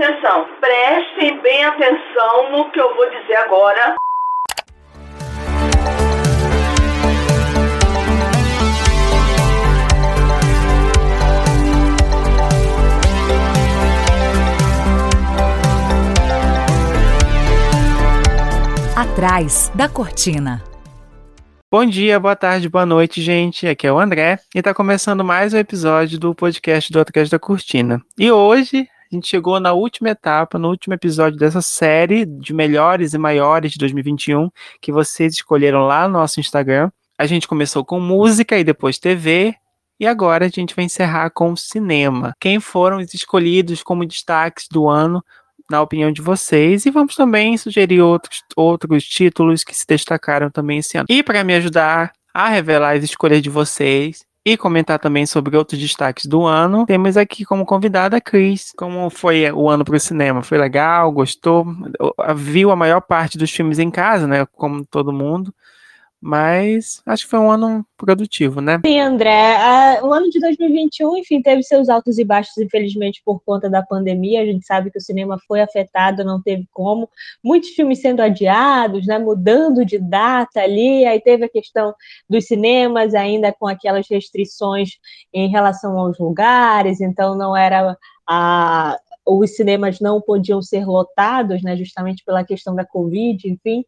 Atenção, 0.00 0.46
prestem 0.60 1.42
bem 1.42 1.64
atenção 1.64 2.52
no 2.52 2.70
que 2.70 2.80
eu 2.80 2.94
vou 2.94 3.10
dizer 3.10 3.34
agora. 3.34 3.96
Atrás 18.96 19.72
da 19.74 19.88
cortina. 19.88 20.62
Bom 21.68 21.84
dia, 21.84 22.20
boa 22.20 22.36
tarde, 22.36 22.68
boa 22.68 22.86
noite, 22.86 23.20
gente. 23.20 23.66
Aqui 23.66 23.84
é 23.84 23.92
o 23.92 23.98
André 23.98 24.38
e 24.54 24.62
tá 24.62 24.72
começando 24.72 25.24
mais 25.24 25.52
um 25.52 25.58
episódio 25.58 26.20
do 26.20 26.32
podcast 26.36 26.92
do 26.92 27.00
Atrás 27.00 27.28
da 27.28 27.38
Cortina. 27.40 28.00
E 28.16 28.30
hoje 28.30 28.88
a 29.10 29.14
gente 29.14 29.26
chegou 29.26 29.58
na 29.58 29.72
última 29.72 30.10
etapa, 30.10 30.58
no 30.58 30.68
último 30.68 30.92
episódio 30.92 31.38
dessa 31.38 31.62
série 31.62 32.26
de 32.26 32.52
melhores 32.52 33.14
e 33.14 33.18
maiores 33.18 33.72
de 33.72 33.78
2021 33.78 34.50
que 34.82 34.92
vocês 34.92 35.32
escolheram 35.32 35.86
lá 35.86 36.06
no 36.06 36.18
nosso 36.18 36.40
Instagram. 36.40 36.90
A 37.16 37.26
gente 37.26 37.48
começou 37.48 37.84
com 37.84 37.98
música 37.98 38.58
e 38.58 38.64
depois 38.64 38.98
TV. 38.98 39.54
E 39.98 40.06
agora 40.06 40.44
a 40.44 40.48
gente 40.48 40.76
vai 40.76 40.84
encerrar 40.84 41.30
com 41.30 41.56
cinema. 41.56 42.34
Quem 42.38 42.60
foram 42.60 42.98
os 42.98 43.12
escolhidos 43.14 43.82
como 43.82 44.06
destaques 44.06 44.68
do 44.70 44.88
ano, 44.88 45.24
na 45.68 45.82
opinião 45.82 46.12
de 46.12 46.22
vocês? 46.22 46.86
E 46.86 46.90
vamos 46.90 47.16
também 47.16 47.56
sugerir 47.56 48.00
outros, 48.00 48.44
outros 48.54 49.04
títulos 49.04 49.64
que 49.64 49.74
se 49.74 49.84
destacaram 49.88 50.50
também 50.50 50.78
esse 50.78 50.96
ano. 50.98 51.06
E 51.08 51.22
para 51.22 51.42
me 51.42 51.54
ajudar 51.54 52.12
a 52.32 52.48
revelar 52.48 52.96
as 52.96 53.02
escolhas 53.02 53.42
de 53.42 53.50
vocês, 53.50 54.24
e 54.52 54.56
comentar 54.56 54.98
também 54.98 55.26
sobre 55.26 55.56
outros 55.56 55.78
destaques 55.78 56.26
do 56.26 56.46
ano. 56.46 56.86
Temos 56.86 57.16
aqui 57.16 57.44
como 57.44 57.66
convidada 57.66 58.16
a 58.16 58.20
Cris. 58.20 58.72
Como 58.76 59.10
foi 59.10 59.50
o 59.52 59.68
ano 59.68 59.84
para 59.84 59.96
o 59.96 60.00
cinema? 60.00 60.42
Foi 60.42 60.56
legal? 60.56 61.12
Gostou? 61.12 61.66
Viu 62.34 62.70
a 62.70 62.76
maior 62.76 63.00
parte 63.00 63.36
dos 63.36 63.50
filmes 63.50 63.78
em 63.78 63.90
casa, 63.90 64.26
né? 64.26 64.46
Como 64.46 64.86
todo 64.86 65.12
mundo. 65.12 65.52
Mas 66.20 67.00
acho 67.06 67.24
que 67.24 67.30
foi 67.30 67.38
um 67.38 67.50
ano 67.50 67.86
produtivo, 67.96 68.60
né? 68.60 68.80
Sim, 68.84 68.98
André. 68.98 69.56
o 70.02 70.12
ano 70.12 70.28
de 70.28 70.40
2021, 70.40 71.16
enfim, 71.18 71.40
teve 71.40 71.62
seus 71.62 71.88
altos 71.88 72.18
e 72.18 72.24
baixos, 72.24 72.58
infelizmente, 72.58 73.22
por 73.24 73.40
conta 73.44 73.70
da 73.70 73.84
pandemia. 73.84 74.42
A 74.42 74.44
gente 74.44 74.66
sabe 74.66 74.90
que 74.90 74.98
o 74.98 75.00
cinema 75.00 75.38
foi 75.46 75.60
afetado, 75.60 76.24
não 76.24 76.42
teve 76.42 76.66
como. 76.72 77.08
Muitos 77.42 77.70
filmes 77.70 78.00
sendo 78.00 78.20
adiados, 78.20 79.06
né? 79.06 79.16
Mudando 79.16 79.84
de 79.84 79.96
data 79.98 80.60
ali. 80.60 81.06
Aí 81.06 81.20
teve 81.20 81.44
a 81.44 81.48
questão 81.48 81.94
dos 82.28 82.46
cinemas, 82.46 83.14
ainda 83.14 83.52
com 83.52 83.68
aquelas 83.68 84.08
restrições 84.10 84.90
em 85.32 85.48
relação 85.48 85.96
aos 85.96 86.18
lugares, 86.18 87.00
então 87.00 87.36
não 87.36 87.56
era 87.56 87.96
a. 88.28 88.98
Os 89.30 89.56
cinemas 89.56 90.00
não 90.00 90.22
podiam 90.22 90.62
ser 90.62 90.86
lotados, 90.86 91.62
né? 91.62 91.76
Justamente 91.76 92.24
pela 92.24 92.44
questão 92.44 92.74
da 92.74 92.84
Covid, 92.84 93.48
enfim. 93.48 93.84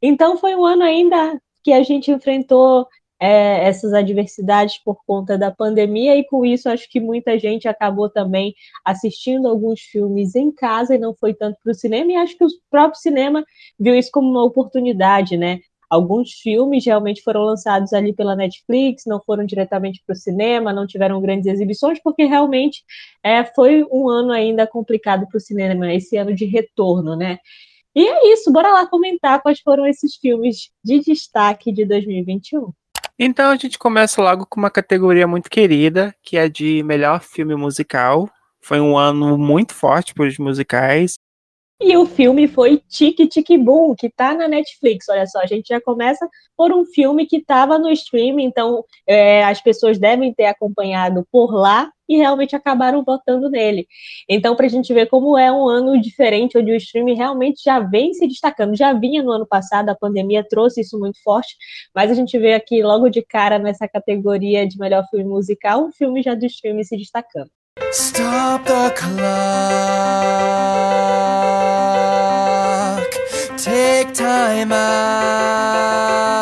Então 0.00 0.38
foi 0.38 0.54
um 0.54 0.64
ano 0.64 0.84
ainda 0.84 1.38
que 1.68 1.72
a 1.74 1.82
gente 1.82 2.10
enfrentou 2.10 2.88
é, 3.20 3.68
essas 3.68 3.92
adversidades 3.92 4.78
por 4.82 5.04
conta 5.06 5.36
da 5.36 5.50
pandemia, 5.50 6.16
e 6.16 6.24
com 6.24 6.46
isso 6.46 6.66
acho 6.66 6.88
que 6.88 6.98
muita 6.98 7.38
gente 7.38 7.68
acabou 7.68 8.08
também 8.08 8.54
assistindo 8.82 9.46
alguns 9.46 9.80
filmes 9.80 10.34
em 10.34 10.50
casa 10.50 10.94
e 10.94 10.98
não 10.98 11.14
foi 11.14 11.34
tanto 11.34 11.58
para 11.62 11.72
o 11.72 11.74
cinema, 11.74 12.10
e 12.10 12.16
acho 12.16 12.38
que 12.38 12.44
o 12.44 12.48
próprio 12.70 12.98
cinema 12.98 13.44
viu 13.78 13.94
isso 13.94 14.10
como 14.10 14.30
uma 14.30 14.42
oportunidade, 14.42 15.36
né? 15.36 15.58
Alguns 15.90 16.32
filmes 16.32 16.86
realmente 16.86 17.22
foram 17.22 17.42
lançados 17.42 17.92
ali 17.92 18.14
pela 18.14 18.34
Netflix, 18.34 19.04
não 19.06 19.20
foram 19.20 19.44
diretamente 19.44 20.02
para 20.06 20.14
o 20.14 20.16
cinema, 20.16 20.72
não 20.72 20.86
tiveram 20.86 21.20
grandes 21.20 21.46
exibições, 21.46 22.00
porque 22.02 22.24
realmente 22.24 22.82
é, 23.22 23.44
foi 23.44 23.84
um 23.92 24.08
ano 24.08 24.32
ainda 24.32 24.66
complicado 24.66 25.26
para 25.28 25.36
o 25.36 25.40
cinema, 25.40 25.92
esse 25.92 26.16
ano 26.16 26.34
de 26.34 26.46
retorno, 26.46 27.14
né? 27.14 27.38
E 27.98 28.06
é 28.06 28.32
isso, 28.32 28.52
bora 28.52 28.68
lá 28.72 28.86
comentar 28.86 29.42
quais 29.42 29.58
foram 29.58 29.84
esses 29.84 30.14
filmes 30.14 30.70
de 30.84 31.00
destaque 31.00 31.72
de 31.72 31.84
2021. 31.84 32.72
Então 33.18 33.50
a 33.50 33.56
gente 33.56 33.76
começa 33.76 34.22
logo 34.22 34.46
com 34.46 34.60
uma 34.60 34.70
categoria 34.70 35.26
muito 35.26 35.50
querida, 35.50 36.14
que 36.22 36.36
é 36.36 36.48
de 36.48 36.80
melhor 36.84 37.20
filme 37.20 37.56
musical. 37.56 38.30
Foi 38.60 38.78
um 38.78 38.96
ano 38.96 39.36
muito 39.36 39.74
forte 39.74 40.14
para 40.14 40.28
os 40.28 40.38
musicais. 40.38 41.18
E 41.80 41.96
o 41.96 42.04
filme 42.04 42.48
foi 42.48 42.82
Tic 42.88 43.16
Tic 43.28 43.48
Boom, 43.56 43.94
que 43.94 44.10
tá 44.10 44.34
na 44.34 44.48
Netflix. 44.48 45.08
Olha 45.08 45.26
só, 45.26 45.38
a 45.40 45.46
gente 45.46 45.68
já 45.68 45.80
começa 45.80 46.28
por 46.56 46.72
um 46.72 46.84
filme 46.84 47.24
que 47.24 47.36
estava 47.36 47.78
no 47.78 47.88
streaming, 47.90 48.44
então 48.44 48.84
é, 49.06 49.44
as 49.44 49.60
pessoas 49.60 49.96
devem 49.96 50.34
ter 50.34 50.46
acompanhado 50.46 51.24
por 51.30 51.54
lá 51.54 51.88
e 52.08 52.16
realmente 52.16 52.56
acabaram 52.56 53.04
votando 53.04 53.48
nele. 53.48 53.86
Então, 54.28 54.56
para 54.56 54.66
a 54.66 54.68
gente 54.68 54.92
ver 54.92 55.06
como 55.06 55.38
é 55.38 55.52
um 55.52 55.68
ano 55.68 56.00
diferente, 56.00 56.58
onde 56.58 56.72
o 56.72 56.76
streaming 56.76 57.14
realmente 57.14 57.62
já 57.64 57.78
vem 57.78 58.12
se 58.12 58.26
destacando. 58.26 58.76
Já 58.76 58.92
vinha 58.92 59.22
no 59.22 59.30
ano 59.30 59.46
passado, 59.46 59.88
a 59.90 59.94
pandemia 59.94 60.42
trouxe 60.42 60.80
isso 60.80 60.98
muito 60.98 61.22
forte, 61.22 61.54
mas 61.94 62.10
a 62.10 62.14
gente 62.14 62.36
vê 62.38 62.54
aqui 62.54 62.82
logo 62.82 63.08
de 63.08 63.22
cara 63.22 63.58
nessa 63.58 63.86
categoria 63.86 64.66
de 64.66 64.78
melhor 64.78 65.04
filme 65.10 65.26
musical, 65.26 65.84
um 65.84 65.92
filme 65.92 66.22
já 66.22 66.34
do 66.34 66.46
streaming 66.46 66.82
se 66.82 66.96
destacando. 66.96 67.50
Stop 67.92 68.64
the 68.64 68.90
clock. 68.90 70.57
Time 74.18 74.72
out. 74.72 76.37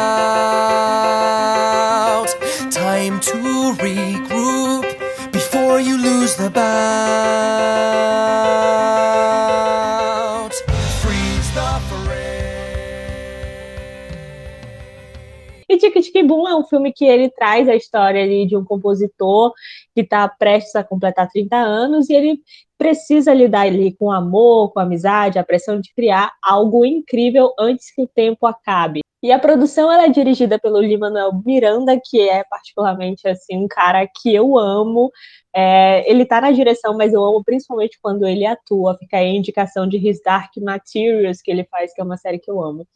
Tic 15.91 16.03
Tic 16.03 16.27
Boom 16.27 16.49
é 16.49 16.57
um 16.57 16.65
filme 16.65 16.93
que 16.93 17.05
ele 17.05 17.31
traz 17.31 17.69
a 17.69 17.75
história 17.75 18.23
ali 18.23 18.47
de 18.47 18.57
um 18.57 18.65
compositor 18.65 19.53
que 19.95 20.01
está 20.01 20.29
prestes 20.29 20.75
a 20.75 20.83
completar 20.83 21.29
30 21.29 21.57
anos 21.57 22.11
e 22.11 22.15
ele 22.15 22.41
precisa 22.77 23.33
lidar 23.33 23.67
ali 23.67 23.95
com 23.97 24.11
amor, 24.11 24.73
com 24.73 24.81
amizade, 24.81 25.39
a 25.39 25.45
pressão 25.45 25.81
de 25.81 25.93
criar 25.95 26.33
algo 26.43 26.85
incrível 26.85 27.53
antes 27.59 27.95
que 27.95 28.03
o 28.03 28.09
tempo 28.09 28.47
acabe. 28.47 29.06
E 29.23 29.33
a 29.33 29.39
produção 29.39 29.91
ela 29.91 30.05
é 30.05 30.09
dirigida 30.09 30.59
pelo 30.59 30.81
Lin-Manuel 30.81 31.33
Miranda, 31.45 31.99
que 32.03 32.29
é 32.29 32.45
particularmente 32.45 33.27
assim 33.27 33.57
um 33.57 33.67
cara 33.67 34.07
que 34.07 34.35
eu 34.35 34.59
amo. 34.59 35.11
É, 35.55 36.09
ele 36.11 36.27
tá 36.27 36.41
na 36.41 36.51
direção, 36.51 36.97
mas 36.97 37.13
eu 37.15 37.25
amo 37.25 37.43
principalmente 37.43 37.99
quando 38.01 38.27
ele 38.27 38.45
atua. 38.45 38.97
Fica 38.99 39.17
aí 39.17 39.27
a 39.27 39.35
indicação 39.35 39.89
de 39.89 39.97
His 39.97 40.21
Dark 40.23 40.51
Materials 40.59 41.41
que 41.41 41.51
ele 41.51 41.65
faz, 41.65 41.95
que 41.95 42.01
é 42.01 42.05
uma 42.05 42.19
série 42.19 42.39
que 42.39 42.51
eu 42.51 42.63
amo. 42.63 42.87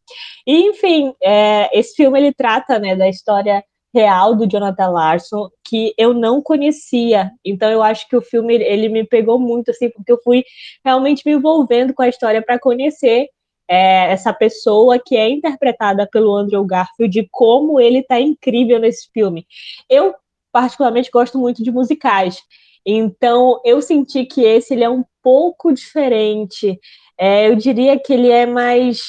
E, 0.47 0.69
enfim, 0.69 1.15
é, 1.23 1.71
esse 1.79 1.95
filme 1.97 2.19
ele 2.19 2.35
trata 2.35 2.79
né, 2.79 2.95
da 2.95 3.09
história 3.09 3.65
real 3.93 4.35
do 4.37 4.47
Jonathan 4.47 4.89
Larson 4.89 5.49
que 5.65 5.95
eu 5.99 6.15
não 6.15 6.43
conhecia. 6.43 7.31
Então 7.45 7.71
eu 7.71 7.83
acho 7.83 8.09
que 8.09 8.17
o 8.17 8.23
filme 8.23 8.55
ele 8.55 8.89
me 8.89 9.05
pegou 9.05 9.39
muito 9.39 9.71
assim, 9.71 9.91
porque 9.91 10.13
eu 10.13 10.21
fui 10.23 10.45
realmente 10.85 11.23
me 11.27 11.33
envolvendo 11.33 11.95
com 11.95 12.03
a 12.03 12.09
história 12.09 12.43
para 12.43 12.59
conhecer 12.59 13.29
é, 13.71 14.11
essa 14.11 14.33
pessoa 14.33 14.99
que 14.99 15.17
é 15.17 15.31
interpretada 15.31 16.05
pelo 16.11 16.35
Andrew 16.35 16.65
Garfield 16.65 17.23
de 17.23 17.29
como 17.31 17.81
ele 17.81 18.01
está 18.01 18.19
incrível 18.19 18.81
nesse 18.81 19.09
filme. 19.13 19.47
Eu 19.89 20.13
particularmente 20.51 21.09
gosto 21.09 21.39
muito 21.39 21.63
de 21.63 21.71
musicais. 21.71 22.43
Então 22.85 23.61
eu 23.65 23.81
senti 23.81 24.25
que 24.25 24.43
esse 24.43 24.75
ele 24.75 24.83
é 24.83 24.91
um 24.91 25.05
pouco 25.23 25.73
diferente. 25.73 26.81
É, 27.17 27.49
eu 27.49 27.55
diria 27.55 27.97
que 27.97 28.13
ele 28.13 28.29
é 28.29 28.45
mais, 28.45 29.03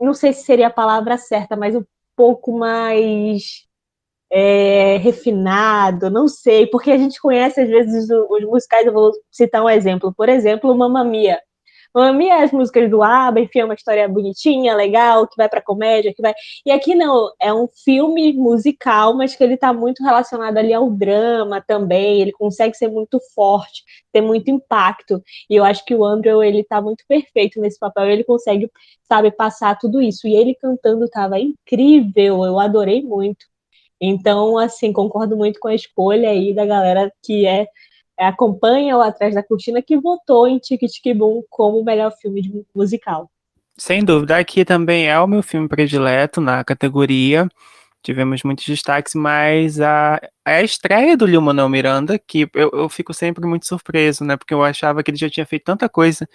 não 0.00 0.14
sei 0.14 0.32
se 0.32 0.44
seria 0.44 0.68
a 0.68 0.70
palavra 0.70 1.18
certa, 1.18 1.56
mas 1.56 1.74
um 1.74 1.84
pouco 2.14 2.56
mais 2.56 3.64
é, 4.30 4.96
refinado, 4.98 6.08
não 6.08 6.28
sei, 6.28 6.68
porque 6.68 6.92
a 6.92 6.98
gente 6.98 7.20
conhece 7.20 7.60
às 7.60 7.68
vezes 7.68 8.08
os 8.10 8.44
musicais, 8.44 8.86
eu 8.86 8.92
vou 8.92 9.10
citar 9.30 9.62
um 9.64 9.68
exemplo, 9.68 10.14
por 10.14 10.28
exemplo, 10.28 10.74
Mamma 10.76 11.04
Mia. 11.04 11.40
É 11.96 12.42
as 12.42 12.50
músicas 12.50 12.90
do 12.90 13.04
ABBA, 13.04 13.40
enfim, 13.40 13.60
é 13.60 13.64
uma 13.64 13.74
história 13.74 14.08
bonitinha, 14.08 14.74
legal, 14.74 15.28
que 15.28 15.36
vai 15.36 15.48
para 15.48 15.62
comédia, 15.62 16.12
que 16.12 16.20
vai... 16.20 16.34
E 16.66 16.72
aqui 16.72 16.92
não, 16.92 17.30
é 17.40 17.54
um 17.54 17.68
filme 17.84 18.32
musical, 18.32 19.14
mas 19.14 19.36
que 19.36 19.44
ele 19.44 19.54
está 19.54 19.72
muito 19.72 20.02
relacionado 20.02 20.58
ali 20.58 20.74
ao 20.74 20.90
drama 20.90 21.60
também, 21.60 22.20
ele 22.20 22.32
consegue 22.32 22.76
ser 22.76 22.88
muito 22.88 23.20
forte, 23.32 23.84
ter 24.12 24.20
muito 24.20 24.50
impacto, 24.50 25.22
e 25.48 25.54
eu 25.54 25.64
acho 25.64 25.84
que 25.84 25.94
o 25.94 26.04
Andrew, 26.04 26.42
ele 26.42 26.62
está 26.62 26.82
muito 26.82 27.04
perfeito 27.06 27.60
nesse 27.60 27.78
papel, 27.78 28.10
ele 28.10 28.24
consegue, 28.24 28.68
sabe, 29.04 29.30
passar 29.30 29.78
tudo 29.78 30.02
isso, 30.02 30.26
e 30.26 30.34
ele 30.34 30.56
cantando 30.56 31.04
estava 31.04 31.38
incrível, 31.38 32.44
eu 32.44 32.58
adorei 32.58 33.02
muito. 33.02 33.46
Então, 34.00 34.58
assim, 34.58 34.92
concordo 34.92 35.36
muito 35.36 35.60
com 35.60 35.68
a 35.68 35.74
escolha 35.74 36.28
aí 36.28 36.52
da 36.52 36.66
galera 36.66 37.12
que 37.22 37.46
é 37.46 37.68
acompanha 38.18 38.96
o 38.96 39.00
Atrás 39.00 39.34
da 39.34 39.42
Cortina 39.42 39.82
que 39.82 39.96
votou 39.96 40.46
em 40.46 40.58
Tic 40.58 40.80
Tic 40.80 41.16
Boom 41.16 41.42
como 41.50 41.80
o 41.80 41.84
melhor 41.84 42.12
filme 42.12 42.40
de 42.42 42.64
musical. 42.74 43.30
Sem 43.76 44.04
dúvida, 44.04 44.38
aqui 44.38 44.64
também 44.64 45.08
é 45.08 45.18
o 45.18 45.26
meu 45.26 45.42
filme 45.42 45.68
predileto 45.68 46.40
na 46.40 46.62
categoria. 46.62 47.48
tivemos 48.04 48.42
muitos 48.44 48.66
destaques, 48.66 49.14
mas 49.14 49.80
a, 49.80 50.20
a 50.44 50.62
estreia 50.62 51.16
do 51.16 51.26
Lil-Manuel 51.26 51.68
Miranda, 51.70 52.18
que 52.18 52.48
eu, 52.54 52.70
eu 52.72 52.88
fico 52.88 53.14
sempre 53.14 53.46
muito 53.46 53.66
surpreso, 53.66 54.24
né, 54.24 54.36
porque 54.36 54.52
eu 54.52 54.62
achava 54.62 55.02
que 55.02 55.10
ele 55.10 55.16
já 55.18 55.30
tinha 55.30 55.46
feito 55.46 55.64
tanta 55.64 55.88
coisa, 55.88 56.28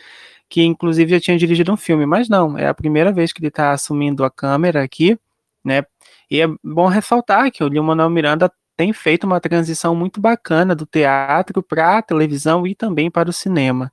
que 0.50 0.64
inclusive 0.64 1.12
já 1.12 1.20
tinha 1.20 1.38
dirigido 1.38 1.72
um 1.72 1.78
filme, 1.78 2.06
mas 2.08 2.28
não, 2.28 2.58
é 2.58 2.68
a 2.68 2.74
primeira 2.74 3.12
vez 3.14 3.32
que 3.32 3.40
ele 3.40 3.50
está 3.50 3.72
assumindo 3.72 4.24
a 4.24 4.32
câmera 4.32 4.84
aqui, 4.84 5.18
né, 5.64 5.84
e 6.30 6.42
é 6.42 6.48
bom 6.64 6.88
ressaltar 6.88 7.52
que 7.52 7.64
o 7.64 7.68
Lil-Manuel 7.68 8.10
Miranda 8.10 8.52
tem 8.80 8.94
feito 8.94 9.26
uma 9.26 9.42
transição 9.42 9.94
muito 9.94 10.22
bacana 10.22 10.74
do 10.74 10.86
teatro 10.86 11.62
para 11.62 11.98
a 11.98 12.02
televisão 12.02 12.66
e 12.66 12.74
também 12.74 13.12
para 13.12 13.30
o 13.30 13.34
cinema. 13.34 13.92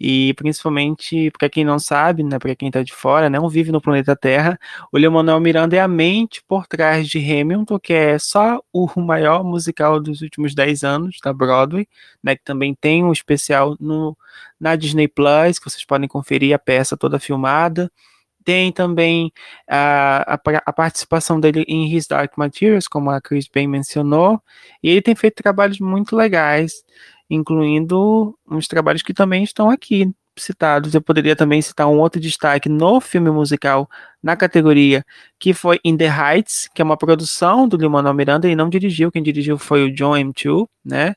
E 0.00 0.32
principalmente, 0.34 1.32
para 1.36 1.48
quem 1.48 1.64
não 1.64 1.80
sabe, 1.80 2.22
né, 2.22 2.38
para 2.38 2.54
quem 2.54 2.68
está 2.68 2.80
de 2.80 2.92
fora, 2.92 3.28
não 3.28 3.48
vive 3.48 3.72
no 3.72 3.80
planeta 3.80 4.14
Terra, 4.14 4.56
o 4.92 4.98
Lin-Manuel 4.98 5.40
Miranda 5.40 5.74
é 5.74 5.80
a 5.80 5.88
mente 5.88 6.44
por 6.46 6.68
trás 6.68 7.08
de 7.08 7.18
Hamilton, 7.18 7.80
que 7.80 7.92
é 7.92 8.20
só 8.20 8.62
o 8.72 8.88
maior 9.00 9.42
musical 9.42 9.98
dos 9.98 10.22
últimos 10.22 10.54
10 10.54 10.84
anos 10.84 11.16
da 11.24 11.32
Broadway, 11.32 11.88
né, 12.22 12.36
que 12.36 12.44
também 12.44 12.72
tem 12.72 13.02
um 13.04 13.10
especial 13.10 13.76
no, 13.80 14.16
na 14.60 14.76
Disney 14.76 15.08
Plus, 15.08 15.58
que 15.58 15.68
vocês 15.68 15.84
podem 15.84 16.06
conferir 16.08 16.54
a 16.54 16.58
peça 16.58 16.96
toda 16.96 17.18
filmada. 17.18 17.90
Tem 18.50 18.72
também 18.72 19.32
a, 19.68 20.34
a, 20.34 20.40
a, 20.66 20.72
participação 20.72 21.38
dele 21.38 21.64
em 21.68 21.94
His 21.94 22.08
Dark 22.08 22.32
Materials, 22.36 22.88
como 22.88 23.08
a 23.08 23.20
Chris 23.20 23.46
bem 23.46 23.68
mencionou, 23.68 24.42
e 24.82 24.90
ele 24.90 25.00
tem 25.00 25.14
feito 25.14 25.40
trabalhos 25.40 25.78
muito 25.78 26.16
legais 26.16 26.72
incluindo 27.30 28.36
uns 28.50 28.66
trabalhos 28.66 29.02
que 29.02 29.14
também 29.14 29.44
estão 29.44 29.70
aqui 29.70 30.12
citados. 30.36 30.92
Eu 30.92 31.00
poderia 31.00 31.36
também 31.36 31.62
citar 31.62 31.86
um 31.86 32.00
outro 32.00 32.20
destaque 32.20 32.68
no 32.68 33.00
filme 33.00 33.30
musical 33.30 33.88
na 34.20 34.34
categoria, 34.36 35.04
que 35.38 35.54
foi 35.54 35.78
In 35.84 35.96
the 35.96 36.08
Heights, 36.08 36.68
que 36.74 36.82
é 36.82 36.84
uma 36.84 36.96
produção 36.96 37.68
do 37.68 37.76
Lin-Manuel 37.76 38.14
Miranda 38.14 38.48
e 38.48 38.56
não 38.56 38.68
dirigiu, 38.68 39.12
quem 39.12 39.22
dirigiu 39.22 39.56
foi 39.58 39.84
o 39.84 39.94
John 39.94 40.14
M2, 40.16 40.66
né? 40.84 41.14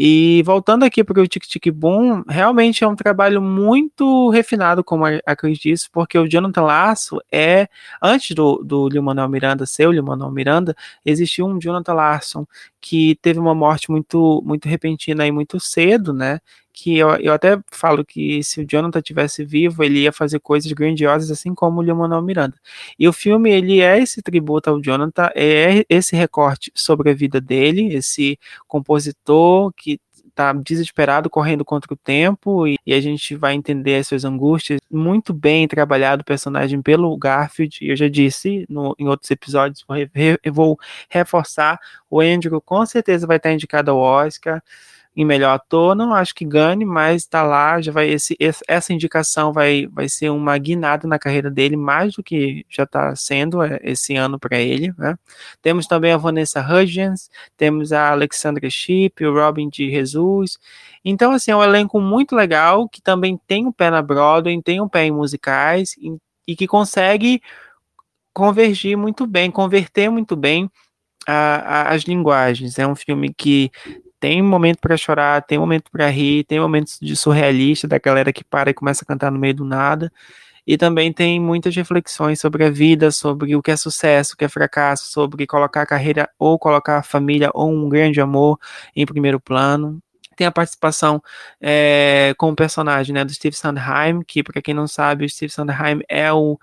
E 0.00 0.44
voltando 0.44 0.84
aqui 0.84 1.02
para 1.02 1.20
o 1.20 1.26
Tic 1.26 1.44
Tic 1.44 1.72
Boom, 1.72 2.22
realmente 2.28 2.84
é 2.84 2.86
um 2.86 2.94
trabalho 2.94 3.42
muito 3.42 4.30
refinado, 4.30 4.84
como 4.84 5.04
a 5.04 5.34
Cris 5.34 5.58
disse, 5.58 5.90
porque 5.90 6.16
o 6.16 6.28
Jonathan 6.28 6.62
Lasso 6.62 7.20
é, 7.32 7.66
antes 8.00 8.32
do, 8.36 8.62
do 8.62 8.88
Lin-Manuel 8.88 9.28
Miranda 9.28 9.66
ser 9.66 9.88
o 9.88 9.92
Lin-Manuel 9.92 10.30
Miranda, 10.30 10.76
existiu 11.04 11.46
um 11.46 11.58
Jonathan 11.58 11.94
Larson 11.94 12.46
que 12.80 13.16
teve 13.20 13.40
uma 13.40 13.56
morte 13.56 13.90
muito, 13.90 14.40
muito 14.46 14.68
repentina 14.68 15.26
e 15.26 15.32
muito 15.32 15.58
cedo, 15.58 16.12
né? 16.12 16.38
Que 16.80 16.96
eu, 16.96 17.10
eu 17.16 17.32
até 17.32 17.58
falo 17.72 18.04
que 18.04 18.40
se 18.44 18.60
o 18.60 18.64
Jonathan 18.64 19.00
tivesse 19.00 19.44
vivo, 19.44 19.82
ele 19.82 20.02
ia 20.02 20.12
fazer 20.12 20.38
coisas 20.38 20.70
grandiosas, 20.70 21.28
assim 21.28 21.52
como 21.52 21.80
o 21.80 21.82
Lin-Manuel 21.82 22.22
Miranda. 22.22 22.54
E 22.96 23.08
o 23.08 23.12
filme, 23.12 23.50
ele 23.50 23.80
é 23.80 23.98
esse 23.98 24.22
tributo 24.22 24.70
ao 24.70 24.80
Jonathan, 24.80 25.28
é 25.34 25.84
esse 25.88 26.14
recorte 26.14 26.70
sobre 26.72 27.10
a 27.10 27.14
vida 27.14 27.40
dele, 27.40 27.92
esse 27.94 28.38
compositor 28.68 29.72
que 29.72 29.98
tá 30.38 30.52
desesperado, 30.52 31.28
correndo 31.28 31.64
contra 31.64 31.92
o 31.92 31.96
tempo, 31.96 32.64
e, 32.64 32.76
e, 32.86 32.94
a 32.94 33.00
gente 33.00 33.34
vai 33.34 33.54
entender 33.54 33.96
as 33.96 34.06
suas 34.06 34.24
angústias. 34.24 34.78
Muito 34.88 35.34
bem 35.34 35.66
trabalhado 35.66 36.22
o 36.22 36.24
personagem 36.24 36.80
pelo 36.80 37.16
Garfield, 37.18 37.84
e 37.84 37.88
eu 37.90 37.96
já 37.96 38.08
disse 38.08 38.64
no, 38.68 38.94
em 39.00 39.08
outros 39.08 39.28
episódios, 39.32 39.84
vou, 39.88 39.96
re, 39.96 40.38
vou 40.52 40.78
reforçar, 41.08 41.80
o 42.08 42.20
Andrew 42.20 42.60
com 42.60 42.86
certeza 42.86 43.26
vai 43.26 43.38
estar 43.38 43.52
indicado 43.52 43.90
ao 43.90 43.98
Oscar 43.98 44.62
em 45.18 45.24
melhor 45.24 45.50
ator, 45.50 45.96
não 45.96 46.14
acho 46.14 46.32
que 46.32 46.44
ganhe, 46.44 46.84
mas 46.84 47.22
está 47.22 47.42
lá, 47.42 47.80
já 47.80 47.90
vai 47.90 48.08
esse, 48.08 48.36
essa 48.68 48.92
indicação 48.92 49.52
vai, 49.52 49.88
vai 49.88 50.08
ser 50.08 50.30
uma 50.30 50.56
guinada 50.56 51.08
na 51.08 51.18
carreira 51.18 51.50
dele, 51.50 51.76
mais 51.76 52.14
do 52.14 52.22
que 52.22 52.64
já 52.70 52.84
está 52.84 53.16
sendo 53.16 53.60
é, 53.60 53.80
esse 53.82 54.14
ano 54.14 54.38
para 54.38 54.60
ele. 54.60 54.94
Né? 54.96 55.18
Temos 55.60 55.88
também 55.88 56.12
a 56.12 56.16
Vanessa 56.16 56.60
Hudgens, 56.60 57.28
temos 57.56 57.92
a 57.92 58.12
Alexandra 58.12 58.70
Shipp, 58.70 59.26
o 59.26 59.34
Robin 59.34 59.68
de 59.68 59.90
Jesus. 59.90 60.56
Então, 61.04 61.32
assim, 61.32 61.50
é 61.50 61.56
um 61.56 61.64
elenco 61.64 62.00
muito 62.00 62.36
legal, 62.36 62.88
que 62.88 63.02
também 63.02 63.36
tem 63.44 63.66
um 63.66 63.72
pé 63.72 63.90
na 63.90 64.00
Broadway, 64.00 64.62
tem 64.62 64.80
um 64.80 64.88
pé 64.88 65.06
em 65.06 65.10
musicais, 65.10 65.96
e, 65.98 66.16
e 66.46 66.54
que 66.54 66.68
consegue 66.68 67.42
convergir 68.32 68.96
muito 68.96 69.26
bem, 69.26 69.50
converter 69.50 70.08
muito 70.10 70.36
bem 70.36 70.70
as 71.26 72.04
linguagens. 72.04 72.78
É 72.78 72.86
um 72.86 72.94
filme 72.94 73.34
que 73.34 73.68
tem 74.20 74.42
momento 74.42 74.78
para 74.80 74.96
chorar, 74.96 75.42
tem 75.42 75.58
momento 75.58 75.90
para 75.90 76.08
rir, 76.08 76.44
tem 76.44 76.60
momentos 76.60 76.98
de 77.00 77.16
surrealista 77.16 77.86
da 77.86 77.98
galera 77.98 78.32
que 78.32 78.44
para 78.44 78.70
e 78.70 78.74
começa 78.74 79.04
a 79.04 79.06
cantar 79.06 79.30
no 79.30 79.38
meio 79.38 79.54
do 79.54 79.64
nada. 79.64 80.12
E 80.66 80.76
também 80.76 81.12
tem 81.12 81.40
muitas 81.40 81.74
reflexões 81.74 82.40
sobre 82.40 82.64
a 82.64 82.70
vida, 82.70 83.10
sobre 83.10 83.56
o 83.56 83.62
que 83.62 83.70
é 83.70 83.76
sucesso, 83.76 84.34
o 84.34 84.36
que 84.36 84.44
é 84.44 84.48
fracasso, 84.48 85.10
sobre 85.10 85.46
colocar 85.46 85.82
a 85.82 85.86
carreira 85.86 86.28
ou 86.38 86.58
colocar 86.58 86.98
a 86.98 87.02
família 87.02 87.50
ou 87.54 87.70
um 87.70 87.88
grande 87.88 88.20
amor 88.20 88.58
em 88.94 89.06
primeiro 89.06 89.40
plano. 89.40 89.98
Tem 90.36 90.46
a 90.46 90.52
participação 90.52 91.22
é, 91.60 92.34
com 92.36 92.50
o 92.50 92.54
personagem 92.54 93.14
né, 93.14 93.24
do 93.24 93.32
Steve 93.32 93.56
Sondheim, 93.56 94.22
que, 94.26 94.42
para 94.42 94.60
quem 94.60 94.74
não 94.74 94.86
sabe, 94.86 95.24
o 95.24 95.28
Steve 95.28 95.50
Sondheim 95.50 96.00
é 96.08 96.32
o. 96.32 96.58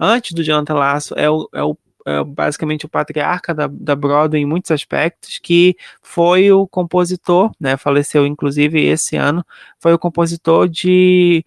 Antes 0.00 0.32
do 0.32 0.44
Jonathan 0.44 0.74
Lasso, 0.74 1.14
é 1.18 1.28
o, 1.28 1.48
é 1.52 1.62
o 1.62 1.76
basicamente 2.24 2.86
o 2.86 2.88
patriarca 2.88 3.54
da, 3.54 3.66
da 3.66 3.96
Broadway 3.96 4.42
em 4.42 4.46
muitos 4.46 4.70
aspectos, 4.70 5.38
que 5.38 5.76
foi 6.02 6.50
o 6.52 6.66
compositor, 6.66 7.50
né, 7.60 7.76
faleceu 7.76 8.26
inclusive 8.26 8.80
esse 8.84 9.16
ano, 9.16 9.44
foi 9.78 9.92
o 9.92 9.98
compositor 9.98 10.68
de 10.68 11.44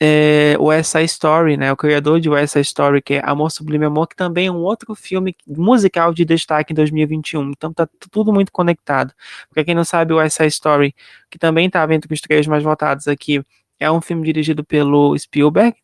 é, 0.00 0.56
West 0.58 0.90
Side 0.92 1.04
Story, 1.04 1.56
né, 1.56 1.72
o 1.72 1.76
criador 1.76 2.20
de 2.20 2.28
West 2.28 2.52
Side 2.52 2.66
Story, 2.66 3.02
que 3.02 3.14
é 3.14 3.22
Amor 3.24 3.50
Sublime 3.50 3.84
Amor, 3.84 4.08
que 4.08 4.16
também 4.16 4.48
é 4.48 4.52
um 4.52 4.62
outro 4.62 4.94
filme 4.94 5.36
musical 5.46 6.12
de 6.12 6.24
destaque 6.24 6.72
em 6.72 6.76
2021, 6.76 7.50
então 7.50 7.72
tá 7.72 7.88
tudo 8.10 8.32
muito 8.32 8.52
conectado. 8.52 9.14
Para 9.52 9.64
quem 9.64 9.74
não 9.74 9.84
sabe, 9.84 10.12
West 10.12 10.36
Side 10.36 10.48
Story, 10.48 10.94
que 11.30 11.38
também 11.38 11.66
estava 11.66 11.94
entre 11.94 12.12
os 12.12 12.20
três 12.20 12.46
mais 12.46 12.62
votados 12.62 13.08
aqui, 13.08 13.42
é 13.78 13.90
um 13.90 14.00
filme 14.00 14.24
dirigido 14.24 14.64
pelo 14.64 15.16
Spielberg, 15.18 15.76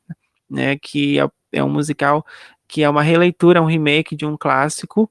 né, 0.50 0.76
que 0.76 1.20
é, 1.20 1.28
é 1.52 1.64
um 1.64 1.70
musical 1.70 2.24
que 2.70 2.84
é 2.84 2.88
uma 2.88 3.02
releitura, 3.02 3.60
um 3.60 3.66
remake 3.66 4.14
de 4.14 4.24
um 4.24 4.36
clássico 4.36 5.10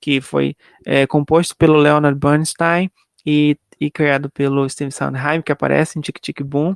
que 0.00 0.20
foi 0.22 0.56
é, 0.86 1.06
composto 1.06 1.54
pelo 1.56 1.76
Leonard 1.76 2.18
Bernstein 2.18 2.90
e, 3.26 3.58
e 3.78 3.90
criado 3.90 4.30
pelo 4.30 4.68
Steve 4.68 4.90
Sondheim, 4.90 5.42
que 5.42 5.52
aparece 5.52 5.98
em 5.98 6.02
Tic 6.02 6.18
Tic 6.18 6.42
Boom. 6.42 6.74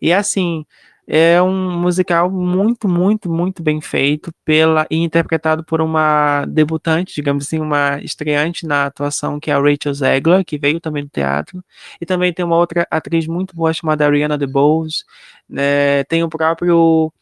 E 0.00 0.12
assim, 0.12 0.64
é 1.08 1.42
um 1.42 1.78
musical 1.78 2.30
muito, 2.30 2.88
muito, 2.88 3.28
muito 3.28 3.62
bem 3.64 3.80
feito 3.80 4.32
pela 4.44 4.86
e 4.88 4.96
interpretado 4.96 5.64
por 5.64 5.80
uma 5.80 6.44
debutante, 6.46 7.14
digamos 7.14 7.46
assim, 7.46 7.58
uma 7.58 8.00
estreante 8.00 8.66
na 8.66 8.86
atuação, 8.86 9.40
que 9.40 9.50
é 9.50 9.54
a 9.54 9.60
Rachel 9.60 9.92
Zegler, 9.94 10.44
que 10.44 10.56
veio 10.56 10.80
também 10.80 11.02
do 11.02 11.10
teatro. 11.10 11.62
E 12.00 12.06
também 12.06 12.32
tem 12.32 12.44
uma 12.44 12.56
outra 12.56 12.86
atriz 12.90 13.26
muito 13.26 13.56
boa 13.56 13.72
chamada 13.72 14.06
Ariana 14.06 14.38
DeBose. 14.38 15.04
Né? 15.48 16.04
Tem 16.04 16.22
o 16.22 16.28
próprio 16.28 17.12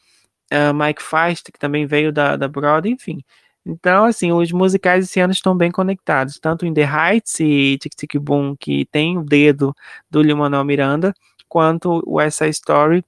uh, 0.52 0.74
Mike 0.74 1.02
Feist, 1.02 1.50
que 1.50 1.58
também 1.58 1.86
veio 1.86 2.12
da, 2.12 2.36
da 2.36 2.48
Broadway, 2.48 2.92
enfim. 2.92 3.22
Então, 3.64 4.04
assim, 4.04 4.32
os 4.32 4.50
musicais 4.52 5.04
esse 5.04 5.20
ano 5.20 5.32
estão 5.32 5.56
bem 5.56 5.70
conectados, 5.70 6.38
tanto 6.40 6.66
em 6.66 6.74
The 6.74 6.82
Heights 6.82 7.40
e 7.40 7.78
Tic 7.78 7.94
Tic 7.94 8.18
Boom, 8.18 8.56
que 8.56 8.84
tem 8.86 9.16
o 9.16 9.22
dedo 9.22 9.74
do 10.10 10.20
Lin-Manuel 10.20 10.64
Miranda, 10.64 11.14
quanto 11.48 12.02
o 12.06 12.30
Side 12.30 12.50
Story, 12.50 13.04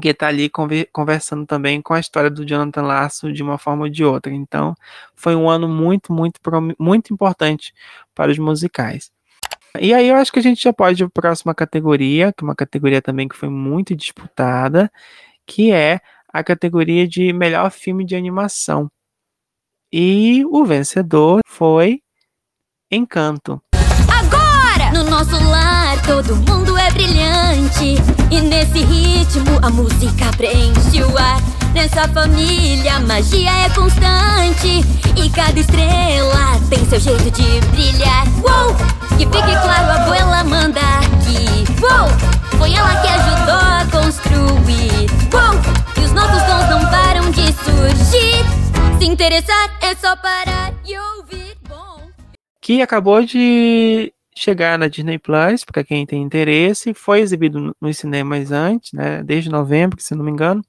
que 0.00 0.08
está 0.08 0.28
ali 0.28 0.50
conversando 0.92 1.44
também 1.44 1.82
com 1.82 1.92
a 1.92 2.00
história 2.00 2.30
do 2.30 2.46
Jonathan 2.46 2.82
Lasso 2.82 3.32
de 3.32 3.42
uma 3.42 3.58
forma 3.58 3.84
ou 3.84 3.90
de 3.90 4.04
outra. 4.04 4.32
Então, 4.32 4.74
foi 5.14 5.34
um 5.34 5.50
ano 5.50 5.68
muito, 5.68 6.12
muito, 6.12 6.40
muito 6.78 7.12
importante 7.12 7.74
para 8.14 8.30
os 8.30 8.38
musicais. 8.38 9.10
E 9.80 9.92
aí 9.92 10.08
eu 10.08 10.16
acho 10.16 10.32
que 10.32 10.38
a 10.38 10.42
gente 10.42 10.62
já 10.62 10.72
pode 10.72 11.02
ir 11.02 11.08
para 11.10 11.20
a 11.20 11.30
próxima 11.30 11.54
categoria, 11.54 12.32
que 12.32 12.42
é 12.42 12.46
uma 12.46 12.54
categoria 12.54 13.02
também 13.02 13.28
que 13.28 13.36
foi 13.36 13.48
muito 13.48 13.94
disputada, 13.94 14.90
que 15.46 15.72
é 15.72 16.00
a 16.38 16.44
categoria 16.44 17.06
de 17.06 17.32
melhor 17.32 17.70
filme 17.70 18.04
de 18.04 18.14
animação. 18.14 18.88
E 19.92 20.44
o 20.46 20.64
vencedor 20.64 21.40
foi 21.46 22.00
Encanto. 22.90 23.60
Agora! 24.08 24.92
No 24.92 25.04
nosso 25.10 25.36
lar 25.50 26.00
todo 26.02 26.36
mundo 26.36 26.76
é 26.78 26.90
brilhante 26.90 27.96
e 28.30 28.40
nesse 28.40 28.78
ritmo 28.78 29.58
a 29.62 29.68
música 29.68 30.30
preenche 30.36 31.02
o 31.02 31.18
ar. 31.18 31.38
Nessa 31.74 32.08
família 32.08 32.96
a 32.96 33.00
magia 33.00 33.50
é 33.50 33.68
constante 33.70 34.80
e 35.16 35.30
cada 35.30 35.60
estrela 35.60 36.58
tem 36.70 36.84
seu 36.86 36.98
jeito 36.98 37.30
de 37.30 37.60
brilhar. 37.68 38.24
Uou! 38.38 38.74
Que 39.18 39.26
fique 39.26 39.67
interessar 49.08 49.78
é 49.82 49.94
só 49.94 50.14
parar 50.16 50.74
e 50.86 50.98
ouvir. 51.16 51.56
Bom. 51.66 52.10
Que 52.60 52.82
acabou 52.82 53.22
de 53.24 54.12
chegar 54.36 54.78
na 54.78 54.86
Disney 54.86 55.18
Plus, 55.18 55.64
para 55.64 55.82
quem 55.82 56.04
tem 56.04 56.22
interesse, 56.22 56.92
foi 56.92 57.20
exibido 57.20 57.74
nos 57.80 57.98
cinemas 57.98 58.52
antes, 58.52 58.92
né, 58.92 59.22
desde 59.22 59.50
novembro, 59.50 60.00
se 60.00 60.14
não 60.14 60.24
me 60.24 60.30
engano. 60.30 60.62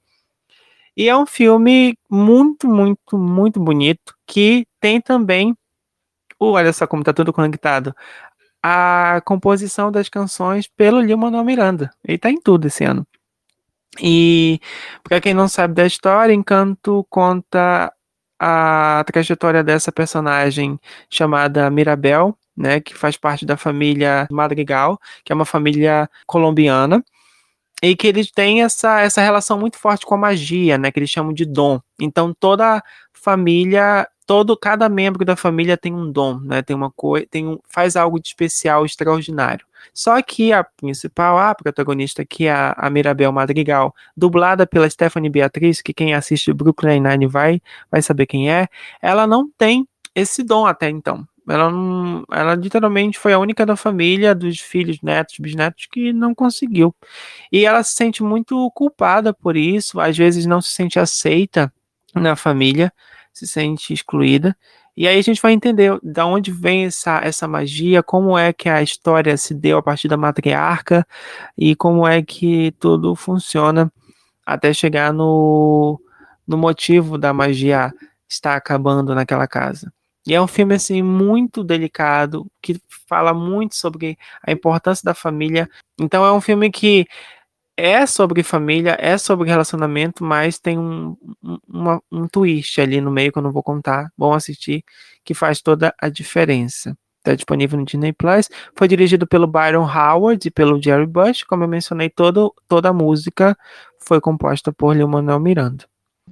E 0.96 1.08
é 1.08 1.16
um 1.16 1.26
filme 1.26 1.96
muito, 2.10 2.66
muito, 2.66 3.16
muito 3.16 3.60
bonito, 3.60 4.14
que 4.26 4.66
tem 4.80 5.00
também, 5.00 5.54
olha 6.38 6.72
só 6.72 6.86
como 6.86 7.04
tá 7.04 7.12
tudo 7.12 7.32
conectado, 7.32 7.94
a 8.62 9.22
composição 9.24 9.92
das 9.92 10.08
canções 10.08 10.66
pelo 10.66 11.00
Lin-Manuel 11.00 11.44
Miranda. 11.44 11.90
Ele 12.02 12.18
tá 12.18 12.30
em 12.30 12.40
tudo 12.40 12.66
esse 12.66 12.84
ano. 12.84 13.06
E 14.00 14.60
para 15.04 15.20
quem 15.20 15.34
não 15.34 15.46
sabe 15.46 15.74
da 15.74 15.86
história, 15.86 16.32
Encanto 16.32 17.06
conta 17.08 17.92
a 18.40 19.04
trajetória 19.06 19.62
dessa 19.62 19.92
personagem 19.92 20.80
chamada 21.10 21.70
Mirabel, 21.70 22.34
né, 22.56 22.80
que 22.80 22.94
faz 22.94 23.16
parte 23.16 23.44
da 23.44 23.56
família 23.56 24.26
Madrigal, 24.30 24.98
que 25.24 25.32
é 25.32 25.34
uma 25.34 25.44
família 25.44 26.08
colombiana, 26.26 27.04
e 27.82 27.94
que 27.94 28.06
eles 28.06 28.30
têm 28.30 28.62
essa, 28.62 29.00
essa 29.00 29.22
relação 29.22 29.58
muito 29.58 29.78
forte 29.78 30.06
com 30.06 30.14
a 30.14 30.18
magia, 30.18 30.78
né, 30.78 30.90
que 30.90 30.98
eles 30.98 31.10
chamam 31.10 31.32
de 31.34 31.44
dom. 31.44 31.80
Então 32.00 32.34
toda 32.38 32.82
família 33.12 34.06
todo 34.30 34.56
cada 34.56 34.88
membro 34.88 35.24
da 35.24 35.34
família 35.34 35.76
tem 35.76 35.92
um 35.92 36.08
dom, 36.10 36.38
né? 36.38 36.62
Tem 36.62 36.76
uma 36.76 36.88
coisa, 36.92 37.26
tem 37.28 37.48
um, 37.48 37.58
faz 37.68 37.96
algo 37.96 38.20
de 38.20 38.28
especial, 38.28 38.86
extraordinário. 38.86 39.66
Só 39.92 40.20
que 40.22 40.52
a 40.52 40.64
principal, 40.64 41.38
a 41.38 41.54
protagonista, 41.54 42.24
que 42.24 42.46
é 42.46 42.74
a, 42.76 42.90
Mirabel 42.90 43.32
Madrigal, 43.32 43.94
dublada 44.16 44.66
pela 44.66 44.88
Stephanie 44.88 45.30
Beatriz, 45.30 45.80
que 45.80 45.92
quem 45.92 46.14
assiste 46.14 46.52
Brooklyn 46.52 47.00
Nine 47.00 47.26
vai 47.26 47.60
vai 47.90 48.02
saber 48.02 48.26
quem 48.26 48.50
é, 48.50 48.68
ela 49.00 49.26
não 49.26 49.50
tem 49.50 49.86
esse 50.14 50.42
dom 50.42 50.66
até 50.66 50.88
então. 50.88 51.26
Ela, 51.48 51.70
não, 51.70 52.24
ela 52.30 52.54
literalmente 52.54 53.18
foi 53.18 53.32
a 53.32 53.38
única 53.38 53.66
da 53.66 53.74
família, 53.74 54.34
dos 54.34 54.60
filhos, 54.60 54.98
netos, 55.02 55.36
bisnetos, 55.38 55.86
que 55.90 56.12
não 56.12 56.34
conseguiu. 56.34 56.94
E 57.50 57.64
ela 57.64 57.82
se 57.82 57.94
sente 57.94 58.22
muito 58.22 58.70
culpada 58.72 59.32
por 59.34 59.56
isso, 59.56 59.98
às 60.00 60.16
vezes 60.16 60.46
não 60.46 60.60
se 60.60 60.70
sente 60.72 60.98
aceita 60.98 61.72
na 62.14 62.36
família 62.36 62.92
se 63.32 63.46
sente 63.46 63.92
excluída. 63.92 64.56
E 64.96 65.06
aí 65.06 65.18
a 65.18 65.22
gente 65.22 65.40
vai 65.40 65.52
entender 65.52 65.98
da 66.02 66.26
onde 66.26 66.50
vem 66.50 66.84
essa, 66.84 67.20
essa 67.22 67.48
magia, 67.48 68.02
como 68.02 68.36
é 68.36 68.52
que 68.52 68.68
a 68.68 68.82
história 68.82 69.36
se 69.36 69.54
deu 69.54 69.78
a 69.78 69.82
partir 69.82 70.08
da 70.08 70.16
matriarca 70.16 71.06
e 71.56 71.74
como 71.74 72.06
é 72.06 72.22
que 72.22 72.72
tudo 72.78 73.14
funciona 73.14 73.90
até 74.44 74.72
chegar 74.72 75.12
no, 75.12 76.00
no 76.46 76.58
motivo 76.58 77.16
da 77.16 77.32
magia 77.32 77.92
estar 78.28 78.56
acabando 78.56 79.14
naquela 79.14 79.46
casa. 79.46 79.92
E 80.26 80.34
é 80.34 80.40
um 80.40 80.46
filme 80.46 80.74
assim 80.74 81.02
muito 81.02 81.64
delicado, 81.64 82.46
que 82.60 82.80
fala 83.08 83.32
muito 83.32 83.74
sobre 83.74 84.18
a 84.46 84.52
importância 84.52 85.02
da 85.04 85.14
família. 85.14 85.68
Então 85.98 86.24
é 86.24 86.32
um 86.32 86.40
filme 86.40 86.70
que 86.70 87.06
é 87.76 88.04
sobre 88.06 88.42
família, 88.42 88.96
é 89.00 89.16
sobre 89.16 89.48
relacionamento, 89.48 90.22
mas 90.22 90.58
tem 90.58 90.78
um, 90.78 91.16
uma, 91.66 92.02
um 92.12 92.28
twist 92.28 92.80
ali 92.80 93.00
no 93.00 93.10
meio 93.10 93.32
que 93.32 93.38
eu 93.38 93.42
não 93.42 93.52
vou 93.52 93.62
contar. 93.62 94.10
Bom 94.16 94.34
assistir, 94.34 94.84
que 95.24 95.34
faz 95.34 95.62
toda 95.62 95.94
a 96.00 96.08
diferença. 96.08 96.96
Está 97.18 97.34
disponível 97.34 97.78
no 97.78 97.84
Disney 97.84 98.12
Plus. 98.12 98.48
Foi 98.74 98.88
dirigido 98.88 99.26
pelo 99.26 99.46
Byron 99.46 99.86
Howard 99.86 100.46
e 100.46 100.50
pelo 100.50 100.82
Jerry 100.82 101.06
Bush. 101.06 101.42
Como 101.42 101.64
eu 101.64 101.68
mencionei, 101.68 102.08
todo, 102.08 102.54
toda 102.66 102.88
a 102.88 102.94
música 102.94 103.56
foi 103.98 104.20
composta 104.20 104.72
por 104.72 104.96
Lin-Manuel 104.96 105.38
Miranda. 105.38 105.84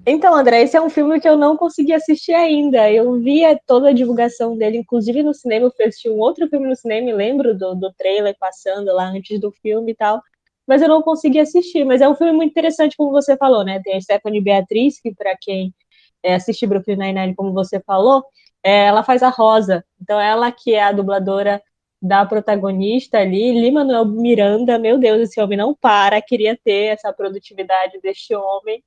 Então, 0.06 0.34
André, 0.34 0.62
esse 0.62 0.76
é 0.76 0.80
um 0.80 0.88
filme 0.88 1.20
que 1.20 1.28
eu 1.28 1.36
não 1.36 1.56
consegui 1.56 1.92
assistir 1.92 2.32
ainda. 2.32 2.90
Eu 2.90 3.20
via 3.20 3.58
toda 3.66 3.90
a 3.90 3.92
divulgação 3.92 4.56
dele, 4.56 4.78
inclusive 4.78 5.22
no 5.22 5.34
cinema. 5.34 5.66
Eu 5.66 5.70
fui 5.70 5.84
assistir 5.84 6.08
um 6.08 6.18
outro 6.18 6.48
filme 6.48 6.66
no 6.68 6.76
cinema 6.76 7.10
e 7.10 7.12
lembro 7.12 7.56
do, 7.56 7.74
do 7.74 7.92
trailer 7.92 8.34
passando 8.38 8.86
lá 8.94 9.08
antes 9.08 9.38
do 9.40 9.50
filme 9.50 9.92
e 9.92 9.94
tal 9.94 10.22
mas 10.68 10.82
eu 10.82 10.88
não 10.88 11.02
consegui 11.02 11.40
assistir. 11.40 11.84
Mas 11.84 12.00
é 12.00 12.08
um 12.08 12.14
filme 12.14 12.32
muito 12.32 12.50
interessante, 12.50 12.96
como 12.96 13.10
você 13.10 13.36
falou, 13.36 13.64
né? 13.64 13.80
Tem 13.82 13.96
a 13.96 14.00
Stephanie 14.00 14.42
Beatriz, 14.42 15.00
que 15.00 15.14
para 15.14 15.34
quem 15.40 15.74
é, 16.22 16.34
assiste 16.34 16.66
Brooklyn 16.66 16.96
Nine-Nine, 16.96 17.34
como 17.34 17.52
você 17.52 17.80
falou, 17.80 18.24
é, 18.62 18.86
ela 18.86 19.02
faz 19.02 19.22
a 19.22 19.30
Rosa. 19.30 19.84
Então, 20.00 20.20
ela 20.20 20.52
que 20.52 20.74
é 20.74 20.82
a 20.82 20.92
dubladora 20.92 21.62
da 22.00 22.24
protagonista 22.24 23.18
ali, 23.18 23.52
Lima-Manuel 23.52 24.04
Miranda, 24.04 24.78
meu 24.78 24.98
Deus, 24.98 25.22
esse 25.22 25.40
homem 25.40 25.58
não 25.58 25.74
para, 25.74 26.22
queria 26.22 26.56
ter 26.56 26.92
essa 26.92 27.12
produtividade 27.12 27.98
deste 28.00 28.34
homem, 28.34 28.82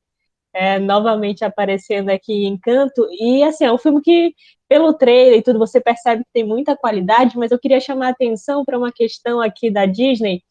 é, 0.54 0.80
novamente 0.80 1.44
aparecendo 1.44 2.10
aqui 2.10 2.46
em 2.46 2.58
Canto, 2.58 3.08
e 3.12 3.44
assim, 3.44 3.66
é 3.66 3.72
um 3.72 3.78
filme 3.78 4.02
que, 4.02 4.34
pelo 4.68 4.94
trailer 4.94 5.40
e 5.40 5.42
tudo, 5.42 5.60
você 5.60 5.82
percebe 5.82 6.24
que 6.24 6.30
tem 6.34 6.46
muita 6.46 6.76
qualidade, 6.76 7.38
mas 7.38 7.52
eu 7.52 7.60
queria 7.60 7.80
chamar 7.80 8.08
a 8.08 8.12
atenção 8.12 8.64
para 8.64 8.78
uma 8.78 8.92
questão 8.92 9.42
aqui 9.42 9.70
da 9.70 9.86
Disney, 9.86 10.42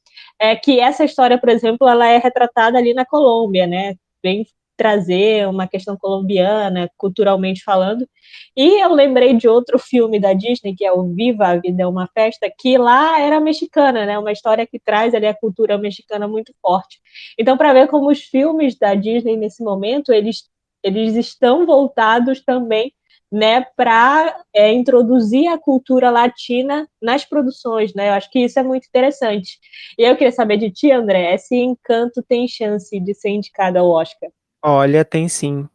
é 0.41 0.57
que 0.57 0.81
essa 0.81 1.05
história, 1.05 1.39
por 1.39 1.51
exemplo, 1.51 1.89
ela 1.89 2.07
é 2.09 2.19
retratada 2.19 2.79
ali 2.79 2.95
na 2.95 3.05
Colômbia, 3.05 3.67
né? 3.67 3.95
Vem 4.23 4.47
trazer 4.77 5.47
uma 5.47 5.69
questão 5.69 5.95
colombiana, 5.95 6.91
culturalmente 6.97 7.63
falando. 7.63 8.09
E 8.57 8.83
eu 8.83 8.95
lembrei 8.95 9.35
de 9.35 9.47
outro 9.47 9.79
filme 9.79 10.19
da 10.19 10.33
Disney, 10.33 10.75
que 10.75 10.87
é 10.87 10.91
o 10.91 11.05
Viva 11.15 11.49
a 11.49 11.57
Vida 11.57 11.83
é 11.83 11.87
uma 11.87 12.09
Festa, 12.15 12.51
que 12.59 12.79
lá 12.79 13.21
era 13.21 13.39
mexicana, 13.41 14.07
né? 14.07 14.19
Uma 14.19 14.33
história 14.33 14.67
que 14.67 14.81
traz 14.81 15.15
ali 15.15 15.27
a 15.27 15.35
cultura 15.35 15.77
mexicana 15.77 16.27
muito 16.27 16.55
forte. 16.63 16.99
Então, 17.39 17.59
para 17.59 17.75
ver 17.75 17.89
como 17.89 18.11
os 18.11 18.23
filmes 18.23 18.79
da 18.79 18.95
Disney 18.95 19.37
nesse 19.37 19.63
momento, 19.63 20.13
eles 20.13 20.49
eles 20.83 21.15
estão 21.15 21.67
voltados 21.67 22.43
também 22.43 22.91
né, 23.31 23.65
para 23.77 24.43
é, 24.53 24.73
introduzir 24.73 25.49
a 25.49 25.59
cultura 25.59 26.11
latina 26.11 26.89
nas 27.01 27.25
produções, 27.25 27.95
né? 27.95 28.09
Eu 28.09 28.15
acho 28.15 28.31
que 28.31 28.41
isso 28.41 28.59
é 28.59 28.63
muito 28.63 28.87
interessante. 28.87 29.59
E 29.97 30.03
eu 30.03 30.17
queria 30.17 30.33
saber 30.33 30.57
de 30.57 30.71
ti, 30.71 30.91
André, 30.91 31.37
se 31.39 31.55
Encanto 31.55 32.23
tem 32.23 32.49
chance 32.49 32.99
de 32.99 33.15
ser 33.15 33.31
indicado 33.31 33.79
ao 33.79 33.89
Oscar? 33.89 34.31
Olha, 34.63 35.05
tem 35.05 35.29
sim. 35.29 35.69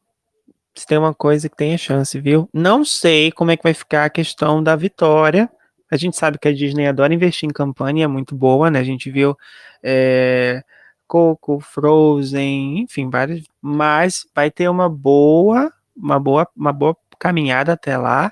Se 0.76 0.86
tem 0.86 0.98
uma 0.98 1.14
coisa 1.14 1.48
que 1.48 1.56
tem 1.56 1.74
a 1.74 1.78
chance, 1.78 2.20
viu? 2.20 2.50
Não 2.54 2.84
sei 2.84 3.32
como 3.32 3.52
é 3.52 3.58
que 3.58 3.64
vai 3.64 3.74
ficar 3.74 4.06
a 4.06 4.10
questão 4.10 4.62
da 4.62 4.76
vitória. 4.76 5.50
A 5.90 5.96
gente 5.96 6.18
sabe 6.18 6.38
que 6.38 6.48
a 6.48 6.54
Disney 6.54 6.88
adora 6.88 7.14
investir 7.14 7.48
em 7.48 7.54
campanha, 7.54 8.04
é 8.04 8.08
muito 8.08 8.36
boa, 8.36 8.70
né? 8.70 8.80
A 8.80 8.84
gente 8.84 9.10
viu 9.10 9.38
é, 9.82 10.62
Coco, 11.08 11.60
Frozen, 11.62 12.80
enfim, 12.80 13.10
vários. 13.10 13.46
Mas 13.62 14.28
vai 14.36 14.52
ter 14.52 14.68
uma 14.70 14.90
boa, 14.90 15.72
uma 15.96 16.20
boa, 16.20 16.48
uma 16.56 16.74
boa 16.74 16.96
caminhada 17.16 17.74
até 17.74 17.98
lá 17.98 18.32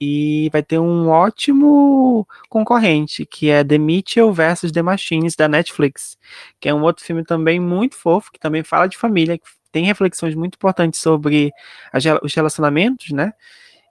e 0.00 0.50
vai 0.52 0.62
ter 0.62 0.78
um 0.78 1.08
ótimo 1.08 2.26
concorrente, 2.48 3.24
que 3.24 3.48
é 3.48 3.64
The 3.64 3.78
Mitchell 3.78 4.32
vs. 4.32 4.72
The 4.72 4.82
Machines, 4.82 5.36
da 5.36 5.48
Netflix, 5.48 6.18
que 6.60 6.68
é 6.68 6.74
um 6.74 6.82
outro 6.82 7.04
filme 7.04 7.24
também 7.24 7.58
muito 7.60 7.96
fofo, 7.96 8.30
que 8.32 8.38
também 8.38 8.62
fala 8.62 8.86
de 8.86 8.96
família, 8.96 9.38
que 9.38 9.44
tem 9.70 9.84
reflexões 9.84 10.34
muito 10.34 10.56
importantes 10.56 11.00
sobre 11.00 11.50
os 12.22 12.34
relacionamentos, 12.34 13.10
né? 13.10 13.32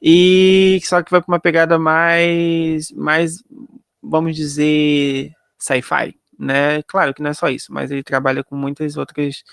E 0.01 0.79
só 0.83 1.01
que 1.01 1.11
vai 1.11 1.21
para 1.21 1.31
uma 1.31 1.39
pegada 1.39 1.77
mais, 1.79 2.91
mais, 2.91 3.43
vamos 4.01 4.35
dizer, 4.35 5.31
sci-fi, 5.57 6.15
né? 6.37 6.81
Claro 6.83 7.13
que 7.13 7.21
não 7.21 7.29
é 7.31 7.33
só 7.33 7.49
isso, 7.49 7.73
mas 7.73 7.91
ele 7.91 8.03
trabalha 8.03 8.43
com 8.43 8.55
muitas 8.55 8.97
outras 8.97 9.43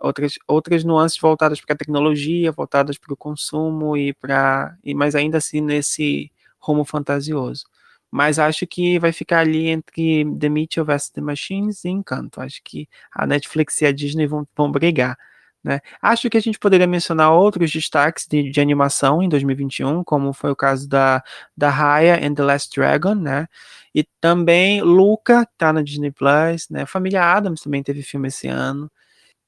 outras, 0.00 0.34
outras 0.46 0.84
nuances 0.84 1.18
voltadas 1.18 1.60
para 1.60 1.74
a 1.74 1.78
tecnologia, 1.78 2.52
voltadas 2.52 2.98
para 2.98 3.12
o 3.14 3.16
consumo 3.16 3.96
e 3.96 4.12
para. 4.14 4.76
E, 4.84 4.94
mas 4.94 5.14
ainda 5.14 5.38
assim 5.38 5.60
nesse 5.60 6.30
rumo 6.58 6.84
fantasioso. 6.84 7.64
Mas 8.10 8.38
acho 8.38 8.66
que 8.66 8.98
vai 8.98 9.12
ficar 9.12 9.40
ali 9.40 9.68
entre 9.68 10.24
The 10.38 10.48
Mitchell 10.48 10.84
vs. 10.84 11.10
The 11.10 11.20
Machines 11.20 11.84
e 11.84 11.88
Encanto. 11.88 12.40
Acho 12.40 12.60
que 12.64 12.88
a 13.12 13.26
Netflix 13.26 13.80
e 13.80 13.86
a 13.86 13.92
Disney 13.92 14.26
vão, 14.26 14.46
vão 14.56 14.70
brigar. 14.70 15.18
Né? 15.64 15.80
Acho 16.02 16.28
que 16.28 16.36
a 16.36 16.40
gente 16.40 16.58
poderia 16.58 16.86
mencionar 16.86 17.32
outros 17.32 17.72
destaques 17.72 18.26
de, 18.28 18.50
de, 18.50 18.60
animação 18.60 19.22
em 19.22 19.28
2021, 19.30 20.04
como 20.04 20.32
foi 20.34 20.50
o 20.50 20.56
caso 20.56 20.86
da, 20.86 21.24
da 21.56 21.70
Raya 21.70 22.20
and 22.22 22.34
the 22.34 22.42
Last 22.42 22.78
Dragon, 22.78 23.14
né? 23.14 23.48
E 23.94 24.04
também 24.20 24.82
Luca, 24.82 25.48
tá 25.56 25.72
na 25.72 25.80
Disney 25.80 26.10
Plus, 26.10 26.68
né? 26.68 26.84
Família 26.84 27.22
Adams 27.24 27.62
também 27.62 27.82
teve 27.82 28.02
filme 28.02 28.28
esse 28.28 28.46
ano. 28.46 28.90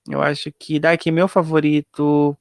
Eu 0.08 0.22
acho 0.22 0.52
que 0.58 0.78
daqui 0.78 1.10
meu 1.10 1.28
favorito 1.28 2.36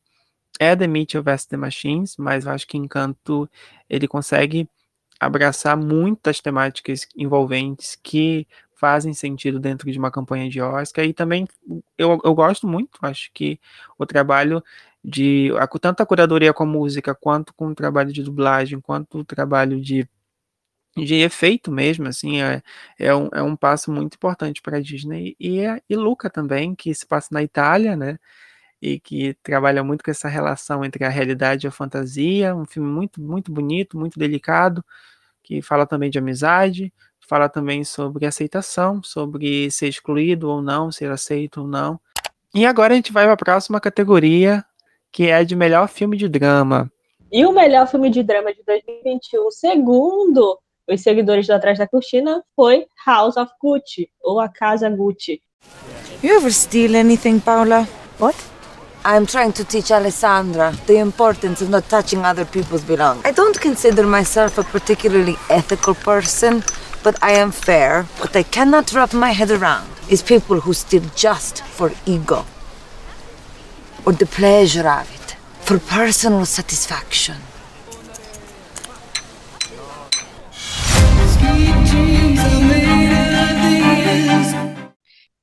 é 0.59 0.75
The 0.75 0.87
Mitchell 0.87 1.23
vs. 1.23 1.45
The 1.45 1.57
Machines, 1.57 2.17
mas 2.17 2.45
eu 2.45 2.51
acho 2.51 2.67
que 2.67 2.77
Encanto 2.77 3.49
ele 3.89 4.07
consegue 4.07 4.69
abraçar 5.19 5.77
muitas 5.77 6.39
temáticas 6.39 7.07
envolventes 7.15 7.97
que 8.01 8.47
fazem 8.75 9.13
sentido 9.13 9.59
dentro 9.59 9.89
de 9.91 9.97
uma 9.97 10.11
campanha 10.11 10.49
de 10.49 10.61
Oscar 10.61 11.05
e 11.05 11.13
também 11.13 11.47
eu, 11.97 12.19
eu 12.23 12.35
gosto 12.35 12.67
muito, 12.67 12.99
acho 13.01 13.31
que 13.33 13.59
o 13.97 14.05
trabalho 14.05 14.63
de 15.03 15.51
tanto 15.81 16.01
a 16.01 16.05
curadoria 16.05 16.53
com 16.53 16.63
a 16.63 16.67
música, 16.67 17.15
quanto 17.15 17.53
com 17.53 17.67
o 17.67 17.75
trabalho 17.75 18.11
de 18.11 18.23
dublagem, 18.23 18.81
quanto 18.81 19.19
o 19.19 19.25
trabalho 19.25 19.79
de 19.79 20.07
de 20.95 21.15
efeito 21.15 21.71
mesmo, 21.71 22.07
assim, 22.07 22.41
é, 22.41 22.61
é, 22.97 23.13
um, 23.13 23.29
é 23.33 23.41
um 23.41 23.55
passo 23.55 23.91
muito 23.91 24.15
importante 24.15 24.61
para 24.61 24.77
a 24.77 24.81
Disney 24.81 25.35
e, 25.39 25.59
e 25.89 25.95
Luca 25.95 26.29
também, 26.29 26.73
que 26.73 26.93
se 26.93 27.05
passa 27.05 27.29
na 27.31 27.43
Itália, 27.43 27.97
né, 27.97 28.17
e 28.81 28.99
que 28.99 29.33
trabalha 29.43 29.83
muito 29.83 30.03
com 30.03 30.11
essa 30.11 30.29
relação 30.29 30.85
entre 30.85 31.03
a 31.03 31.09
realidade 31.09 31.65
e 31.65 31.67
a 31.67 31.71
fantasia, 31.71 32.55
um 32.55 32.65
filme 32.65 32.89
muito, 32.89 33.21
muito 33.21 33.51
bonito, 33.51 33.97
muito 33.97 34.17
delicado, 34.17 34.83
que 35.43 35.61
fala 35.61 35.85
também 35.85 36.09
de 36.09 36.17
amizade, 36.17 36.93
fala 37.19 37.49
também 37.49 37.83
sobre 37.83 38.25
aceitação, 38.25 39.01
sobre 39.03 39.69
ser 39.71 39.87
excluído 39.87 40.49
ou 40.49 40.61
não, 40.61 40.91
ser 40.91 41.11
aceito 41.11 41.61
ou 41.61 41.67
não, 41.67 41.99
E 42.53 42.65
agora 42.65 42.93
a 42.93 42.95
gente 42.95 43.11
vai 43.11 43.25
para 43.25 43.33
a 43.33 43.37
próxima 43.37 43.81
categoria, 43.81 44.63
que 45.11 45.27
é 45.27 45.43
de 45.43 45.55
melhor 45.55 45.89
filme 45.89 46.15
de 46.15 46.29
drama. 46.29 46.89
E 47.31 47.45
o 47.45 47.51
melhor 47.51 47.87
filme 47.87 48.09
de 48.09 48.23
drama 48.23 48.53
de 48.53 48.63
2021, 48.63 49.51
segundo 49.51 50.57
os 50.87 51.01
seguidores 51.01 51.47
do 51.47 51.53
Atrás 51.53 51.77
da 51.77 51.87
Cortina, 51.87 52.43
foi 52.55 52.85
House 53.05 53.37
of 53.37 53.51
Gucci, 53.61 54.09
ou 54.21 54.39
A 54.39 54.49
Casa 54.49 54.89
Gucci. 54.89 55.41
You 56.23 56.37
ever 56.37 56.51
steal 56.51 56.95
anything, 56.95 57.39
Paula? 57.39 57.87
What? 58.19 58.35
I'm 59.03 59.25
trying 59.27 59.51
to 59.53 59.63
teach 59.63 59.91
Alessandra 59.91 60.71
the 60.87 60.97
importance 60.97 61.63
of 61.63 61.69
not 61.69 61.87
touching 61.87 62.25
other 62.25 62.45
people's 62.45 62.83
belongings. 62.83 63.25
I 63.25 63.31
don't 63.31 63.59
consider 63.59 64.03
myself 64.07 64.57
a 64.57 64.63
particularly 64.63 65.37
ethical 65.49 65.93
person, 65.93 66.63
but 67.03 67.15
I 67.21 67.33
am 67.33 67.51
fair. 67.51 68.03
What 68.19 68.35
I 68.35 68.43
cannot 68.43 68.91
wrap 68.93 69.13
my 69.13 69.31
head 69.31 69.51
around 69.51 69.89
is 70.09 70.23
people 70.23 70.59
who 70.59 70.73
steal 70.73 71.03
just 71.15 71.63
for 71.63 71.91
ego 72.07 72.45
or 74.05 74.13
the 74.13 74.25
pleasure 74.25 74.87
of 74.87 75.09
it, 75.13 75.35
for 75.61 75.79
personal 75.79 76.45
satisfaction. 76.45 77.35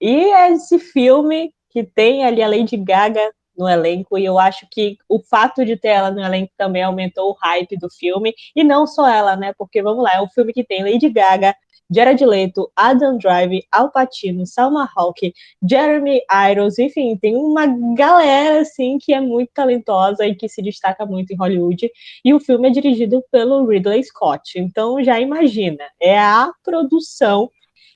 E 0.02 0.34
esse 0.50 0.80
filme 0.80 1.54
que 1.70 1.84
tem 1.84 2.24
ali 2.24 2.42
a 2.42 2.48
Lady 2.48 2.76
Gaga 2.76 3.32
no 3.56 3.68
elenco, 3.68 4.18
e 4.18 4.24
eu 4.24 4.36
acho 4.36 4.66
que 4.68 4.96
o 5.08 5.20
fato 5.20 5.64
de 5.64 5.76
ter 5.76 5.88
ela 5.90 6.10
no 6.10 6.20
elenco 6.20 6.52
também 6.56 6.82
aumentou 6.82 7.30
o 7.30 7.36
hype 7.40 7.78
do 7.78 7.88
filme, 7.88 8.34
e 8.56 8.64
não 8.64 8.84
só 8.84 9.08
ela, 9.08 9.36
né? 9.36 9.52
Porque 9.56 9.80
vamos 9.80 10.02
lá, 10.02 10.14
é 10.14 10.20
um 10.20 10.28
filme 10.28 10.52
que 10.52 10.64
tem 10.64 10.82
Lady 10.82 11.08
Gaga, 11.08 11.54
Jared 11.94 12.24
Leto, 12.24 12.72
Adam 12.74 13.16
Drive, 13.18 13.62
Al 13.70 13.92
Pacino, 13.92 14.44
Salma 14.44 14.88
Hayek, 14.96 15.32
Jeremy 15.68 16.20
Irons, 16.50 16.78
enfim, 16.80 17.16
tem 17.16 17.36
uma 17.36 17.66
galera 17.94 18.62
assim 18.62 18.98
que 18.98 19.12
é 19.12 19.20
muito 19.20 19.50
talentosa 19.54 20.26
e 20.26 20.34
que 20.34 20.48
se 20.48 20.62
destaca 20.62 21.06
muito 21.06 21.32
em 21.32 21.36
Hollywood. 21.36 21.90
E 22.24 22.34
o 22.34 22.40
filme 22.40 22.68
é 22.68 22.70
dirigido 22.72 23.22
pelo 23.30 23.66
Ridley 23.66 24.02
Scott. 24.02 24.58
Então 24.58 25.04
já 25.04 25.20
imagina, 25.20 25.84
é 26.00 26.18
a 26.18 26.50
produção. 26.64 27.50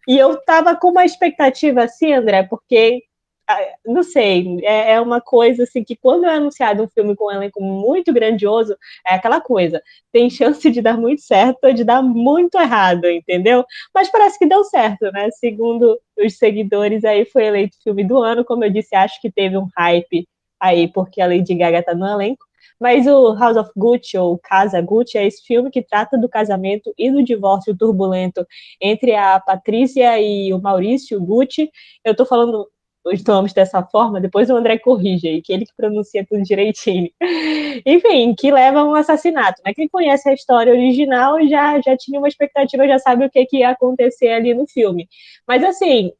E 0.07 0.19
eu 0.19 0.37
tava 0.45 0.77
com 0.77 0.91
uma 0.91 1.05
expectativa 1.05 1.85
assim, 1.85 2.13
André, 2.13 2.43
porque 2.45 3.03
ah, 3.49 3.61
não 3.87 4.03
sei, 4.03 4.59
é, 4.65 4.95
é, 4.95 5.01
uma 5.01 5.21
coisa 5.21 5.63
assim 5.63 5.85
que 5.85 5.95
quando 5.95 6.27
é 6.27 6.35
anunciado 6.35 6.83
um 6.83 6.89
filme 6.89 7.15
com 7.15 7.27
um 7.27 7.31
elenco 7.31 7.63
muito 7.63 8.13
grandioso, 8.13 8.77
é 9.07 9.15
aquela 9.15 9.41
coisa, 9.41 9.81
tem 10.13 10.29
chance 10.29 10.69
de 10.69 10.83
dar 10.83 10.99
muito 10.99 11.23
certo 11.23 11.65
ou 11.65 11.73
de 11.73 11.85
dar 11.85 12.03
muito 12.03 12.59
errado, 12.59 13.07
entendeu? 13.09 13.65
Mas 13.95 14.11
parece 14.11 14.37
que 14.39 14.47
deu 14.47 14.65
certo, 14.65 15.13
né? 15.13 15.31
Segundo 15.31 15.97
os 16.19 16.37
seguidores, 16.37 17.05
aí 17.05 17.25
foi 17.25 17.45
eleito 17.45 17.77
filme 17.85 18.03
do 18.05 18.19
ano, 18.19 18.45
como 18.45 18.65
eu 18.65 18.71
disse, 18.71 18.97
acho 18.97 19.21
que 19.21 19.31
teve 19.31 19.57
um 19.57 19.69
hype 19.77 20.27
aí, 20.61 20.89
porque 20.89 21.21
a 21.21 21.27
Lady 21.29 21.55
Gaga 21.55 21.83
tá 21.85 21.95
no 21.95 22.07
elenco. 22.07 22.45
Mas 22.81 23.07
o 23.07 23.35
House 23.35 23.57
of 23.57 23.71
Gucci, 23.77 24.19
ou 24.19 24.39
Casa 24.39 24.81
Gucci, 24.81 25.19
é 25.19 25.27
esse 25.27 25.43
filme 25.45 25.71
que 25.71 25.83
trata 25.83 26.19
do 26.19 26.29
casamento 26.29 26.93
e 26.99 27.11
do 27.11 27.23
divórcio 27.23 27.77
turbulento 27.77 28.47
entre 28.81 29.15
a 29.15 29.41
Patrícia 29.41 30.21
e 30.21 30.53
o 30.53 30.61
Maurício 30.61 31.21
Gucci. 31.21 31.71
Eu 32.05 32.15
tô 32.15 32.25
falando 32.25 32.69
os 33.07 33.23
nomes 33.25 33.53
dessa 33.53 33.83
forma, 33.85 34.21
depois 34.21 34.51
o 34.51 34.57
André 34.57 34.79
corrige 34.79 35.29
aí, 35.29 35.41
que 35.41 35.53
ele 35.53 35.65
que 35.65 35.73
pronuncia 35.77 36.27
tudo 36.29 36.43
direitinho. 36.43 37.09
Enfim, 37.87 38.35
que 38.35 38.51
leva 38.51 38.81
a 38.81 38.85
um 38.85 38.95
assassinato, 38.95 39.63
né? 39.65 39.73
Quem 39.75 39.89
conhece 39.89 40.29
a 40.29 40.35
história 40.35 40.73
original 40.73 41.37
já, 41.47 41.81
já 41.81 41.97
tinha 41.97 42.19
uma 42.19 42.29
expectativa, 42.29 42.87
já 42.87 42.99
sabe 42.99 43.25
o 43.25 43.31
que, 43.31 43.47
que 43.47 43.59
ia 43.59 43.71
acontecer 43.71 44.29
ali 44.31 44.55
no 44.55 44.67
filme. 44.67 45.09
Mas 45.47 45.63
assim, 45.63 46.13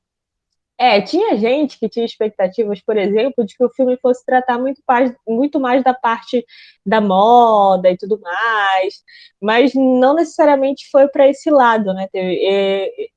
é, 0.79 1.01
tinha 1.01 1.37
gente 1.37 1.79
que 1.79 1.89
tinha 1.89 2.05
expectativas, 2.05 2.81
por 2.83 2.97
exemplo, 2.97 3.45
de 3.45 3.57
que 3.57 3.65
o 3.65 3.71
filme 3.71 3.97
fosse 3.97 4.25
tratar 4.25 4.59
muito 4.59 4.83
mais, 4.87 5.15
muito 5.27 5.61
mais 5.61 5.83
da 5.83 5.95
parte 5.95 6.45
da 6.85 7.01
moda 7.01 7.91
e 7.91 7.97
tudo 7.97 8.21
mais, 8.21 9.03
mas 9.41 9.73
não 9.75 10.15
necessariamente 10.15 10.89
foi 10.91 11.09
para 11.09 11.29
esse 11.29 11.51
lado, 11.51 11.95
né? 11.95 12.09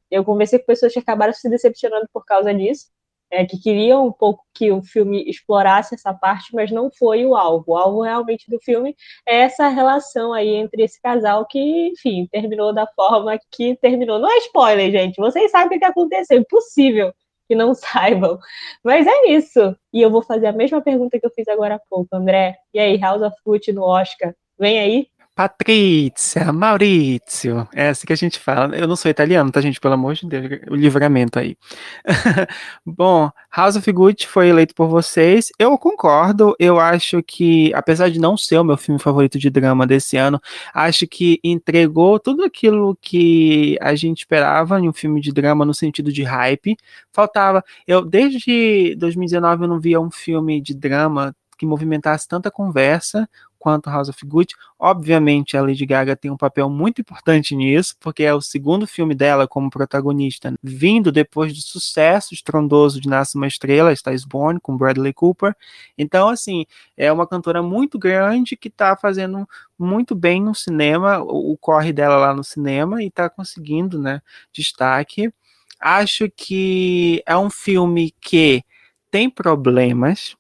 Eu 0.10 0.24
conversei 0.26 0.60
com 0.60 0.66
pessoas 0.66 0.94
que 0.94 1.00
acabaram 1.00 1.34
se 1.34 1.50
decepcionando 1.50 2.08
por 2.14 2.26
causa 2.26 2.54
disso 2.54 2.88
é, 3.32 3.46
que 3.46 3.60
queriam 3.60 4.08
um 4.08 4.12
pouco 4.12 4.44
que 4.54 4.72
o 4.72 4.82
filme 4.82 5.24
explorasse 5.30 5.96
essa 5.96 6.14
parte, 6.14 6.54
mas 6.54 6.72
não 6.72 6.90
foi 6.92 7.26
o 7.26 7.36
alvo. 7.36 7.74
O 7.74 7.78
alvo 7.78 8.02
realmente 8.02 8.50
do 8.50 8.60
filme 8.60 8.96
é 9.26 9.42
essa 9.42 9.68
relação 9.70 10.34
aí 10.34 10.50
entre 10.50 10.84
esse 10.84 11.00
casal 11.02 11.46
que, 11.46 11.90
enfim, 11.90 12.28
terminou 12.32 12.74
da 12.74 12.88
forma 12.88 13.38
que 13.52 13.76
terminou. 13.78 14.20
Não 14.20 14.32
é 14.32 14.38
spoiler, 14.40 14.92
gente. 14.92 15.18
Vocês 15.18 15.52
sabem 15.52 15.78
o 15.78 15.80
que 15.80 15.86
aconteceu. 15.86 16.40
Impossível 16.40 17.14
que 17.50 17.56
não 17.56 17.74
saibam. 17.76 18.40
Mas 18.84 19.08
é 19.08 19.32
isso. 19.32 19.76
E 19.92 20.02
eu 20.02 20.12
vou 20.12 20.22
fazer 20.22 20.48
a 20.48 20.54
mesma 20.54 20.82
pergunta 20.82 21.20
que 21.20 21.26
eu 21.26 21.32
fiz 21.32 21.48
agora 21.48 21.76
há 21.76 21.82
pouco, 21.90 22.16
André. 22.16 22.56
E 22.74 22.80
aí, 22.80 22.98
House 22.98 23.24
of 23.24 23.36
Gucci 23.44 23.74
no 23.74 23.84
Oscar? 23.84 24.36
Vem 24.58 24.80
aí? 24.80 25.08
Patrícia, 25.40 26.52
Maurício, 26.52 27.66
é 27.74 27.88
assim 27.88 28.06
que 28.06 28.12
a 28.12 28.16
gente 28.18 28.38
fala. 28.38 28.76
Eu 28.76 28.86
não 28.86 28.98
sou 28.98 29.10
italiano, 29.10 29.50
tá, 29.50 29.62
gente? 29.62 29.80
Pelo 29.80 29.94
amor 29.94 30.14
de 30.14 30.28
Deus, 30.28 30.60
o 30.70 30.76
livramento 30.76 31.40
aí. 31.40 31.56
Bom, 32.86 33.32
House 33.50 33.78
of 33.78 33.90
Gucci 33.90 34.28
foi 34.28 34.50
eleito 34.50 34.76
por 34.76 34.90
vocês. 34.90 35.50
Eu 35.58 35.78
concordo, 35.78 36.54
eu 36.60 36.78
acho 36.78 37.24
que, 37.24 37.74
apesar 37.74 38.10
de 38.10 38.20
não 38.20 38.36
ser 38.36 38.58
o 38.60 38.66
meu 38.66 38.76
filme 38.76 39.00
favorito 39.00 39.40
de 39.40 39.50
drama 39.50 39.88
desse 39.88 40.18
ano, 40.18 40.42
acho 40.74 41.08
que 41.08 41.40
entregou 41.42 42.20
tudo 42.20 42.44
aquilo 42.44 42.98
que 43.02 43.78
a 43.80 43.96
gente 43.96 44.18
esperava 44.18 44.78
em 44.78 44.90
um 44.90 44.94
filme 44.94 45.22
de 45.22 45.32
drama 45.32 45.64
no 45.64 45.74
sentido 45.74 46.12
de 46.12 46.22
hype. 46.22 46.76
Faltava, 47.14 47.64
eu 47.88 48.04
desde 48.04 48.94
2019 48.98 49.64
eu 49.64 49.70
não 49.70 49.80
via 49.80 50.02
um 50.02 50.12
filme 50.12 50.60
de 50.60 50.74
drama 50.76 51.34
que 51.58 51.66
movimentasse 51.66 52.28
tanta 52.28 52.50
conversa 52.50 53.30
quanto 53.60 53.90
House 53.90 54.10
of 54.10 54.26
Gucci. 54.26 54.56
Obviamente, 54.80 55.58
a 55.58 55.62
Lady 55.62 55.86
Gaga 55.86 56.16
tem 56.16 56.32
um 56.32 56.38
papel 56.38 56.70
muito 56.70 57.02
importante 57.02 57.56
nisso, 57.56 57.96
porque 58.00 58.24
é 58.24 58.34
o 58.34 58.42
segundo 58.42 58.88
filme 58.88 59.14
dela 59.14 59.48
como 59.48 59.70
protagonista, 59.70 60.54
vindo 60.64 61.12
depois 61.12 61.54
do 61.54 61.60
sucesso 61.60 62.34
estrondoso 62.34 63.02
de 63.02 63.10
Nasce 63.10 63.36
uma 63.36 63.46
Estrela, 63.46 63.96
Star 63.96 64.14
is 64.14 64.24
Born, 64.24 64.60
com 64.60 64.78
Bradley 64.78 65.14
Cooper. 65.14 65.54
Então, 65.98 66.30
assim, 66.30 66.66
é 66.96 67.12
uma 67.12 67.28
cantora 67.28 67.62
muito 67.62 68.00
grande 68.00 68.56
que 68.56 68.70
está 68.70 68.96
fazendo 68.96 69.48
muito 69.78 70.16
bem 70.16 70.42
no 70.42 70.56
cinema, 70.56 71.20
o 71.20 71.58
corre 71.58 71.92
dela 71.92 72.18
lá 72.18 72.34
no 72.34 72.44
cinema, 72.44 73.04
e 73.04 73.08
está 73.08 73.30
conseguindo, 73.30 74.00
né, 74.00 74.22
destaque. 74.52 75.32
Acho 75.80 76.30
que 76.30 77.22
é 77.26 77.38
um 77.38 77.50
filme 77.50 78.14
que 78.22 78.64
tem 79.12 79.30
problemas, 79.30 80.36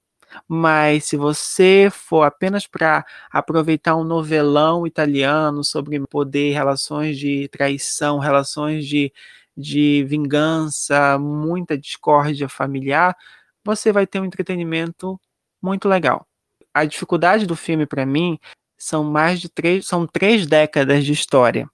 mas 0.47 1.05
se 1.05 1.17
você 1.17 1.89
for 1.91 2.23
apenas 2.23 2.67
para 2.67 3.05
aproveitar 3.31 3.95
um 3.95 4.03
novelão 4.03 4.85
italiano 4.85 5.63
sobre 5.63 5.99
poder, 6.07 6.53
relações 6.53 7.17
de 7.17 7.47
traição, 7.49 8.19
relações 8.19 8.85
de, 8.87 9.11
de 9.55 10.03
vingança, 10.07 11.17
muita 11.19 11.77
discórdia 11.77 12.49
familiar, 12.49 13.15
você 13.63 13.91
vai 13.91 14.07
ter 14.07 14.19
um 14.19 14.25
entretenimento 14.25 15.19
muito 15.61 15.87
legal. 15.87 16.25
A 16.73 16.85
dificuldade 16.85 17.45
do 17.45 17.55
filme 17.55 17.85
para 17.85 18.05
mim 18.05 18.39
são 18.77 19.03
mais 19.03 19.41
de 19.41 19.49
três, 19.49 19.85
são 19.85 20.07
três 20.07 20.45
décadas 20.47 21.05
de 21.05 21.11
história. 21.11 21.69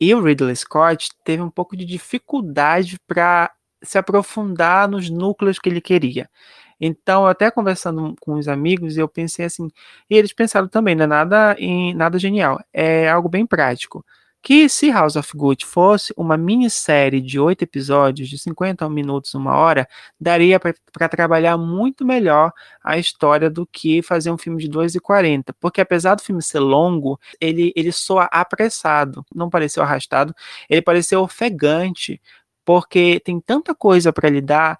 E 0.00 0.14
o 0.14 0.22
Ridley 0.22 0.54
Scott 0.56 1.10
teve 1.24 1.42
um 1.42 1.50
pouco 1.50 1.76
de 1.76 1.84
dificuldade 1.84 2.98
para 3.06 3.52
se 3.82 3.98
aprofundar 3.98 4.88
nos 4.88 5.08
núcleos 5.08 5.58
que 5.58 5.68
ele 5.68 5.80
queria. 5.80 6.28
Então, 6.80 7.26
até 7.26 7.50
conversando 7.50 8.14
com 8.20 8.34
os 8.34 8.48
amigos, 8.48 8.96
eu 8.96 9.08
pensei 9.08 9.46
assim, 9.46 9.68
e 10.10 10.16
eles 10.16 10.32
pensaram 10.32 10.68
também, 10.68 10.94
não 10.94 11.04
é 11.04 11.06
nada, 11.06 11.56
em, 11.58 11.94
nada 11.94 12.18
genial, 12.18 12.60
é 12.72 13.08
algo 13.08 13.28
bem 13.28 13.46
prático. 13.46 14.04
Que 14.42 14.68
se 14.68 14.90
House 14.92 15.16
of 15.16 15.36
Gucci 15.36 15.66
fosse 15.66 16.14
uma 16.16 16.36
minissérie 16.36 17.20
de 17.20 17.40
oito 17.40 17.62
episódios, 17.62 18.28
de 18.28 18.38
50 18.38 18.88
minutos, 18.88 19.34
uma 19.34 19.56
hora, 19.56 19.88
daria 20.20 20.60
para 20.60 21.08
trabalhar 21.08 21.56
muito 21.58 22.04
melhor 22.04 22.52
a 22.84 22.96
história 22.96 23.50
do 23.50 23.66
que 23.66 24.02
fazer 24.02 24.30
um 24.30 24.38
filme 24.38 24.62
de 24.62 24.68
2 24.68 24.94
e 24.94 25.00
40. 25.00 25.52
Porque 25.54 25.80
apesar 25.80 26.14
do 26.14 26.22
filme 26.22 26.40
ser 26.40 26.60
longo, 26.60 27.18
ele, 27.40 27.72
ele 27.74 27.90
soa 27.90 28.28
apressado, 28.30 29.24
não 29.34 29.50
pareceu 29.50 29.82
arrastado, 29.82 30.32
ele 30.70 30.82
pareceu 30.82 31.22
ofegante, 31.22 32.20
porque 32.64 33.18
tem 33.24 33.40
tanta 33.40 33.74
coisa 33.74 34.12
para 34.12 34.28
lidar, 34.28 34.78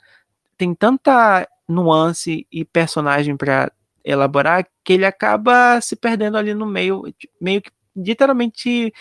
tem 0.56 0.74
tanta 0.74 1.48
nuance 1.68 2.46
e 2.50 2.64
personagem 2.64 3.36
para 3.36 3.72
elaborar 4.04 4.66
que 4.84 4.92
ele 4.92 5.04
acaba 5.04 5.80
se 5.80 5.96
perdendo 5.96 6.36
ali 6.36 6.54
no 6.54 6.64
meio, 6.64 7.02
meio 7.40 7.60
que 7.60 7.70
literalmente 7.96 8.92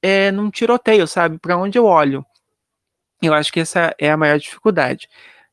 é, 0.00 0.30
num 0.30 0.50
tiroteio, 0.50 1.06
sabe? 1.06 1.38
Para 1.38 1.56
onde 1.56 1.78
eu 1.78 1.84
olho. 1.84 2.24
Eu 3.20 3.34
acho 3.34 3.52
que 3.52 3.60
essa 3.60 3.94
é 3.98 4.10
a 4.10 4.16
maior 4.16 4.38
dificuldade 4.38 5.08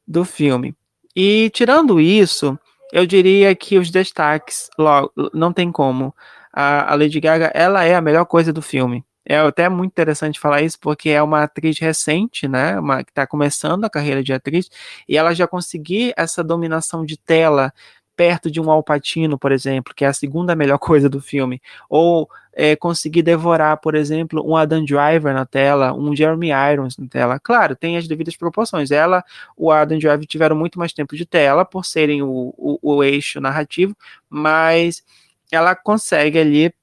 do 0.08 0.26
filme. 0.26 0.76
E 1.16 1.50
tirando 1.52 2.00
isso, 2.00 2.58
eu 2.92 3.06
diria 3.06 3.56
que 3.56 3.78
os 3.78 3.92
destaques, 3.92 4.70
logo, 4.78 5.12
não 5.34 5.54
tem 5.54 5.72
como. 5.72 6.16
A, 6.52 6.92
a 6.92 6.96
Lady 6.96 7.20
Gaga, 7.20 7.52
ela 7.54 7.84
é 7.84 7.96
a 7.96 8.02
melhor 8.02 8.26
coisa 8.26 8.52
do 8.52 8.62
filme. 8.62 9.04
É 9.26 9.38
até 9.38 9.70
muito 9.70 9.92
interessante 9.92 10.40
falar 10.40 10.62
isso, 10.62 10.80
porque 10.80 11.10
é 11.10 11.22
uma 11.22 11.44
atriz 11.44 11.78
recente, 11.80 12.48
né? 12.48 12.80
Uma, 12.80 13.04
que 13.04 13.12
está 13.12 13.28
começando 13.28 13.86
a 13.86 13.90
carreira 13.90 14.24
de 14.24 14.34
atriz, 14.34 14.70
e 15.08 15.18
ela 15.18 15.34
já 15.34 15.48
conseguir 15.48 16.14
essa 16.18 16.44
dominação 16.44 17.06
de 17.06 17.18
tela 17.18 17.72
perto 18.20 18.52
de 18.52 18.60
um 18.60 18.70
Alpatino, 18.70 19.40
por 19.40 19.50
exemplo, 19.50 19.94
que 19.96 20.04
é 20.04 20.08
a 20.10 20.14
segunda 20.14 20.54
melhor 20.54 20.78
coisa 20.80 21.08
do 21.08 21.22
filme, 21.22 21.62
ou 21.90 22.30
é, 22.52 22.76
conseguir 22.76 23.22
devorar, 23.22 23.78
por 23.78 23.96
exemplo, 23.96 24.44
um 24.46 24.58
Adam 24.58 24.84
Driver 24.84 25.34
na 25.34 25.46
tela, 25.46 25.94
um 25.94 26.14
Jeremy 26.14 26.50
Irons 26.50 26.98
na 26.98 27.08
tela. 27.08 27.40
Claro, 27.40 27.78
tem 27.78 27.96
as 27.96 28.10
devidas 28.10 28.36
proporções. 28.36 28.92
Ela, 28.92 29.24
o 29.56 29.72
Adam 29.72 29.98
Driver 29.98 30.26
tiveram 30.26 30.56
muito 30.58 30.78
mais 30.78 30.92
tempo 30.92 31.16
de 31.16 31.26
tela 31.26 31.64
por 31.64 31.86
serem 31.86 32.22
o, 32.22 32.54
o, 32.58 32.80
o 32.82 33.04
eixo 33.06 33.40
narrativo, 33.40 33.96
mas 34.30 35.02
ela 35.50 35.74
consegue 35.74 36.38
ali 36.38 36.74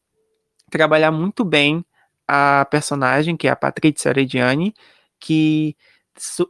trabalhar 0.71 1.11
muito 1.11 1.45
bem 1.45 1.85
a 2.29 2.67
personagem, 2.71 3.37
que 3.37 3.49
é 3.49 3.51
a 3.51 3.57
Patrícia 3.57 4.11
Arediani, 4.11 4.75
que 5.21 5.77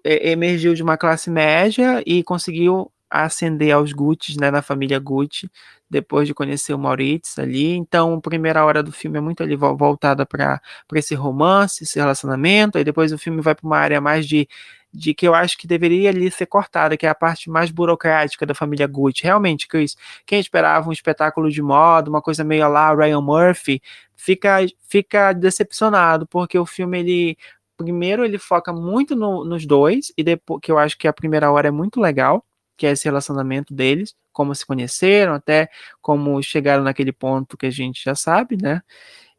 emergiu 0.04 0.74
de 0.74 0.82
uma 0.82 0.96
classe 0.96 1.30
média 1.30 2.02
e 2.06 2.22
conseguiu 2.22 2.90
ascender 3.10 3.72
aos 3.72 3.92
Gucci, 3.92 4.38
né, 4.38 4.50
na 4.50 4.62
família 4.62 4.98
Gucci, 4.98 5.50
depois 5.88 6.26
de 6.26 6.34
conhecer 6.34 6.74
o 6.74 6.78
Maurício 6.78 7.42
ali. 7.42 7.72
Então, 7.76 8.14
a 8.14 8.20
primeira 8.20 8.64
hora 8.64 8.82
do 8.82 8.90
filme 8.92 9.18
é 9.18 9.20
muito 9.20 9.42
ali 9.42 9.56
voltada 9.56 10.26
para 10.26 10.60
esse 10.94 11.14
romance, 11.14 11.84
esse 11.84 11.98
relacionamento, 11.98 12.78
aí 12.78 12.84
depois 12.84 13.12
o 13.12 13.18
filme 13.18 13.40
vai 13.40 13.54
para 13.54 13.66
uma 13.66 13.78
área 13.78 14.00
mais 14.00 14.26
de 14.26 14.48
de 14.96 15.14
que 15.14 15.28
eu 15.28 15.34
acho 15.34 15.58
que 15.58 15.66
deveria 15.66 16.10
ali 16.10 16.30
ser 16.30 16.46
cortada, 16.46 16.96
que 16.96 17.06
é 17.06 17.08
a 17.08 17.14
parte 17.14 17.50
mais 17.50 17.70
burocrática 17.70 18.46
da 18.46 18.54
família 18.54 18.86
Gucci. 18.86 19.24
Realmente, 19.24 19.68
Chris, 19.68 19.96
quem 20.24 20.40
esperava 20.40 20.88
um 20.88 20.92
espetáculo 20.92 21.50
de 21.50 21.60
moda, 21.62 22.08
uma 22.08 22.22
coisa 22.22 22.42
meio 22.42 22.68
lá 22.68 22.94
Ryan 22.94 23.20
Murphy, 23.20 23.82
fica, 24.14 24.58
fica 24.88 25.32
decepcionado, 25.32 26.26
porque 26.26 26.58
o 26.58 26.66
filme 26.66 27.00
ele 27.00 27.38
primeiro 27.76 28.24
ele 28.24 28.38
foca 28.38 28.72
muito 28.72 29.14
no, 29.14 29.44
nos 29.44 29.66
dois 29.66 30.10
e 30.16 30.24
depois 30.24 30.60
que 30.62 30.72
eu 30.72 30.78
acho 30.78 30.96
que 30.96 31.06
a 31.06 31.12
primeira 31.12 31.52
hora 31.52 31.68
é 31.68 31.70
muito 31.70 32.00
legal 32.00 32.42
que 32.76 32.86
é 32.86 32.90
esse 32.90 33.04
relacionamento 33.04 33.74
deles, 33.74 34.14
como 34.32 34.54
se 34.54 34.66
conheceram, 34.66 35.34
até 35.34 35.68
como 36.02 36.42
chegaram 36.42 36.84
naquele 36.84 37.12
ponto 37.12 37.56
que 37.56 37.66
a 37.66 37.70
gente 37.70 38.02
já 38.04 38.14
sabe, 38.14 38.56
né? 38.60 38.82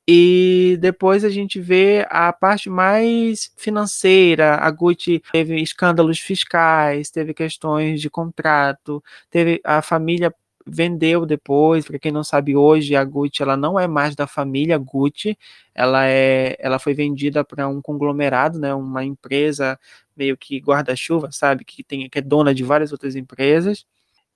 E 0.09 0.77
depois 0.79 1.25
a 1.25 1.29
gente 1.29 1.59
vê 1.59 2.05
a 2.09 2.31
parte 2.31 2.69
mais 2.69 3.51
financeira. 3.57 4.55
A 4.55 4.71
Gucci 4.71 5.21
teve 5.33 5.59
escândalos 5.61 6.17
fiscais, 6.19 7.09
teve 7.11 7.33
questões 7.33 7.99
de 7.99 8.09
contrato, 8.09 9.03
teve 9.29 9.59
a 9.65 9.81
família 9.81 10.33
vendeu 10.69 11.25
depois, 11.25 11.85
para 11.85 11.97
quem 11.99 12.11
não 12.11 12.23
sabe 12.25 12.55
hoje, 12.55 12.95
a 12.95 13.03
Gucci 13.03 13.41
ela 13.41 13.55
não 13.57 13.79
é 13.79 13.87
mais 13.87 14.15
da 14.15 14.27
família 14.27 14.77
Gucci, 14.77 15.37
ela 15.73 16.05
é, 16.07 16.55
ela 16.59 16.77
foi 16.79 16.93
vendida 16.93 17.43
para 17.43 17.67
um 17.69 17.81
conglomerado, 17.81 18.59
né, 18.59 18.73
uma 18.73 19.03
empresa 19.05 19.79
meio 20.15 20.35
que 20.37 20.59
guarda-chuva, 20.59 21.31
sabe, 21.31 21.63
que 21.63 21.83
tem 21.83 22.09
que 22.09 22.19
é 22.19 22.21
dona 22.21 22.53
de 22.53 22.63
várias 22.63 22.91
outras 22.91 23.15
empresas. 23.15 23.85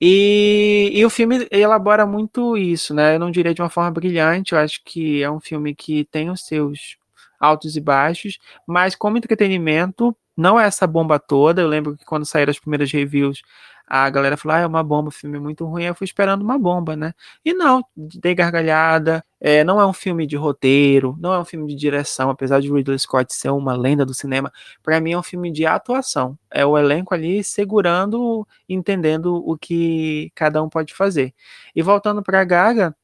E, 0.04 0.92
e, 0.96 1.06
o 1.06 1.10
filme 1.12 1.48
elabora 1.52 2.08
muito 2.08 2.58
isso, 2.58 2.92
né? 2.94 3.16
Eu 3.16 3.20
não 3.20 3.30
diria 3.30 3.54
de 3.54 3.62
uma 3.62 3.70
forma 3.70 3.92
brilhante, 3.92 4.54
eu 4.54 4.60
acho 4.60 4.82
que 4.84 5.22
é 5.22 5.30
um 5.30 5.40
filme 5.40 5.76
que 5.76 6.06
tem 6.06 6.32
os 6.32 6.42
seus 6.42 6.98
altos 7.40 7.76
e 7.76 7.82
baixos, 7.82 8.40
mas 8.68 8.96
como 8.96 9.18
entretenimento, 9.18 10.16
não 10.36 10.60
é 10.60 10.66
essa 10.66 10.88
bomba 10.88 11.20
toda. 11.20 11.62
Eu 11.62 11.68
lembro 11.68 11.96
que 11.96 12.06
quando 12.06 12.26
saíram 12.26 12.52
as 12.52 12.60
primeiras 12.60 12.92
reviews, 12.92 13.44
a 13.88 14.10
galera 14.10 14.38
falou, 14.38 14.58
ah, 14.58 14.60
é 14.62 14.66
uma 14.68 14.84
bomba, 14.84 15.10
o 15.10 15.12
filme 15.12 15.38
é 15.38 15.40
muito 15.40 15.66
ruim, 15.66 15.84
eu 15.84 15.96
fui 15.96 16.06
esperando 16.06 16.42
uma 16.44 16.58
bomba, 16.58 16.96
né? 16.96 17.14
E 17.46 17.54
não, 17.54 17.84
dei 17.96 18.34
gargalhada, 18.34 19.24
é, 19.42 19.64
não 19.64 19.82
é 19.82 19.86
um 19.88 19.94
filme 19.94 20.28
de 20.28 20.36
roteiro, 20.38 21.18
não 21.20 21.34
é 21.34 21.40
um 21.40 21.46
filme 21.46 21.68
de 21.68 21.76
direção, 21.76 22.30
apesar 22.30 22.62
de 22.62 22.72
Ridley 22.72 23.00
Scott 23.00 23.34
ser 23.34 23.50
uma 23.50 23.76
lenda 23.76 24.06
do 24.06 24.14
cinema, 24.14 24.52
para 24.84 25.02
mim 25.02 25.14
é 25.14 25.18
um 25.18 25.24
filme 25.24 25.52
de 25.52 25.66
atuação, 25.66 26.38
é 26.52 26.64
o 26.66 26.78
elenco 26.78 27.14
ali 27.16 27.44
segurando, 27.44 28.48
entendendo 28.70 29.36
o 29.36 29.58
que 29.58 30.32
cada 30.36 30.62
um 30.62 30.70
pode 30.70 30.94
fazer. 30.94 31.34
E 31.76 31.82
voltando 31.82 32.22
para 32.22 32.44
Gaga, 32.44 32.96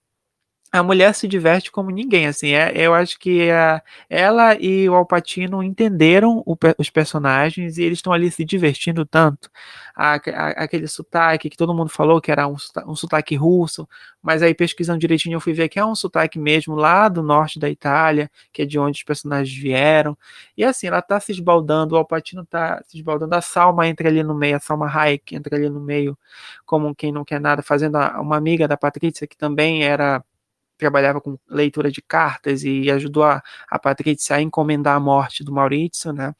a 0.71 0.83
mulher 0.83 1.13
se 1.15 1.27
diverte 1.27 1.71
como 1.71 1.89
ninguém, 1.89 2.27
assim, 2.27 2.49
é, 2.51 2.71
eu 2.75 2.93
acho 2.93 3.17
que 3.17 3.49
a, 3.49 3.81
ela 4.09 4.55
e 4.55 4.87
o 4.89 4.95
Alpatino 4.95 5.63
entenderam 5.63 6.43
o, 6.45 6.57
os 6.77 6.89
personagens 6.89 7.77
e 7.77 7.83
eles 7.83 7.99
estão 7.99 8.11
ali 8.11 8.29
se 8.29 8.43
divertindo 8.43 9.05
tanto. 9.05 9.49
A, 9.95 10.15
a, 10.15 10.47
aquele 10.63 10.87
sotaque 10.87 11.49
que 11.49 11.57
todo 11.57 11.73
mundo 11.73 11.89
falou 11.89 12.19
que 12.19 12.31
era 12.31 12.47
um, 12.47 12.55
um 12.85 12.95
sotaque 12.95 13.35
russo, 13.35 13.87
mas 14.21 14.41
aí 14.43 14.53
pesquisando 14.53 14.99
direitinho 14.99 15.35
eu 15.35 15.39
fui 15.41 15.53
ver 15.53 15.69
que 15.69 15.79
é 15.79 15.85
um 15.85 15.95
sotaque 15.95 16.37
mesmo 16.37 16.75
lá 16.75 17.07
do 17.07 17.23
norte 17.23 17.59
da 17.59 17.69
Itália, 17.69 18.29
que 18.51 18.63
é 18.63 18.65
de 18.65 18.77
onde 18.77 18.97
os 18.97 19.03
personagens 19.03 19.57
vieram. 19.57 20.17
E 20.55 20.65
assim, 20.65 20.87
ela 20.87 21.01
tá 21.01 21.19
se 21.19 21.31
esbaldando, 21.31 21.95
o 21.95 21.97
Alpatino 21.97 22.45
tá 22.45 22.83
se 22.85 22.97
esbaldando, 22.97 23.33
a 23.35 23.41
Salma 23.41 23.87
entra 23.87 24.09
ali 24.09 24.21
no 24.21 24.35
meio, 24.35 24.57
a 24.57 24.59
Salma 24.59 24.87
Hayek 24.87 25.33
entra 25.35 25.55
ali 25.55 25.69
no 25.69 25.79
meio, 25.79 26.17
como 26.65 26.93
quem 26.93 27.11
não 27.11 27.23
quer 27.23 27.39
nada, 27.39 27.61
fazendo 27.61 27.95
a, 27.95 28.19
uma 28.19 28.35
amiga 28.35 28.67
da 28.67 28.75
Patrícia, 28.77 29.25
que 29.25 29.37
também 29.37 29.83
era 29.83 30.23
trabalhava 30.77 31.21
com 31.21 31.37
leitura 31.49 31.91
de 31.91 32.01
cartas 32.01 32.63
e 32.63 32.89
ajudou 32.91 33.23
a, 33.23 33.41
a 33.69 33.79
Patrícia 33.79 34.35
a 34.35 34.41
encomendar 34.41 34.95
a 34.95 34.99
morte 34.99 35.43
do 35.43 35.51
Maurício, 35.51 36.13
né? 36.13 36.33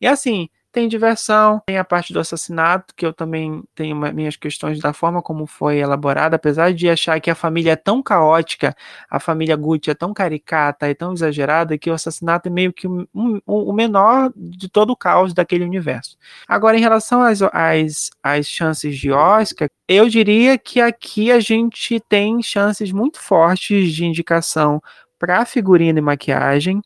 E 0.00 0.06
assim, 0.06 0.48
tem 0.72 0.88
diversão, 0.88 1.62
tem 1.66 1.76
a 1.76 1.84
parte 1.84 2.12
do 2.12 2.18
assassinato, 2.18 2.94
que 2.96 3.04
eu 3.04 3.12
também 3.12 3.62
tenho 3.74 3.94
minhas 4.14 4.36
questões 4.36 4.80
da 4.80 4.92
forma 4.92 5.20
como 5.22 5.46
foi 5.46 5.78
elaborada, 5.78 6.36
apesar 6.36 6.72
de 6.72 6.88
achar 6.88 7.20
que 7.20 7.30
a 7.30 7.34
família 7.34 7.72
é 7.72 7.76
tão 7.76 8.02
caótica, 8.02 8.74
a 9.10 9.20
família 9.20 9.54
Gucci 9.54 9.90
é 9.90 9.94
tão 9.94 10.14
caricata 10.14 10.88
e 10.88 10.94
tão 10.94 11.12
exagerada, 11.12 11.76
que 11.76 11.90
o 11.90 11.94
assassinato 11.94 12.48
é 12.48 12.50
meio 12.50 12.72
que 12.72 12.86
o 12.86 13.06
um, 13.14 13.40
um, 13.46 13.70
um, 13.70 13.72
menor 13.72 14.32
de 14.34 14.68
todo 14.68 14.90
o 14.90 14.96
caos 14.96 15.34
daquele 15.34 15.64
universo. 15.64 16.16
Agora, 16.48 16.76
em 16.76 16.80
relação 16.80 17.22
às, 17.22 17.42
às, 17.42 18.10
às 18.22 18.46
chances 18.46 18.96
de 18.98 19.10
Oscar, 19.12 19.68
eu 19.86 20.08
diria 20.08 20.56
que 20.56 20.80
aqui 20.80 21.30
a 21.30 21.38
gente 21.38 22.00
tem 22.08 22.42
chances 22.42 22.90
muito 22.92 23.20
fortes 23.20 23.92
de 23.92 24.06
indicação 24.06 24.80
para 25.18 25.44
figurino 25.44 25.98
e 25.98 26.02
maquiagem, 26.02 26.80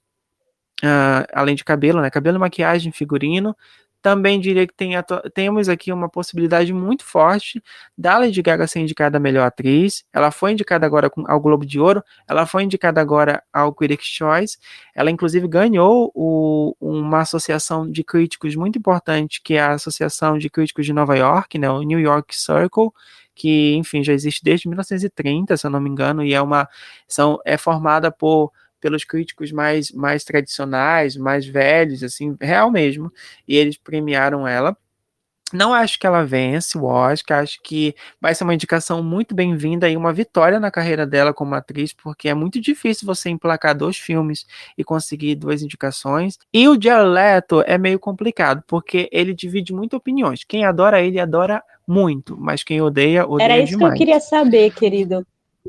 Uh, 0.83 1.25
além 1.33 1.55
de 1.55 1.65
cabelo, 1.65 2.01
né? 2.01 2.11
Cabelo, 2.11 2.39
maquiagem, 2.39 2.93
figurino. 2.93 3.57
Também 4.07 4.39
diria 4.39 4.65
que 4.69 4.73
tem 4.73 4.93
temos 5.35 5.69
aqui 5.69 5.91
uma 5.93 6.09
possibilidade 6.09 6.73
muito 6.73 7.05
forte 7.05 7.61
da 7.99 8.17
Lady 8.19 8.41
Gaga 8.41 8.65
ser 8.69 8.79
indicada 8.79 9.17
a 9.17 9.21
melhor 9.21 9.45
atriz. 9.45 10.05
Ela 10.13 10.31
foi 10.31 10.53
indicada 10.53 10.87
agora 10.87 11.11
ao 11.27 11.41
Globo 11.41 11.67
de 11.67 11.81
Ouro, 11.81 12.05
ela 12.29 12.47
foi 12.47 12.63
indicada 12.63 13.01
agora 13.01 13.43
ao 13.53 13.75
Critics' 13.75 14.07
Choice. 14.07 14.59
Ela, 14.95 15.11
inclusive, 15.11 15.49
ganhou 15.49 16.13
o, 16.15 16.77
uma 16.81 17.23
associação 17.23 17.91
de 17.91 18.05
críticos 18.05 18.55
muito 18.55 18.79
importante, 18.79 19.41
que 19.43 19.55
é 19.55 19.61
a 19.61 19.73
Associação 19.73 20.39
de 20.39 20.49
Críticos 20.49 20.87
de 20.87 20.93
Nova 20.93 21.17
York, 21.17 21.59
né? 21.59 21.69
o 21.69 21.83
New 21.83 21.99
York 21.99 22.37
Circle, 22.37 22.91
que, 23.35 23.75
enfim, 23.75 24.05
já 24.05 24.13
existe 24.13 24.41
desde 24.45 24.69
1930, 24.69 25.57
se 25.57 25.67
eu 25.67 25.71
não 25.71 25.81
me 25.81 25.91
engano, 25.91 26.25
e 26.25 26.33
é 26.33 26.41
uma 26.41 26.69
são, 27.09 27.41
é 27.45 27.59
formada 27.59 28.13
por 28.13 28.53
pelos 28.87 29.03
críticos 29.03 29.51
mais, 29.51 29.91
mais 29.91 30.23
tradicionais, 30.23 31.17
mais 31.17 31.45
velhos, 31.45 32.05
assim, 32.05 32.37
real 32.41 32.71
mesmo, 32.71 33.13
e 33.49 33.57
eles 33.57 33.77
premiaram 33.77 34.47
ela. 34.47 34.77
Não 35.53 35.75
acho 35.75 35.99
que 35.99 36.07
ela 36.07 36.25
vence 36.25 36.79
o 36.79 36.85
Oscar, 36.85 37.43
acho 37.43 37.61
que 37.65 37.97
vai 38.21 38.33
ser 38.33 38.45
uma 38.45 38.55
indicação 38.55 39.03
muito 39.03 39.35
bem-vinda 39.35 39.89
e 39.89 39.97
uma 39.97 40.13
vitória 40.13 40.61
na 40.61 40.71
carreira 40.71 41.05
dela 41.05 41.35
como 41.35 41.57
atriz, 41.57 41.93
porque 41.93 42.29
é 42.29 42.35
muito 42.35 42.61
difícil 42.61 43.07
você 43.07 43.29
emplacar 43.29 43.77
dois 43.77 43.97
filmes 43.97 44.47
e 44.79 44.85
conseguir 44.85 45.35
duas 45.35 45.63
indicações. 45.63 46.39
E 46.55 46.69
o 46.69 46.81
Jared 46.81 47.11
Leto 47.11 47.65
é 47.67 47.77
meio 47.77 47.99
complicado, 47.99 48.63
porque 48.69 49.09
ele 49.11 49.35
divide 49.35 49.73
muito 49.73 49.97
opiniões. 49.97 50.45
Quem 50.45 50.65
adora 50.65 51.03
ele, 51.03 51.19
adora 51.19 51.61
muito, 51.85 52.37
mas 52.39 52.63
quem 52.63 52.81
odeia, 52.81 53.27
odeia 53.27 53.47
Era 53.47 53.59
isso 53.59 53.73
demais. 53.73 53.95
que 53.95 54.03
eu 54.03 54.07
queria 54.07 54.21
saber, 54.21 54.73
querido 54.73 55.27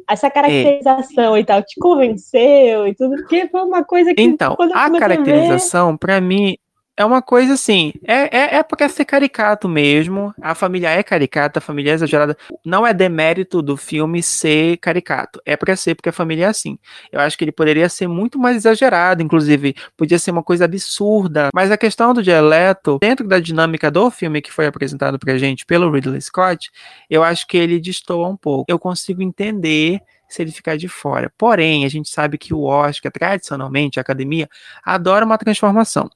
essa 0.10 0.30
caracterização 0.30 1.36
é. 1.36 1.40
e 1.40 1.44
tal 1.46 1.62
te 1.62 1.80
convenceu 1.80 2.88
e 2.88 2.96
tudo, 2.96 3.16
porque 3.18 3.48
foi 3.48 3.62
uma 3.62 3.84
coisa 3.84 4.14
que. 4.14 4.22
Então, 4.22 4.56
a 4.74 4.90
caracterização, 4.92 5.92
ver... 5.92 5.98
para 5.98 6.22
mim, 6.22 6.58
é 6.98 7.06
uma 7.06 7.22
coisa 7.22 7.54
assim, 7.54 7.94
é, 8.04 8.36
é, 8.36 8.56
é 8.56 8.64
porque 8.64 8.84
é 8.84 8.88
ser 8.88 9.06
caricato 9.06 9.70
mesmo. 9.70 10.34
A 10.42 10.56
família 10.56 10.90
é 10.90 11.04
caricata, 11.04 11.60
a 11.60 11.62
família 11.62 11.92
é 11.92 11.94
exagerada. 11.94 12.36
Não 12.66 12.86
é 12.88 12.92
demérito 12.92 13.62
do 13.62 13.78
filme 13.78 14.24
ser 14.24 14.78
caricato. 14.78 15.40
É 15.46 15.56
pra 15.56 15.76
ser 15.76 15.94
porque 15.94 16.10
a 16.10 16.14
família 16.14 16.46
é 16.46 16.48
assim. 16.48 16.80
Eu 17.12 17.20
acho 17.20 17.38
que 17.38 17.44
ele 17.44 17.52
poderia 17.52 17.88
ser 17.88 18.08
muito 18.08 18.40
mais 18.40 18.58
exagerado, 18.58 19.22
inclusive, 19.22 19.76
podia 19.96 20.18
ser 20.18 20.32
uma 20.32 20.42
coisa 20.42 20.66
absurda. 20.66 21.50
Mas 21.54 21.70
a 21.70 21.78
questão 21.78 22.16
do 22.16 22.24
dialeto, 22.24 22.98
dentro 23.00 23.28
da 23.28 23.40
dinâmica 23.40 23.92
do 23.92 24.10
filme 24.10 24.42
que 24.42 24.52
foi 24.52 24.66
apresentado 24.66 25.20
pra 25.20 25.38
gente 25.38 25.68
pelo 25.68 25.92
Ridley 25.92 26.20
Scott, 26.20 26.72
eu 27.08 27.24
acho 27.24 27.46
que 27.46 27.58
ele 27.58 27.80
destoa 27.80 28.28
um 28.28 28.36
pouco. 28.36 28.66
Eu 28.68 28.80
consigo 28.80 29.22
entender 29.22 30.02
se 30.28 30.42
ele 30.42 30.52
ficar 30.52 30.76
de 30.78 30.88
fora. 30.88 31.32
Porém, 31.38 31.86
a 31.86 31.90
gente 31.90 32.10
sabe 32.10 32.40
que 32.40 32.56
o 32.56 32.64
Oscar, 32.64 33.12
tradicionalmente, 33.12 34.00
a 34.00 34.02
academia, 34.02 34.50
adora 34.84 35.24
uma 35.24 35.38
transformação. 35.38 36.10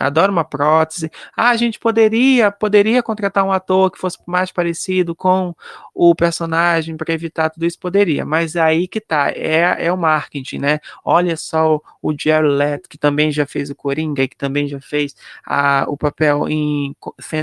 Adoro 0.00 0.32
uma 0.32 0.44
prótese. 0.44 1.10
Ah, 1.36 1.50
a 1.50 1.56
gente 1.56 1.78
poderia, 1.78 2.50
poderia 2.50 3.02
contratar 3.02 3.44
um 3.44 3.52
ator 3.52 3.90
que 3.90 3.98
fosse 3.98 4.18
mais 4.26 4.52
parecido 4.52 5.14
com 5.14 5.54
o 5.94 6.14
personagem 6.14 6.96
para 6.96 7.12
evitar 7.12 7.50
tudo 7.50 7.66
isso, 7.66 7.78
poderia. 7.78 8.24
Mas 8.24 8.56
aí 8.56 8.86
que 8.86 9.00
tá, 9.00 9.30
é, 9.30 9.86
é 9.86 9.92
o 9.92 9.96
marketing, 9.96 10.58
né? 10.58 10.80
Olha 11.04 11.36
só 11.36 11.76
o, 11.76 11.82
o 12.02 12.14
Jared 12.18 12.48
Leto, 12.48 12.88
que 12.88 12.98
também 12.98 13.32
já 13.32 13.46
fez 13.46 13.70
o 13.70 13.74
Coringa 13.74 14.22
e 14.22 14.28
que 14.28 14.36
também 14.36 14.68
já 14.68 14.80
fez 14.80 15.14
a, 15.44 15.84
o 15.88 15.96
papel 15.96 16.48
em 16.48 16.94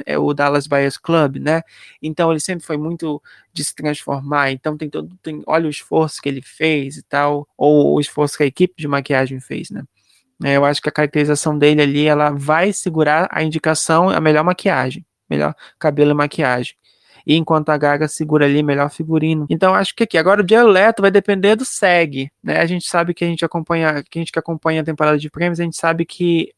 é, 0.05 0.17
o 0.17 0.33
Dallas 0.33 0.67
Buyers 0.67 0.97
Club, 0.97 1.37
né? 1.37 1.61
Então 2.01 2.31
ele 2.31 2.39
sempre 2.39 2.65
foi 2.65 2.77
muito 2.77 3.21
de 3.53 3.63
se 3.63 3.75
transformar. 3.75 4.51
Então 4.51 4.77
tem 4.77 4.89
todo, 4.89 5.15
tem, 5.21 5.41
olha 5.47 5.67
o 5.67 5.69
esforço 5.69 6.21
que 6.21 6.29
ele 6.29 6.41
fez 6.41 6.97
e 6.97 7.03
tal, 7.03 7.47
ou 7.57 7.95
o 7.95 7.99
esforço 7.99 8.37
que 8.37 8.43
a 8.43 8.47
equipe 8.47 8.75
de 8.77 8.87
maquiagem 8.87 9.39
fez, 9.39 9.69
né? 9.69 9.83
É, 10.43 10.57
eu 10.57 10.65
acho 10.65 10.81
que 10.81 10.89
a 10.89 10.91
caracterização 10.91 11.57
dele 11.57 11.81
ali, 11.81 12.05
ela 12.05 12.31
vai 12.31 12.73
segurar 12.73 13.27
a 13.31 13.43
indicação, 13.43 14.09
a 14.09 14.19
melhor 14.19 14.43
maquiagem, 14.43 15.05
melhor 15.29 15.55
cabelo 15.79 16.11
e 16.11 16.13
maquiagem. 16.13 16.75
E 17.25 17.35
enquanto 17.35 17.69
a 17.69 17.77
Gaga 17.77 18.07
segura 18.07 18.45
ali 18.45 18.61
melhor 18.61 18.89
figurino. 18.91 19.47
Então 19.49 19.73
acho 19.73 19.95
que 19.95 20.03
aqui 20.03 20.17
agora 20.17 20.43
o 20.43 20.47
Jared 20.47 20.71
Leto 20.71 21.01
vai 21.01 21.09
depender 21.09 21.55
do 21.55 21.65
SEG, 21.65 22.31
né? 22.43 22.59
A 22.59 22.65
gente 22.67 22.85
sabe 22.85 23.13
que 23.15 23.25
a 23.25 23.27
gente 23.27 23.43
acompanha, 23.43 24.03
que 24.03 24.19
a 24.19 24.21
gente 24.21 24.31
que 24.31 24.37
acompanha 24.37 24.81
a 24.81 24.83
temporada 24.83 25.17
de 25.17 25.29
prêmios, 25.29 25.59
a 25.59 25.63
gente 25.63 25.75
sabe 25.75 26.05
que 26.05 26.53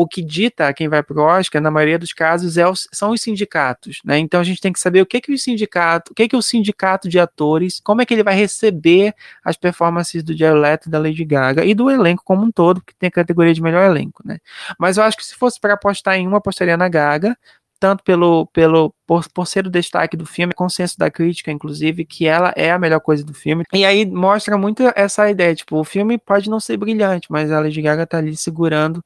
o 0.00 0.06
que 0.06 0.22
dita 0.22 0.72
quem 0.72 0.86
vai 0.86 1.02
para 1.02 1.18
o 1.18 1.24
Oscar, 1.24 1.60
na 1.60 1.72
maioria 1.72 1.98
dos 1.98 2.12
casos, 2.12 2.56
é 2.56 2.68
os, 2.68 2.86
são 2.92 3.10
os 3.10 3.20
sindicatos, 3.20 4.00
né? 4.04 4.16
Então 4.16 4.38
a 4.38 4.44
gente 4.44 4.60
tem 4.60 4.72
que 4.72 4.78
saber 4.78 5.02
o 5.02 5.06
que 5.06 5.20
que 5.20 5.32
o 5.32 5.36
sindicato, 5.36 6.12
o 6.12 6.14
que 6.14 6.28
que 6.28 6.36
o 6.36 6.40
sindicato 6.40 7.08
de 7.08 7.18
atores, 7.18 7.80
como 7.82 8.00
é 8.00 8.06
que 8.06 8.14
ele 8.14 8.22
vai 8.22 8.36
receber 8.36 9.12
as 9.44 9.56
performances 9.56 10.22
do 10.22 10.38
Jared 10.38 10.60
Leto 10.60 10.88
da 10.88 11.00
Lady 11.00 11.24
Gaga 11.24 11.64
e 11.64 11.74
do 11.74 11.90
elenco 11.90 12.22
como 12.24 12.44
um 12.44 12.52
todo, 12.52 12.80
que 12.80 12.94
tem 12.94 13.08
a 13.08 13.10
categoria 13.10 13.52
de 13.52 13.60
melhor 13.60 13.90
elenco, 13.90 14.22
né? 14.24 14.38
Mas 14.78 14.98
eu 14.98 15.02
acho 15.02 15.16
que 15.16 15.26
se 15.26 15.34
fosse 15.34 15.58
para 15.58 15.74
apostar 15.74 16.14
em 16.14 16.28
uma, 16.28 16.38
apostaria 16.38 16.76
na 16.76 16.88
Gaga, 16.88 17.36
tanto 17.80 18.04
pelo, 18.04 18.46
pelo 18.46 18.94
por, 19.04 19.28
por 19.34 19.48
ser 19.48 19.66
o 19.66 19.70
destaque 19.70 20.16
do 20.16 20.26
filme, 20.26 20.54
consenso 20.54 20.96
da 20.96 21.10
crítica, 21.10 21.50
inclusive, 21.50 22.04
que 22.04 22.24
ela 22.24 22.52
é 22.54 22.70
a 22.70 22.78
melhor 22.78 23.00
coisa 23.00 23.24
do 23.24 23.34
filme. 23.34 23.64
E 23.72 23.84
aí 23.84 24.06
mostra 24.06 24.56
muito 24.56 24.84
essa 24.94 25.28
ideia, 25.28 25.56
tipo, 25.56 25.76
o 25.76 25.84
filme 25.84 26.18
pode 26.18 26.48
não 26.48 26.60
ser 26.60 26.76
brilhante, 26.76 27.26
mas 27.28 27.50
a 27.50 27.58
Lady 27.58 27.82
Gaga 27.82 28.06
tá 28.06 28.18
ali 28.18 28.36
segurando 28.36 29.02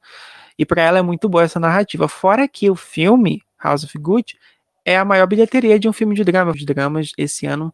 e 0.57 0.65
para 0.65 0.81
ela 0.81 0.99
é 0.99 1.01
muito 1.01 1.27
boa 1.29 1.43
essa 1.43 1.59
narrativa. 1.59 2.07
Fora 2.07 2.47
que 2.47 2.69
o 2.69 2.75
filme, 2.75 3.41
House 3.61 3.83
of 3.83 3.97
Gucci, 3.97 4.37
é 4.85 4.97
a 4.97 5.05
maior 5.05 5.27
bilheteria 5.27 5.79
de 5.79 5.87
um 5.87 5.93
filme 5.93 6.15
de 6.15 6.23
drama. 6.23 6.51
Os 6.51 6.65
dramas 6.65 7.11
esse 7.17 7.45
ano 7.45 7.73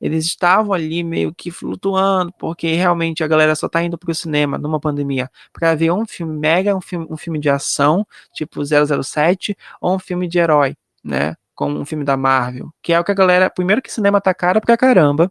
eles 0.00 0.24
estavam 0.26 0.72
ali 0.72 1.02
meio 1.02 1.34
que 1.34 1.50
flutuando, 1.50 2.32
porque 2.38 2.72
realmente 2.74 3.24
a 3.24 3.26
galera 3.26 3.54
só 3.56 3.68
tá 3.68 3.82
indo 3.82 3.98
pro 3.98 4.14
cinema 4.14 4.56
numa 4.56 4.78
pandemia 4.78 5.28
para 5.52 5.74
ver 5.74 5.90
um 5.90 6.06
filme 6.06 6.38
mega, 6.38 6.74
um 6.76 6.80
filme, 6.80 7.06
um 7.10 7.16
filme 7.16 7.38
de 7.38 7.50
ação, 7.50 8.06
tipo 8.32 8.62
007, 8.64 9.56
ou 9.80 9.96
um 9.96 9.98
filme 9.98 10.28
de 10.28 10.38
herói, 10.38 10.76
né? 11.02 11.34
Como 11.58 11.76
um 11.76 11.84
filme 11.84 12.04
da 12.04 12.16
Marvel, 12.16 12.72
que 12.80 12.92
é 12.92 13.00
o 13.00 13.02
que 13.02 13.10
a 13.10 13.14
galera, 13.14 13.50
primeiro 13.50 13.82
que 13.82 13.92
cinema 13.92 14.20
tá 14.20 14.32
caro 14.32 14.60
pra 14.60 14.76
caramba, 14.76 15.28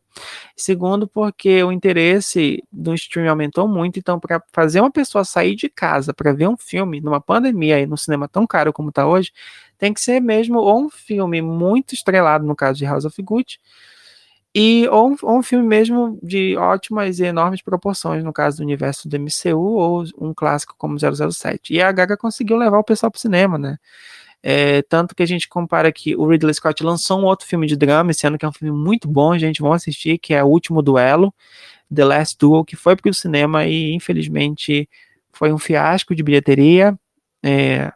segundo 0.57 1.07
porque 1.07 1.63
o 1.63 1.71
interesse 1.71 2.61
do 2.69 2.93
streaming 2.93 3.29
aumentou 3.29 3.65
muito, 3.65 3.97
então 3.97 4.19
para 4.19 4.43
fazer 4.51 4.81
uma 4.81 4.91
pessoa 4.91 5.23
sair 5.23 5.55
de 5.55 5.69
casa 5.69 6.13
para 6.13 6.33
ver 6.33 6.49
um 6.49 6.57
filme 6.57 6.99
numa 6.99 7.21
pandemia 7.21 7.79
e 7.79 7.85
no 7.85 7.97
cinema 7.97 8.27
tão 8.27 8.45
caro 8.45 8.73
como 8.73 8.91
tá 8.91 9.07
hoje, 9.07 9.31
tem 9.77 9.93
que 9.93 10.01
ser 10.01 10.19
mesmo 10.19 10.59
ou 10.59 10.87
um 10.87 10.89
filme 10.89 11.41
muito 11.41 11.93
estrelado, 11.93 12.45
no 12.45 12.57
caso 12.57 12.77
de 12.77 12.85
House 12.85 13.05
of 13.05 13.21
Gucci, 13.21 13.57
e 14.53 14.85
ou 14.89 15.11
um, 15.11 15.15
ou 15.21 15.37
um, 15.37 15.41
filme 15.41 15.65
mesmo 15.65 16.19
de 16.21 16.57
ótimas 16.57 17.19
e 17.19 17.23
enormes 17.23 17.61
proporções, 17.61 18.21
no 18.21 18.33
caso 18.33 18.57
do 18.57 18.63
universo 18.63 19.07
do 19.07 19.15
MCU, 19.17 19.57
ou 19.57 20.03
um 20.19 20.33
clássico 20.33 20.75
como 20.77 20.97
007. 20.99 21.73
E 21.73 21.81
a 21.81 21.89
Gaga 21.89 22.17
conseguiu 22.17 22.57
levar 22.57 22.79
o 22.79 22.83
pessoal 22.83 23.11
pro 23.11 23.21
cinema, 23.21 23.57
né? 23.57 23.77
É, 24.43 24.81
tanto 24.83 25.15
que 25.15 25.23
a 25.23 25.25
gente 25.25 25.47
compara 25.47 25.91
que 25.91 26.15
o 26.15 26.27
Ridley 26.27 26.53
Scott 26.53 26.83
lançou 26.83 27.19
um 27.19 27.25
outro 27.25 27.47
filme 27.47 27.67
de 27.67 27.75
drama 27.75 28.11
esse 28.11 28.25
ano, 28.25 28.37
que 28.37 28.45
é 28.45 28.47
um 28.47 28.53
filme 28.53 28.77
muito 28.77 29.07
bom, 29.07 29.37
gente, 29.37 29.61
vão 29.61 29.73
assistir, 29.73 30.17
que 30.17 30.33
é 30.33 30.43
O 30.43 30.47
Último 30.47 30.81
Duelo, 30.81 31.33
The 31.93 32.05
Last 32.05 32.37
Duel, 32.39 32.63
que 32.63 32.75
foi 32.75 32.95
para 32.95 33.09
o 33.09 33.13
cinema 33.13 33.65
e 33.65 33.93
infelizmente 33.93 34.87
foi 35.31 35.51
um 35.51 35.57
fiasco 35.57 36.15
de 36.15 36.23
bilheteria. 36.23 36.97
É, 37.43 37.91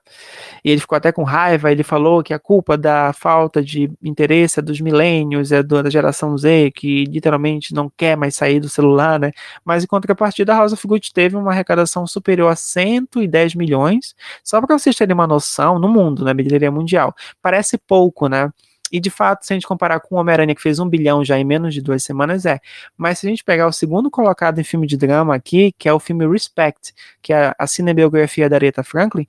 e 0.63 0.69
ele 0.71 0.79
ficou 0.79 0.95
até 0.95 1.11
com 1.11 1.23
raiva, 1.23 1.71
ele 1.71 1.83
falou 1.83 2.23
que 2.23 2.33
a 2.33 2.39
culpa 2.39 2.77
da 2.77 3.11
falta 3.11 3.61
de 3.61 3.91
interesse 4.01 4.59
é 4.59 4.61
dos 4.61 4.79
milênios, 4.79 5.51
é 5.51 5.63
da 5.63 5.89
geração 5.89 6.37
Z, 6.37 6.71
que 6.75 7.05
literalmente 7.05 7.73
não 7.73 7.91
quer 7.97 8.15
mais 8.15 8.35
sair 8.35 8.59
do 8.59 8.69
celular, 8.69 9.19
né? 9.19 9.31
Mas 9.65 9.83
em 9.83 9.87
contrapartida, 9.87 10.53
a 10.53 10.57
House 10.57 10.73
of 10.73 10.87
Gucci 10.87 11.11
teve 11.11 11.35
uma 11.35 11.51
arrecadação 11.51 12.05
superior 12.05 12.51
a 12.51 12.55
110 12.55 13.55
milhões, 13.55 14.15
só 14.43 14.61
para 14.61 14.77
vocês 14.77 14.95
terem 14.95 15.13
uma 15.13 15.27
noção, 15.27 15.79
no 15.79 15.89
mundo, 15.89 16.19
na 16.19 16.27
né, 16.27 16.33
bilheteria 16.35 16.71
mundial. 16.71 17.13
Parece 17.41 17.77
pouco, 17.77 18.27
né? 18.27 18.51
E 18.91 18.99
de 18.99 19.09
fato, 19.09 19.45
se 19.45 19.53
a 19.53 19.55
gente 19.55 19.67
comparar 19.67 19.99
com 19.99 20.15
o 20.15 20.19
Homem-Aranha, 20.19 20.55
que 20.55 20.61
fez 20.61 20.79
um 20.79 20.89
bilhão 20.89 21.23
já 21.23 21.37
em 21.39 21.43
menos 21.43 21.73
de 21.73 21.81
duas 21.81 22.03
semanas, 22.03 22.45
é. 22.45 22.59
Mas 22.97 23.19
se 23.19 23.27
a 23.27 23.29
gente 23.29 23.43
pegar 23.43 23.67
o 23.67 23.71
segundo 23.71 24.09
colocado 24.11 24.59
em 24.59 24.63
filme 24.63 24.85
de 24.87 24.97
drama 24.97 25.35
aqui, 25.35 25.73
que 25.77 25.87
é 25.87 25.93
o 25.93 25.99
filme 25.99 26.27
Respect, 26.27 26.93
que 27.21 27.33
é 27.33 27.53
a 27.57 27.67
cinebiografia 27.67 28.49
da 28.49 28.57
Aretha 28.57 28.83
Franklin, 28.83 29.27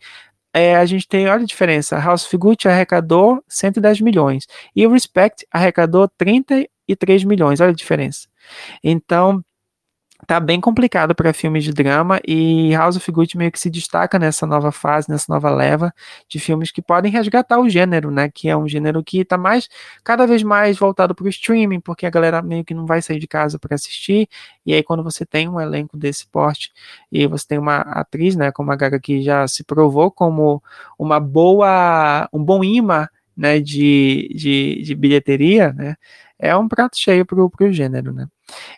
é, 0.55 0.77
a 0.77 0.85
gente 0.85 1.09
tem, 1.09 1.29
olha 1.29 1.43
a 1.43 1.47
diferença, 1.47 1.99
House 1.99 2.27
of 2.27 2.37
Gucci 2.37 2.69
arrecadou 2.69 3.43
110 3.49 4.03
milhões 4.03 4.47
e 4.77 4.87
o 4.87 4.93
Respect 4.93 5.47
arrecadou 5.51 6.07
33 6.09 7.25
milhões, 7.25 7.61
olha 7.61 7.71
a 7.71 7.75
diferença. 7.75 8.29
Então, 8.85 9.43
tá 10.27 10.39
bem 10.39 10.61
complicado 10.61 11.15
para 11.15 11.33
filmes 11.33 11.65
de 11.65 11.73
drama 11.73 12.21
e 12.27 12.73
House 12.75 12.97
of 12.97 13.11
Gucci 13.13 13.37
meio 13.37 13.51
que 13.51 13.59
se 13.59 13.69
destaca 13.69 14.19
nessa 14.19 14.47
nova 14.47 14.71
fase, 14.71 15.11
nessa 15.11 15.33
nova 15.33 15.51
leva 15.51 15.93
de 16.29 16.39
filmes 16.39 16.71
que 16.71 16.81
podem 16.81 17.11
resgatar 17.11 17.59
o 17.59 17.69
gênero, 17.69 18.11
né? 18.11 18.31
Que 18.33 18.49
é 18.49 18.57
um 18.57 18.69
gênero 18.69 19.03
que 19.03 19.25
tá 19.25 19.37
mais 19.37 19.69
cada 20.05 20.27
vez 20.27 20.43
mais 20.43 20.79
voltado 20.79 21.15
para 21.15 21.25
o 21.25 21.29
streaming, 21.29 21.81
porque 21.81 22.07
a 22.07 22.11
galera 22.11 22.41
meio 22.41 22.65
que 22.65 22.75
não 22.75 22.87
vai 22.87 23.03
sair 23.03 23.19
de 23.19 23.27
casa 23.27 23.59
para 23.59 23.75
assistir. 23.75 24.29
E 24.65 24.73
aí 24.73 24.83
quando 24.83 25.03
você 25.03 25.27
tem 25.27 25.49
um 25.49 25.61
elenco 25.61 25.97
desse 25.97 26.27
porte 26.29 26.73
e 27.11 27.27
você 27.27 27.47
tem 27.49 27.59
uma 27.59 27.79
atriz, 27.81 28.37
né, 28.37 28.53
como 28.53 28.71
a 28.73 28.77
Gaga 28.77 29.01
que 29.01 29.23
já 29.23 29.47
se 29.49 29.65
provou 29.65 30.11
como 30.11 30.63
uma 30.99 31.19
boa, 31.19 32.29
um 32.33 32.43
bom 32.43 32.63
imã, 32.63 33.09
né, 33.37 33.59
de, 33.61 34.29
de, 34.35 34.83
de 34.83 34.95
bilheteria, 34.95 35.73
né? 35.73 35.97
É 36.39 36.57
um 36.57 36.69
prato 36.69 36.99
cheio 36.99 37.25
pro, 37.25 37.49
pro 37.49 37.73
gênero, 37.73 38.13
né? 38.13 38.27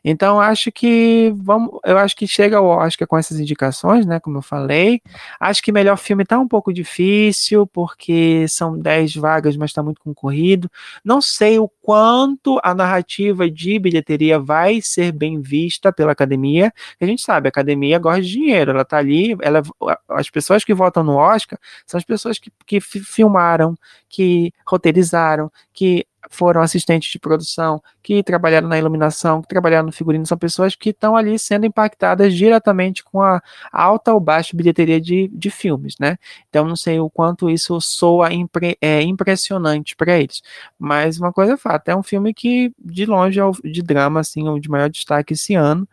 Então 0.04 0.40
acho 0.40 0.70
que 0.70 1.32
vamos, 1.36 1.78
eu 1.84 1.98
acho 1.98 2.14
que 2.16 2.26
chega 2.26 2.58
ao 2.58 2.66
Oscar 2.66 3.08
com 3.08 3.16
essas 3.16 3.40
indicações, 3.40 4.06
né? 4.06 4.20
Como 4.20 4.38
eu 4.38 4.42
falei. 4.42 5.00
Acho 5.40 5.62
que 5.62 5.72
melhor 5.72 5.96
filme 5.96 6.24
tá 6.24 6.38
um 6.38 6.46
pouco 6.48 6.72
difícil, 6.72 7.66
porque 7.66 8.46
são 8.48 8.78
10 8.78 9.16
vagas, 9.16 9.56
mas 9.56 9.70
está 9.70 9.82
muito 9.82 10.00
concorrido. 10.00 10.70
Não 11.04 11.20
sei 11.20 11.58
o 11.58 11.68
quanto 11.82 12.60
a 12.62 12.74
narrativa 12.74 13.50
de 13.50 13.78
bilheteria 13.78 14.38
vai 14.38 14.80
ser 14.80 15.12
bem 15.12 15.40
vista 15.40 15.92
pela 15.92 16.12
academia. 16.12 16.72
A 17.00 17.06
gente 17.06 17.22
sabe, 17.22 17.48
a 17.48 17.50
academia 17.50 17.98
gosta 17.98 18.22
de 18.22 18.30
dinheiro, 18.30 18.70
ela 18.72 18.84
tá 18.84 18.98
ali, 18.98 19.36
ela, 19.40 19.62
as 20.08 20.30
pessoas 20.30 20.64
que 20.64 20.74
votam 20.74 21.02
no 21.02 21.16
Oscar 21.16 21.58
são 21.86 21.98
as 21.98 22.04
pessoas 22.04 22.38
que, 22.38 22.50
que 22.66 22.80
filmaram, 22.80 23.74
que 24.08 24.52
roteirizaram, 24.66 25.50
que 25.72 26.06
foram 26.30 26.60
assistentes 26.60 27.10
de 27.10 27.18
produção, 27.18 27.82
que 28.02 28.22
trabalharam 28.22 28.68
na 28.68 28.78
iluminação, 28.78 29.42
que 29.42 29.48
trabalharam 29.48 29.86
no 29.86 29.92
figurino, 29.92 30.26
são 30.26 30.38
pessoas 30.38 30.74
que 30.74 30.90
estão 30.90 31.16
ali 31.16 31.38
sendo 31.38 31.66
impactadas 31.66 32.34
diretamente 32.34 33.02
com 33.04 33.22
a 33.22 33.40
alta 33.72 34.12
ou 34.12 34.20
baixa 34.20 34.56
bilheteria 34.56 35.00
de, 35.00 35.28
de 35.28 35.50
filmes, 35.50 35.96
né? 35.98 36.16
Então 36.48 36.66
não 36.66 36.76
sei 36.76 36.98
o 37.00 37.10
quanto 37.10 37.50
isso 37.50 37.80
soa 37.80 38.32
impre, 38.32 38.76
é, 38.80 39.02
impressionante 39.02 39.96
para 39.96 40.18
eles. 40.18 40.42
Mas 40.78 41.18
uma 41.18 41.32
coisa 41.32 41.54
é 41.54 41.56
fato, 41.56 41.88
é 41.88 41.96
um 41.96 42.02
filme 42.02 42.32
que 42.34 42.72
de 42.78 43.06
longe 43.06 43.38
é 43.40 43.44
o 43.44 43.52
de 43.64 43.82
drama, 43.82 44.20
assim, 44.20 44.48
o 44.48 44.58
de 44.58 44.68
maior 44.68 44.90
destaque 44.90 45.34
esse 45.34 45.54
ano. 45.54 45.88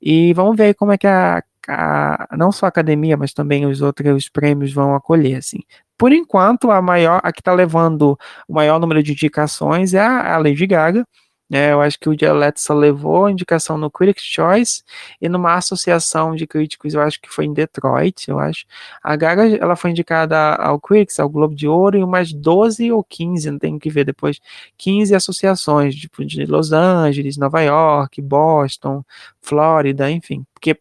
E 0.00 0.32
vamos 0.34 0.56
ver 0.56 0.74
como 0.74 0.92
é 0.92 0.98
que 0.98 1.06
a, 1.06 1.42
a, 1.70 2.36
não 2.36 2.52
só 2.52 2.66
a 2.66 2.68
academia, 2.68 3.16
mas 3.16 3.32
também 3.32 3.66
os 3.66 3.80
outros 3.82 4.28
prêmios 4.28 4.72
vão 4.72 4.94
acolher, 4.94 5.36
assim. 5.36 5.60
Por 5.96 6.12
enquanto, 6.12 6.70
a 6.70 6.80
maior, 6.82 7.20
a 7.22 7.32
que 7.32 7.40
está 7.40 7.52
levando 7.52 8.18
o 8.48 8.54
maior 8.54 8.80
número 8.80 9.02
de 9.02 9.12
indicações 9.12 9.94
é 9.94 10.00
a, 10.00 10.34
a 10.34 10.38
Lady 10.38 10.66
Gaga. 10.66 11.04
É, 11.52 11.72
eu 11.72 11.80
acho 11.80 11.98
que 11.98 12.08
o 12.08 12.14
só 12.56 12.72
levou 12.72 13.26
a 13.26 13.30
indicação 13.32 13.76
no 13.76 13.90
Critics' 13.90 14.22
Choice 14.24 14.84
e 15.20 15.28
numa 15.28 15.54
associação 15.56 16.36
de 16.36 16.46
críticos, 16.46 16.94
eu 16.94 17.00
acho 17.00 17.20
que 17.20 17.28
foi 17.28 17.44
em 17.44 17.52
Detroit, 17.52 18.28
eu 18.30 18.38
acho. 18.38 18.64
A 19.02 19.16
Gaga, 19.16 19.56
ela 19.56 19.74
foi 19.74 19.90
indicada 19.90 20.54
ao 20.54 20.80
Critics, 20.80 21.18
ao 21.18 21.28
Globo 21.28 21.54
de 21.54 21.66
Ouro, 21.66 21.98
e 21.98 22.04
umas 22.04 22.32
12 22.32 22.92
ou 22.92 23.02
15, 23.02 23.50
não 23.50 23.58
tenho 23.58 23.80
que 23.80 23.90
ver 23.90 24.04
depois, 24.04 24.38
15 24.78 25.12
associações, 25.14 25.96
tipo 25.96 26.24
de 26.24 26.46
Los 26.46 26.72
Angeles, 26.72 27.36
Nova 27.36 27.60
York, 27.62 28.22
Boston, 28.22 29.04
Flórida, 29.42 30.08
enfim. 30.08 30.44
Porque, 30.54 30.78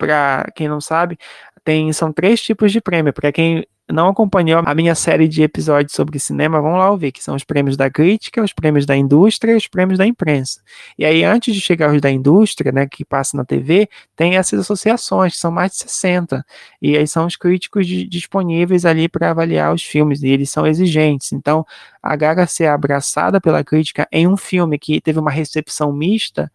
para 0.00 0.50
quem 0.54 0.66
não 0.66 0.80
sabe, 0.80 1.18
tem, 1.62 1.92
são 1.92 2.10
três 2.12 2.40
tipos 2.42 2.72
de 2.72 2.80
prêmio. 2.80 3.12
Para 3.12 3.30
quem 3.30 3.66
não 3.92 4.08
acompanhou 4.08 4.62
a 4.64 4.74
minha 4.74 4.94
série 4.94 5.28
de 5.28 5.42
episódios 5.42 5.92
sobre 5.92 6.18
cinema, 6.18 6.60
vão 6.60 6.76
lá 6.76 6.90
ouvir, 6.90 7.12
que 7.12 7.22
são 7.22 7.34
os 7.34 7.44
prêmios 7.44 7.76
da 7.76 7.90
crítica, 7.90 8.42
os 8.42 8.52
prêmios 8.52 8.86
da 8.86 8.96
indústria 8.96 9.52
e 9.52 9.56
os 9.56 9.66
prêmios 9.66 9.98
da 9.98 10.06
imprensa. 10.06 10.62
E 10.98 11.04
aí, 11.04 11.22
antes 11.22 11.54
de 11.54 11.60
chegar 11.60 11.92
os 11.92 12.00
da 12.00 12.10
indústria, 12.10 12.72
né, 12.72 12.86
que 12.86 13.04
passa 13.04 13.36
na 13.36 13.44
TV, 13.44 13.88
tem 14.16 14.36
essas 14.36 14.60
associações, 14.60 15.34
que 15.34 15.38
são 15.38 15.50
mais 15.50 15.72
de 15.72 15.78
60. 15.78 16.44
E 16.80 16.96
aí 16.96 17.06
são 17.06 17.26
os 17.26 17.36
críticos 17.36 17.86
de, 17.86 18.06
disponíveis 18.06 18.86
ali 18.86 19.08
para 19.08 19.30
avaliar 19.30 19.74
os 19.74 19.82
filmes, 19.82 20.22
e 20.22 20.28
eles 20.28 20.50
são 20.50 20.66
exigentes. 20.66 21.32
Então, 21.32 21.66
a 22.02 22.16
Gaga 22.16 22.46
ser 22.46 22.66
abraçada 22.66 23.40
pela 23.40 23.62
crítica 23.62 24.08
em 24.10 24.26
um 24.26 24.36
filme 24.36 24.78
que 24.78 25.00
teve 25.00 25.18
uma 25.18 25.30
recepção 25.30 25.92
mista 25.92 26.50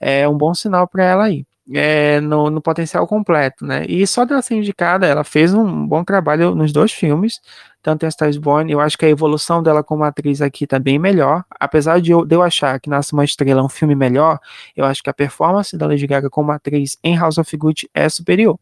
é 0.00 0.28
um 0.28 0.36
bom 0.36 0.54
sinal 0.54 0.88
para 0.88 1.04
ela 1.04 1.24
aí 1.24 1.47
é, 1.74 2.20
no, 2.20 2.50
no, 2.50 2.62
potencial 2.62 3.06
completo, 3.06 3.64
né? 3.64 3.84
E 3.86 4.06
só 4.06 4.24
dela 4.24 4.40
ser 4.40 4.54
indicada, 4.54 5.06
ela 5.06 5.24
fez 5.24 5.52
um 5.52 5.86
bom 5.86 6.02
trabalho 6.02 6.54
nos 6.54 6.72
dois 6.72 6.92
filmes, 6.92 7.40
tanto 7.82 8.06
em 8.06 8.10
Star 8.10 8.30
Born, 8.40 8.70
eu 8.70 8.80
acho 8.80 8.96
que 8.96 9.04
a 9.04 9.08
evolução 9.08 9.62
dela 9.62 9.82
como 9.84 10.04
atriz 10.04 10.40
aqui 10.40 10.66
tá 10.66 10.78
bem 10.78 10.98
melhor, 10.98 11.44
apesar 11.58 12.00
de 12.00 12.12
eu, 12.12 12.24
de 12.24 12.34
eu 12.34 12.42
achar 12.42 12.80
que 12.80 12.88
Nasce 12.88 13.12
Uma 13.12 13.24
Estrela 13.24 13.60
é 13.60 13.64
um 13.64 13.68
filme 13.68 13.94
melhor, 13.94 14.38
eu 14.76 14.84
acho 14.84 15.02
que 15.02 15.10
a 15.10 15.14
performance 15.14 15.76
da 15.76 15.86
Lady 15.86 16.06
Gaga 16.06 16.30
como 16.30 16.52
atriz 16.52 16.98
em 17.04 17.16
House 17.16 17.38
of 17.38 17.56
Gucci 17.56 17.88
é 17.94 18.08
superior. 18.08 18.58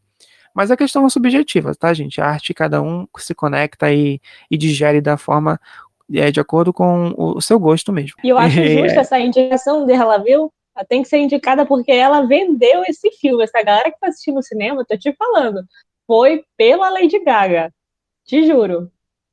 Mas 0.54 0.70
a 0.70 0.76
questão 0.76 1.04
é 1.04 1.10
subjetiva, 1.10 1.74
tá, 1.74 1.92
gente? 1.92 2.18
A 2.18 2.26
arte, 2.26 2.54
cada 2.54 2.80
um 2.80 3.06
se 3.18 3.34
conecta 3.34 3.92
e, 3.92 4.18
e 4.50 4.56
digere 4.56 5.02
da 5.02 5.18
forma 5.18 5.60
é, 6.14 6.30
de 6.30 6.40
acordo 6.40 6.72
com 6.72 7.12
o, 7.16 7.36
o 7.36 7.40
seu 7.42 7.58
gosto 7.60 7.92
mesmo. 7.92 8.16
E 8.24 8.30
eu 8.30 8.38
acho 8.38 8.56
justa 8.64 9.00
essa 9.00 9.18
indicação 9.18 9.84
dela, 9.84 10.18
viu? 10.18 10.50
Ela 10.76 10.84
tem 10.84 11.02
que 11.02 11.08
ser 11.08 11.18
indicada 11.18 11.64
porque 11.64 11.90
ela 11.90 12.26
vendeu 12.26 12.84
esse 12.86 13.10
filme. 13.12 13.42
Essa 13.42 13.62
galera 13.62 13.90
que 13.90 13.98
tá 13.98 14.08
assistindo 14.08 14.36
no 14.36 14.42
cinema, 14.42 14.84
tô 14.84 14.96
te 14.96 15.12
falando, 15.14 15.64
foi 16.06 16.44
pela 16.56 16.90
Lady 16.90 17.18
Gaga. 17.24 17.72
Te 18.24 18.46
juro. 18.46 18.90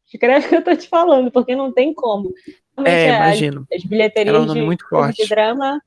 Escreve 0.07 0.47
que 0.47 0.55
eu 0.55 0.63
tô 0.63 0.75
te 0.75 0.87
falando, 0.87 1.31
porque 1.31 1.55
não 1.55 1.71
tem 1.71 1.93
como. 1.93 2.31
é, 2.85 3.09
imagino. 3.09 3.67
As, 3.71 3.79
as 3.79 3.83
bilheterias 3.83 4.35
é 4.35 4.39
um 4.39 4.53
de, 4.53 4.61
muito 4.61 4.87
forte. 4.87 5.21
de 5.21 5.29
drama 5.29 5.81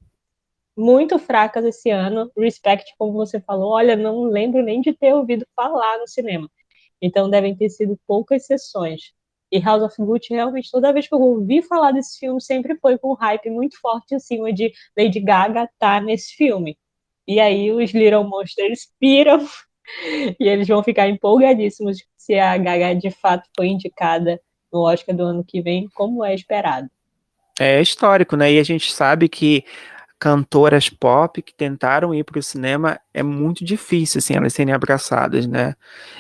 muito 0.77 1.19
fracas 1.19 1.65
esse 1.65 1.91
ano. 1.91 2.31
Respect, 2.37 2.95
como 2.99 3.15
você 3.15 3.41
falou, 3.41 3.71
olha, 3.73 3.97
não 3.97 4.25
lembro 4.25 4.63
nem 4.63 4.81
de 4.81 4.93
ter 4.93 5.15
ouvido 5.15 5.47
falar 5.57 5.99
no 5.99 6.07
cinema. 6.07 6.51
Então 7.01 7.31
devem 7.31 7.57
ter 7.57 7.71
sido 7.71 7.99
poucas 8.07 8.45
sessões. 8.45 9.15
E 9.57 9.61
House 9.61 9.83
of 9.83 9.95
Gucci, 9.99 10.35
realmente, 10.35 10.71
toda 10.71 10.93
vez 10.93 11.09
que 11.09 11.15
eu 11.15 11.21
ouvi 11.21 11.63
falar 11.63 11.93
desse 11.93 12.19
filme, 12.19 12.41
sempre 12.41 12.77
foi 12.77 12.99
com 12.99 13.13
um 13.13 13.15
hype 13.15 13.49
muito 13.51 13.81
forte 13.81 14.15
em 14.15 14.19
cima 14.19 14.53
de 14.53 14.73
Lady 14.97 15.21
Gaga 15.21 15.65
estar 15.65 15.71
tá 15.79 16.01
nesse 16.01 16.35
filme. 16.35 16.77
E 17.27 17.41
aí 17.41 17.73
os 17.73 17.91
Little 17.93 18.25
Monsters 18.25 18.89
piram 19.01 19.47
e 20.39 20.47
eles 20.47 20.69
vão 20.69 20.83
ficar 20.83 21.09
empolgadíssimos 21.09 21.99
se 22.17 22.35
a 22.35 22.57
Gaga 22.59 22.95
de 22.95 23.11
fato 23.11 23.49
foi 23.57 23.69
indicada 23.69 24.41
no 24.73 24.81
Oscar 24.81 25.15
do 25.15 25.23
ano 25.23 25.45
que 25.45 25.63
vem, 25.63 25.89
como 25.95 26.25
é 26.25 26.35
esperado. 26.35 26.89
É 27.59 27.81
histórico, 27.81 28.37
né? 28.37 28.53
E 28.53 28.59
a 28.59 28.63
gente 28.63 28.93
sabe 28.93 29.29
que 29.29 29.65
cantoras 30.19 30.89
pop 30.89 31.43
que 31.43 31.55
tentaram 31.55 32.15
ir 32.15 32.25
para 32.25 32.39
o 32.39 32.43
cinema 32.43 32.99
é 33.13 33.23
muito 33.23 33.65
difícil 33.65 34.19
assim 34.19 34.35
elas 34.35 34.55
serem 34.55 34.73
abraçadas, 34.73 35.47
né? 35.47 35.75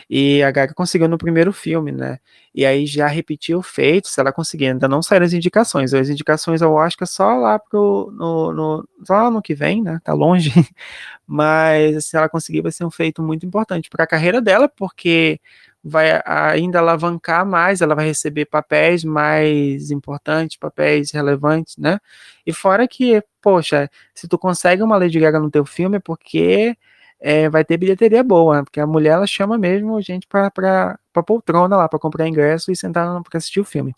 E 0.08 0.42
a 0.42 0.50
Gaga 0.50 0.74
conseguiu 0.74 1.08
no 1.08 1.16
primeiro 1.18 1.52
filme, 1.52 1.92
né? 1.92 2.18
E 2.54 2.64
aí 2.66 2.86
já 2.86 3.06
repetiu 3.06 3.58
o 3.58 3.62
feito, 3.62 4.08
se 4.08 4.20
ela 4.20 4.32
conseguir, 4.32 4.68
ainda 4.68 4.88
não 4.88 5.02
saíram 5.02 5.26
as 5.26 5.32
indicações. 5.32 5.94
As 5.94 6.08
indicações 6.08 6.60
que 6.96 7.04
é 7.04 7.06
só 7.06 7.36
lá 7.36 7.58
pro 7.58 8.10
no, 8.16 8.52
no 8.52 8.88
só 9.04 9.30
no 9.30 9.42
que 9.42 9.54
vem, 9.54 9.82
né? 9.82 10.00
Tá 10.04 10.12
longe. 10.12 10.50
Mas 11.26 12.06
se 12.06 12.16
ela 12.16 12.28
conseguir 12.28 12.62
vai 12.62 12.72
ser 12.72 12.84
um 12.84 12.90
feito 12.90 13.22
muito 13.22 13.46
importante 13.46 13.88
para 13.90 14.04
a 14.04 14.06
carreira 14.06 14.40
dela, 14.40 14.68
porque 14.68 15.40
vai 15.88 16.20
ainda 16.24 16.80
alavancar 16.80 17.46
mais, 17.46 17.80
ela 17.80 17.94
vai 17.94 18.06
receber 18.06 18.46
papéis 18.46 19.04
mais 19.04 19.90
importantes, 19.92 20.56
papéis 20.56 21.12
relevantes, 21.12 21.76
né? 21.76 22.00
E 22.44 22.52
fora 22.52 22.88
que, 22.88 23.22
poxa, 23.40 23.88
se 24.14 24.26
tu 24.26 24.36
consegue 24.36 24.82
uma 24.82 24.96
Lady 24.96 25.20
Gaga 25.20 25.38
no 25.38 25.50
teu 25.50 25.64
filme 25.64 25.98
é 25.98 26.00
porque 26.00 26.76
é, 27.20 27.48
vai 27.48 27.64
ter 27.64 27.76
bilheteria 27.76 28.22
boa, 28.24 28.64
porque 28.64 28.80
a 28.80 28.86
mulher 28.86 29.10
ela 29.12 29.26
chama 29.26 29.56
mesmo 29.56 30.00
gente 30.02 30.26
para 30.26 30.50
para 30.50 31.22
poltrona 31.24 31.76
lá, 31.76 31.88
para 31.88 31.98
comprar 31.98 32.26
ingresso 32.28 32.72
e 32.72 32.76
sentar 32.76 33.22
para 33.22 33.38
assistir 33.38 33.60
o 33.60 33.64
filme. 33.64 33.94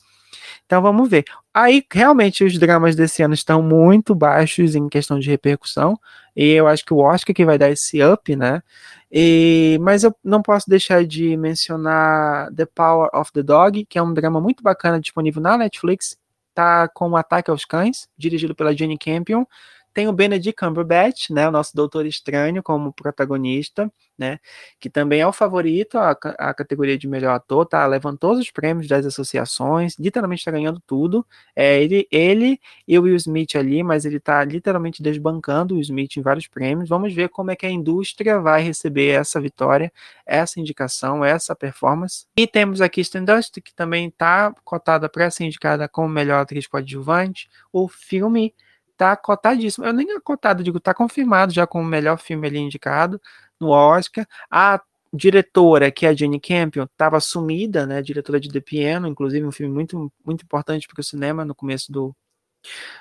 Então 0.67 0.83
vamos 0.83 1.09
ver. 1.09 1.25
Aí 1.53 1.85
realmente 1.93 2.45
os 2.45 2.59
dramas 2.59 2.95
desse 2.95 3.23
ano 3.23 3.35
estão 3.35 3.63
muito 3.63 4.15
baixos 4.15 4.75
em 4.75 4.89
questão 4.89 5.19
de 5.19 5.29
repercussão, 5.29 5.99
e 6.37 6.53
eu 6.53 6.69
acho 6.69 6.85
que 6.85 6.95
o 6.95 6.99
Oscar 6.99 7.35
que 7.35 7.45
vai 7.45 7.59
dar 7.59 7.71
esse 7.71 8.03
up, 8.03 8.37
né? 8.37 8.63
E, 9.11 9.79
mas 9.81 10.05
eu 10.05 10.15
não 10.23 10.43
posso 10.43 10.69
deixar 10.69 11.05
de 11.05 11.37
mencionar 11.37 12.53
The 12.55 12.67
Power 12.67 13.09
of 13.15 13.33
the 13.33 13.43
Dog, 13.43 13.85
que 13.87 13.99
é 13.99 14.03
um 14.03 14.13
drama 14.13 14.41
muito 14.41 14.63
bacana 14.63 15.01
disponível 15.01 15.43
na 15.43 15.57
Netflix. 15.57 16.17
Tá 16.55 16.89
com 16.89 17.11
o 17.11 17.17
Ataque 17.17 17.51
aos 17.51 17.65
Cães, 17.65 18.09
dirigido 18.17 18.55
pela 18.55 18.77
Jenny 18.77 18.99
Campion. 18.99 19.45
Tem 19.99 20.07
o 20.07 20.13
Benedict 20.13 20.55
Cumberbatch, 20.65 21.31
né, 21.31 21.49
o 21.49 21.51
nosso 21.51 21.75
Doutor 21.75 22.07
Estranho, 22.07 22.63
como 22.63 22.93
protagonista, 22.93 23.93
né, 24.17 24.39
que 24.79 24.89
também 24.89 25.21
é 25.21 25.27
o 25.27 25.33
favorito 25.33 25.99
à, 25.99 26.15
categoria 26.55 26.97
de 26.97 27.09
melhor 27.09 27.35
ator, 27.35 27.67
tá? 27.67 27.85
Levando 27.85 28.17
todos 28.17 28.39
os 28.39 28.49
prêmios 28.49 28.87
das 28.87 29.05
associações, 29.05 29.97
literalmente 29.99 30.43
está 30.43 30.53
ganhando 30.53 30.81
tudo. 30.87 31.27
É 31.55 31.83
ele, 31.83 32.07
ele 32.13 32.61
e 32.87 32.97
o 32.97 33.03
Will 33.03 33.17
Smith 33.17 33.57
ali, 33.57 33.83
mas 33.83 34.05
ele 34.05 34.19
está 34.19 34.45
literalmente 34.45 35.03
desbancando 35.03 35.75
o 35.75 35.81
Smith 35.81 36.17
em 36.17 36.23
vários 36.23 36.47
prêmios. 36.47 36.89
Vamos 36.89 37.13
ver 37.13 37.29
como 37.29 37.51
é 37.51 37.57
que 37.57 37.67
a 37.67 37.71
indústria 37.71 38.39
vai 38.39 38.63
receber 38.63 39.09
essa 39.09 39.41
vitória, 39.41 39.93
essa 40.25 40.61
indicação, 40.61 41.25
essa 41.25 41.57
performance. 41.57 42.25
E 42.37 42.47
temos 42.47 42.81
aqui 42.81 43.01
Kristen 43.01 43.25
Dust, 43.25 43.61
que 43.61 43.75
também 43.75 44.07
está 44.07 44.55
cotada 44.63 45.09
para 45.09 45.29
ser 45.29 45.45
indicada 45.45 45.89
como 45.89 46.09
melhor 46.09 46.41
atriz 46.41 46.69
coadjuvante. 46.69 47.49
O 47.73 47.89
filme 47.89 48.55
tá 48.99 49.17
cotadíssimo. 49.17 49.87
Eu 49.87 49.93
nem 49.93 50.11
é 50.11 50.21
cotado, 50.21 50.63
digo, 50.63 50.81
tá 50.81 50.93
confirmado 50.93 51.53
já 51.53 51.67
como 51.67 51.85
o 51.85 51.87
melhor 51.87 52.19
filme 52.19 52.47
ali 52.49 52.59
indicado 52.59 53.21
no 53.61 53.69
Oscar. 53.71 54.27
A 54.51 54.83
diretora, 55.13 55.91
que 55.91 56.05
é 56.05 56.11
a 56.11 56.15
Jenny 56.15 56.41
Campion, 56.41 56.85
estava 56.85 57.21
sumida, 57.21 57.87
né? 57.87 58.03
Diretora 58.03 58.41
de 58.41 58.51
The 58.51 58.61
Piano, 58.61 59.07
inclusive 59.09 59.47
um 59.47 59.53
filme 59.53 59.73
muito, 59.73 60.13
muito 60.25 60.43
importante 60.45 60.89
para 60.89 61.01
o 61.01 61.05
cinema 61.05 61.45
no 61.45 61.55
começo 61.55 61.93
do, 61.93 62.15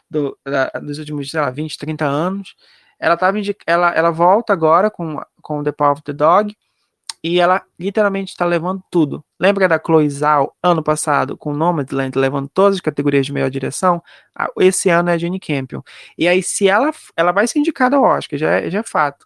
do 0.09 0.37
da, 0.45 0.69
dos 0.81 0.99
últimos, 0.99 1.29
sei 1.31 1.41
lá, 1.41 1.49
20, 1.49 1.77
30 1.77 2.05
anos. 2.05 2.55
Ela 2.99 3.17
tava 3.17 3.37
ela, 3.65 3.91
ela 3.93 4.11
volta 4.11 4.53
agora 4.53 4.89
com, 4.91 5.19
com 5.41 5.63
The 5.63 5.71
Power 5.71 5.93
of 5.93 6.03
the 6.03 6.13
Dog 6.13 6.55
e 7.23 7.39
ela 7.39 7.63
literalmente 7.79 8.31
está 8.31 8.45
levando 8.45 8.81
tudo. 8.91 9.23
Lembra 9.39 9.67
da 9.67 9.79
Chloe 9.79 10.09
Zhao, 10.09 10.53
ano 10.61 10.83
passado, 10.83 11.37
com 11.37 11.53
Nomadland, 11.53 12.17
levando 12.17 12.49
todas 12.53 12.75
as 12.75 12.81
categorias 12.81 13.25
de 13.25 13.33
melhor 13.33 13.49
direção? 13.49 14.01
Esse 14.59 14.89
ano 14.89 15.09
é 15.09 15.13
a 15.13 15.17
Jenny 15.17 15.39
Campion. 15.39 15.81
E 16.17 16.27
aí, 16.27 16.41
se 16.43 16.67
ela, 16.67 16.91
ela 17.15 17.31
vai 17.31 17.47
ser 17.47 17.59
indicada 17.59 17.95
ao 17.95 18.03
Oscar, 18.03 18.37
já 18.39 18.51
é, 18.51 18.69
já 18.69 18.79
é 18.79 18.83
fato. 18.83 19.25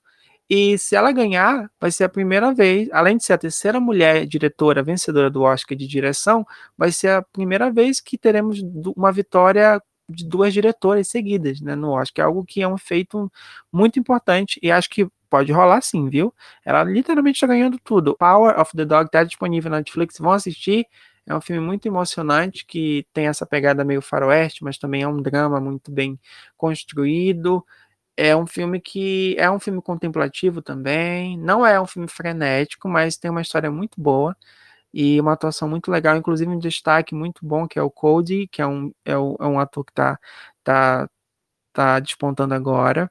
E 0.50 0.78
se 0.78 0.96
ela 0.96 1.14
ganhar, 1.14 1.70
vai 1.80 1.92
ser 1.92 2.04
a 2.04 2.10
primeira 2.10 2.54
vez, 2.54 2.90
além 2.92 3.16
de 3.16 3.24
ser 3.24 3.34
a 3.34 3.38
terceira 3.38 3.80
mulher 3.80 4.26
diretora 4.26 4.84
vencedora 4.84 5.30
do 5.30 5.44
Oscar 5.44 5.78
de 5.78 5.88
direção, 5.88 6.46
vai 6.78 6.92
ser 6.92 7.10
a 7.10 7.22
primeira 7.22 7.72
vez 7.72 8.02
que 8.02 8.18
teremos 8.18 8.62
uma 8.98 9.14
vitória 9.14 9.82
de 10.10 10.28
duas 10.28 10.54
diretoras 10.54 11.08
seguidas 11.08 11.62
né, 11.62 11.76
no 11.76 11.92
Oscar, 11.92 12.24
é 12.24 12.28
algo 12.28 12.44
que 12.46 12.62
é 12.62 12.68
um 12.68 12.78
feito 12.78 13.32
muito 13.72 14.00
importante 14.00 14.60
e 14.62 14.70
acho 14.70 14.90
que 14.90 15.08
pode 15.32 15.52
rolar 15.54 15.82
sim, 15.82 16.10
viu? 16.10 16.34
Ela 16.66 16.84
literalmente 16.84 17.38
está 17.38 17.48
ganhando 17.48 17.80
tudo. 17.80 18.16
Power 18.18 18.60
of 18.60 18.76
the 18.76 18.86
Dog 18.86 19.06
está 19.08 19.24
disponível 19.24 19.72
na 19.72 19.78
Netflix, 19.78 20.20
vão 20.20 20.34
assistir. 20.34 20.86
É 21.26 21.34
um 21.36 21.42
filme 21.42 21.66
muito 21.66 21.88
emocionante 21.88 22.66
que 22.66 23.08
tem 23.14 23.28
essa 23.28 23.46
pegada 23.46 23.86
meio 23.86 24.02
faroeste, 24.02 24.64
mas 24.64 24.78
também 24.78 25.04
é 25.04 25.08
um 25.08 25.22
drama 25.22 25.60
muito 25.62 25.92
bem 25.92 26.20
construído. 26.58 27.66
É 28.18 28.36
um 28.36 28.46
filme 28.48 28.82
que 28.82 29.36
é 29.40 29.50
um 29.50 29.60
filme 29.60 29.82
contemplativo 29.82 30.62
também. 30.62 31.38
Não 31.38 31.66
é 31.66 31.80
um 31.82 31.88
filme 31.88 32.08
frenético, 32.10 32.90
mas 32.90 33.18
tem 33.18 33.32
uma 33.32 33.42
história 33.42 33.72
muito 33.72 34.02
boa 34.02 34.36
e 34.94 35.20
uma 35.22 35.34
atuação 35.34 35.70
muito 35.70 35.92
legal, 35.92 36.18
inclusive 36.18 36.52
um 36.52 36.60
destaque 36.60 37.16
muito 37.16 37.46
bom 37.46 37.68
que 37.68 37.80
é 37.80 37.84
o 37.84 37.92
Cody, 37.92 38.48
que 38.48 38.62
é 38.62 38.68
um, 38.68 38.94
é, 39.06 39.14
é 39.14 39.18
um 39.18 39.60
ator 39.60 39.86
que 39.86 39.92
está 39.94 40.20
tá, 40.64 41.10
tá 41.74 42.00
despontando 42.00 42.54
agora 42.54 43.10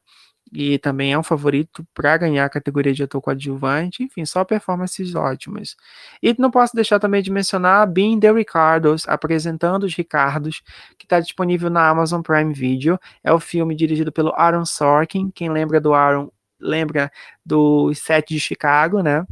e 0.53 0.79
também 0.79 1.13
é 1.13 1.19
um 1.19 1.23
favorito 1.23 1.87
para 1.95 2.17
ganhar 2.17 2.45
a 2.45 2.51
categoria 2.51 2.93
de 2.93 3.03
ator 3.03 3.21
coadjuvante, 3.21 4.03
enfim, 4.03 4.25
só 4.25 4.45
performances 4.45 5.15
ótimas. 5.15 5.77
E 6.23 6.35
não 6.39 6.51
posso 6.51 6.75
deixar 6.75 6.99
também 6.99 7.23
de 7.23 7.31
mencionar 7.31 7.87
Being 7.87 8.19
the 8.19 8.33
Ricardos, 8.33 9.07
apresentando 9.09 9.85
os 9.85 9.95
Ricardos, 9.95 10.63
que 10.99 11.05
está 11.05 11.21
disponível 11.21 11.71
na 11.71 11.89
Amazon 11.89 12.21
Prime 12.21 12.53
Video. 12.53 12.99
É 13.23 13.33
o 13.33 13.39
filme 13.39 13.77
dirigido 13.77 14.11
pelo 14.11 14.33
Aaron 14.35 14.65
Sorkin, 14.65 15.31
quem 15.31 15.51
lembra 15.51 15.81
do 15.81 15.95
Aaron, 15.95 16.31
lembra 16.59 17.13
do 17.47 17.95
Set 17.95 18.35
de 18.35 18.41
Chicago, 18.41 19.03
né? 19.03 19.25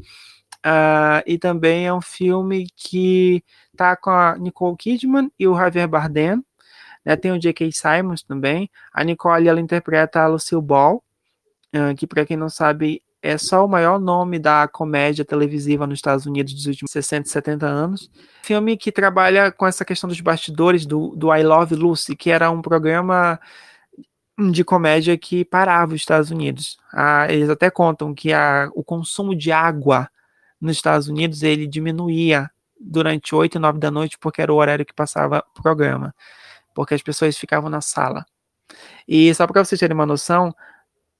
Uh, 0.58 1.22
e 1.26 1.38
também 1.38 1.86
é 1.86 1.94
um 1.94 2.00
filme 2.00 2.66
que 2.76 3.42
tá 3.76 3.96
com 3.96 4.10
a 4.10 4.36
Nicole 4.38 4.76
Kidman 4.76 5.30
e 5.38 5.46
o 5.46 5.56
Javier 5.56 5.88
Bardem, 5.88 6.42
né? 7.04 7.16
Tem 7.16 7.32
o 7.32 7.38
J.K. 7.38 7.70
Simons 7.72 8.22
também. 8.22 8.70
A 8.92 9.02
Nicole 9.04 9.48
ela 9.48 9.60
interpreta 9.60 10.20
a 10.20 10.26
Lucille 10.26 10.60
Ball, 10.62 11.02
que 11.96 12.06
para 12.06 12.24
quem 12.24 12.36
não 12.36 12.48
sabe 12.48 13.02
é 13.20 13.36
só 13.36 13.64
o 13.64 13.68
maior 13.68 13.98
nome 13.98 14.38
da 14.38 14.68
comédia 14.68 15.24
televisiva 15.24 15.86
nos 15.86 15.98
Estados 15.98 16.24
Unidos 16.24 16.54
dos 16.54 16.66
últimos 16.66 16.90
60, 16.92 17.28
70 17.28 17.66
anos. 17.66 18.10
Filme 18.42 18.76
que 18.76 18.92
trabalha 18.92 19.50
com 19.50 19.66
essa 19.66 19.84
questão 19.84 20.08
dos 20.08 20.20
bastidores 20.20 20.86
do, 20.86 21.14
do 21.16 21.34
I 21.34 21.42
Love 21.42 21.74
Lucy, 21.74 22.14
que 22.14 22.30
era 22.30 22.50
um 22.50 22.62
programa 22.62 23.40
de 24.52 24.62
comédia 24.62 25.18
que 25.18 25.44
parava 25.44 25.94
os 25.94 26.00
Estados 26.00 26.30
Unidos. 26.30 26.78
Ah, 26.92 27.26
eles 27.28 27.50
até 27.50 27.70
contam 27.70 28.14
que 28.14 28.32
a, 28.32 28.70
o 28.72 28.84
consumo 28.84 29.34
de 29.34 29.50
água 29.50 30.08
nos 30.60 30.76
Estados 30.76 31.08
Unidos 31.08 31.42
ele 31.42 31.66
diminuía 31.66 32.48
durante 32.80 33.34
8 33.34 33.56
e 33.56 33.58
9 33.58 33.78
da 33.80 33.90
noite, 33.90 34.16
porque 34.18 34.40
era 34.40 34.52
o 34.52 34.56
horário 34.56 34.86
que 34.86 34.94
passava 34.94 35.44
o 35.56 35.62
programa, 35.62 36.14
porque 36.72 36.94
as 36.94 37.02
pessoas 37.02 37.36
ficavam 37.36 37.68
na 37.68 37.80
sala. 37.80 38.24
E 39.06 39.34
só 39.34 39.46
para 39.46 39.64
vocês 39.64 39.80
terem 39.80 39.94
uma 39.94 40.06
noção, 40.06 40.54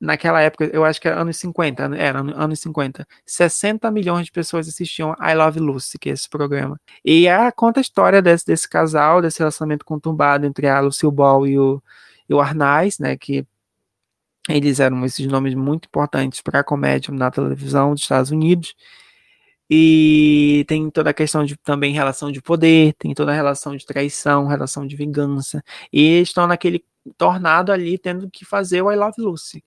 naquela 0.00 0.40
época, 0.40 0.64
eu 0.72 0.84
acho 0.84 1.00
que 1.00 1.08
era 1.08 1.20
anos 1.20 1.36
50, 1.36 1.96
era 1.96 2.20
anos 2.20 2.60
50, 2.60 3.06
60 3.26 3.90
milhões 3.90 4.26
de 4.26 4.32
pessoas 4.32 4.68
assistiam 4.68 5.14
I 5.20 5.34
Love 5.34 5.60
Lucy, 5.60 5.98
que 5.98 6.10
é 6.10 6.12
esse 6.12 6.28
programa. 6.28 6.80
E 7.04 7.28
a, 7.28 7.50
conta 7.52 7.80
a 7.80 7.82
história 7.82 8.22
desse, 8.22 8.46
desse 8.46 8.68
casal, 8.68 9.20
desse 9.20 9.38
relacionamento 9.40 9.84
conturbado 9.84 10.46
entre 10.46 10.68
a 10.68 10.80
Lucille 10.80 11.12
Ball 11.12 11.46
e 11.46 11.58
o, 11.58 11.82
e 12.28 12.34
o 12.34 12.40
Arnaz, 12.40 12.98
né, 12.98 13.16
que 13.16 13.46
eles 14.48 14.80
eram 14.80 15.04
esses 15.04 15.26
nomes 15.26 15.54
muito 15.54 15.86
importantes 15.86 16.40
para 16.40 16.60
a 16.60 16.64
comédia 16.64 17.12
na 17.12 17.30
televisão 17.30 17.92
dos 17.92 18.02
Estados 18.02 18.30
Unidos. 18.30 18.74
E 19.70 20.64
tem 20.66 20.90
toda 20.90 21.10
a 21.10 21.14
questão 21.14 21.44
de 21.44 21.56
também 21.58 21.92
relação 21.92 22.32
de 22.32 22.40
poder, 22.40 22.94
tem 22.94 23.12
toda 23.14 23.32
a 23.32 23.34
relação 23.34 23.76
de 23.76 23.84
traição, 23.84 24.46
relação 24.46 24.86
de 24.86 24.96
vingança. 24.96 25.62
E 25.92 26.20
estão 26.22 26.46
naquele 26.46 26.82
tornado 27.18 27.70
ali 27.70 27.98
tendo 27.98 28.30
que 28.30 28.44
fazer 28.44 28.82
o 28.82 28.90
I 28.90 28.96
Love 28.96 29.20
Lucy. 29.20 29.62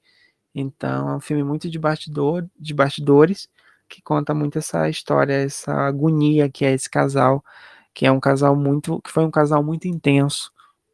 Então 0.53 1.09
é 1.09 1.15
um 1.15 1.19
filme 1.19 1.43
muito 1.43 1.69
de 1.69 1.79
bastidor, 1.79 2.47
de 2.59 2.73
bastidores, 2.73 3.49
que 3.89 4.01
conta 4.01 4.33
muito 4.33 4.57
essa 4.57 4.89
história, 4.89 5.33
essa 5.33 5.73
agonia 5.73 6.49
que 6.49 6.65
é 6.65 6.73
esse 6.73 6.89
casal, 6.89 7.43
que 7.93 8.05
é 8.05 8.11
um 8.11 8.19
casal 8.19 8.55
muito, 8.55 9.01
que 9.01 9.11
foi 9.11 9.23
um 9.25 9.31
casal 9.31 9.63
muito 9.63 9.87
intenso. 9.87 10.51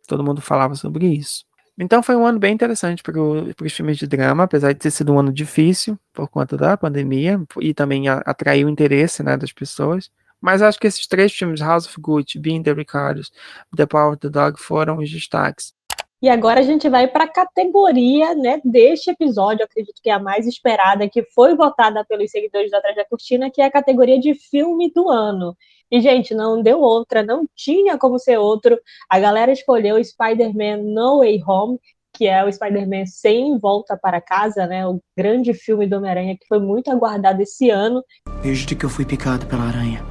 Todo 0.08 0.24
mundo 0.24 0.42
falava 0.42 0.76
sobre 0.76 1.08
isso. 1.08 1.46
Então 1.80 2.02
foi 2.02 2.16
um 2.16 2.26
ano 2.26 2.40
bem 2.40 2.54
interessante 2.54 3.04
para 3.04 3.20
os 3.20 3.74
filmes 3.74 3.98
de 3.98 4.08
drama, 4.08 4.44
apesar 4.44 4.74
de 4.74 4.80
ter 4.80 4.90
sido 4.90 5.14
um 5.14 5.20
ano 5.20 5.32
difícil 5.32 5.98
por 6.12 6.28
conta 6.28 6.58
da 6.58 6.76
pandemia 6.76 7.40
e 7.62 7.74
também 7.74 8.10
atraiu 8.10 8.68
o 8.68 8.70
interesse 8.70 9.22
né, 9.22 9.38
das 9.38 9.52
pessoas. 9.52 10.10
Mas 10.42 10.62
acho 10.62 10.80
que 10.80 10.88
esses 10.88 11.06
três 11.08 11.32
filmes, 11.32 11.62
House 11.62 11.86
of 11.86 12.00
Gucci, 12.00 12.40
Being 12.40 12.64
the 12.64 12.74
Ricardos, 12.74 13.32
The 13.76 13.86
Power 13.86 14.14
of 14.14 14.18
the 14.20 14.30
Dog, 14.30 14.60
foram 14.60 14.98
os 14.98 15.10
destaques. 15.10 15.74
E 16.20 16.30
agora 16.30 16.62
a 16.62 16.64
gente 16.64 16.90
vai 16.90 17.08
para 17.08 17.26
a 17.26 17.32
categoria 17.32 18.34
né, 18.34 18.60
deste 18.66 19.12
episódio, 19.12 19.64
acredito 19.64 20.02
que 20.02 20.10
é 20.10 20.14
a 20.14 20.20
mais 20.20 20.48
esperada, 20.48 21.08
que 21.08 21.22
foi 21.36 21.56
votada 21.56 22.04
pelos 22.04 22.32
seguidores 22.32 22.72
da 22.72 22.80
Atrás 22.80 22.96
da 22.96 23.06
Cortina, 23.06 23.52
que 23.52 23.62
é 23.62 23.66
a 23.66 23.72
categoria 23.72 24.20
de 24.20 24.34
filme 24.34 24.92
do 24.92 25.10
ano. 25.10 25.56
E, 25.92 26.02
gente, 26.02 26.34
não 26.34 26.62
deu 26.62 26.82
outra, 26.82 27.22
não 27.22 27.46
tinha 27.56 28.00
como 28.00 28.18
ser 28.18 28.38
outro. 28.38 28.80
A 29.08 29.20
galera 29.20 29.52
escolheu 29.52 30.04
Spider-Man 30.04 30.78
No 30.78 31.20
Way 31.20 31.44
Home, 31.48 31.80
que 32.14 32.26
é 32.26 32.44
o 32.44 32.52
Spider-Man 32.52 33.06
Sem 33.06 33.60
Volta 33.60 33.96
para 33.96 34.20
Casa, 34.20 34.66
né? 34.66 34.88
O 34.88 35.00
grande 35.16 35.54
filme 35.54 35.86
do 35.86 35.98
Homem-Aranha 35.98 36.36
que 36.36 36.48
foi 36.48 36.60
muito 36.60 36.92
aguardado 36.92 37.44
esse 37.44 37.70
ano. 37.70 38.04
Desde 38.42 38.76
que 38.76 38.84
eu 38.84 38.90
fui 38.90 39.06
picado 39.06 39.46
pela 39.46 39.66
aranha, 39.66 40.04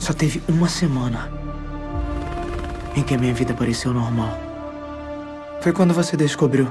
só 0.00 0.12
teve 0.12 0.42
uma 0.48 0.68
semana 0.68 1.30
em 2.96 3.04
que 3.04 3.14
a 3.14 3.18
minha 3.18 3.32
vida 3.32 3.54
pareceu 3.54 3.94
normal. 3.94 4.43
Foi 5.64 5.72
quando 5.72 5.94
você 5.94 6.14
descobriu 6.14 6.68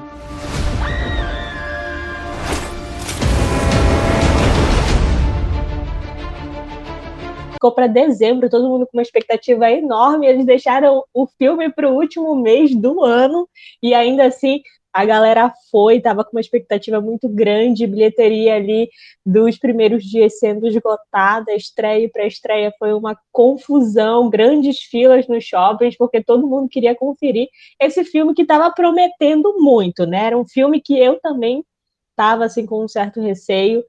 ficou 7.64 7.72
para 7.72 7.88
dezembro, 7.88 8.50
todo 8.50 8.68
mundo 8.68 8.86
com 8.86 8.98
uma 8.98 9.02
expectativa 9.02 9.72
enorme. 9.72 10.28
Eles 10.28 10.46
deixaram 10.46 11.02
o 11.14 11.26
filme 11.26 11.72
para 11.72 11.90
o 11.90 11.96
último 11.96 12.36
mês 12.36 12.76
do 12.76 13.02
ano 13.02 13.48
e 13.82 13.94
ainda 13.94 14.26
assim 14.26 14.62
a 14.94 15.06
galera 15.06 15.52
foi, 15.72 15.98
estava 15.98 16.24
com 16.24 16.38
uma 16.38 16.42
expectativa 16.42 17.02
muito 17.02 17.28
grande, 17.28 17.88
bilheteria 17.88 18.56
ali 18.56 18.90
dos 19.26 19.58
primeiros 19.58 20.04
dias 20.04 20.38
sendo 20.38 20.68
esgotada, 20.68 21.52
estreia 21.54 22.08
para 22.10 22.28
estreia 22.28 22.72
foi 22.78 22.94
uma 22.94 23.18
confusão, 23.32 24.30
grandes 24.30 24.80
filas 24.80 25.28
nos 25.28 25.44
shoppings, 25.44 25.98
porque 25.98 26.24
todo 26.24 26.48
mundo 26.48 26.70
queria 26.70 26.96
conferir 26.96 27.48
esse 27.82 28.04
filme 28.04 28.36
que 28.36 28.44
estava 28.44 28.72
prometendo 28.72 29.56
muito, 29.58 30.06
né? 30.06 30.28
Era 30.28 30.38
um 30.38 30.48
filme 30.48 30.80
que 30.80 30.98
eu 30.98 31.20
também 31.20 31.66
estava 32.12 32.46
assim 32.46 32.66
com 32.66 32.84
um 32.84 32.88
certo 32.88 33.20
receio, 33.20 33.84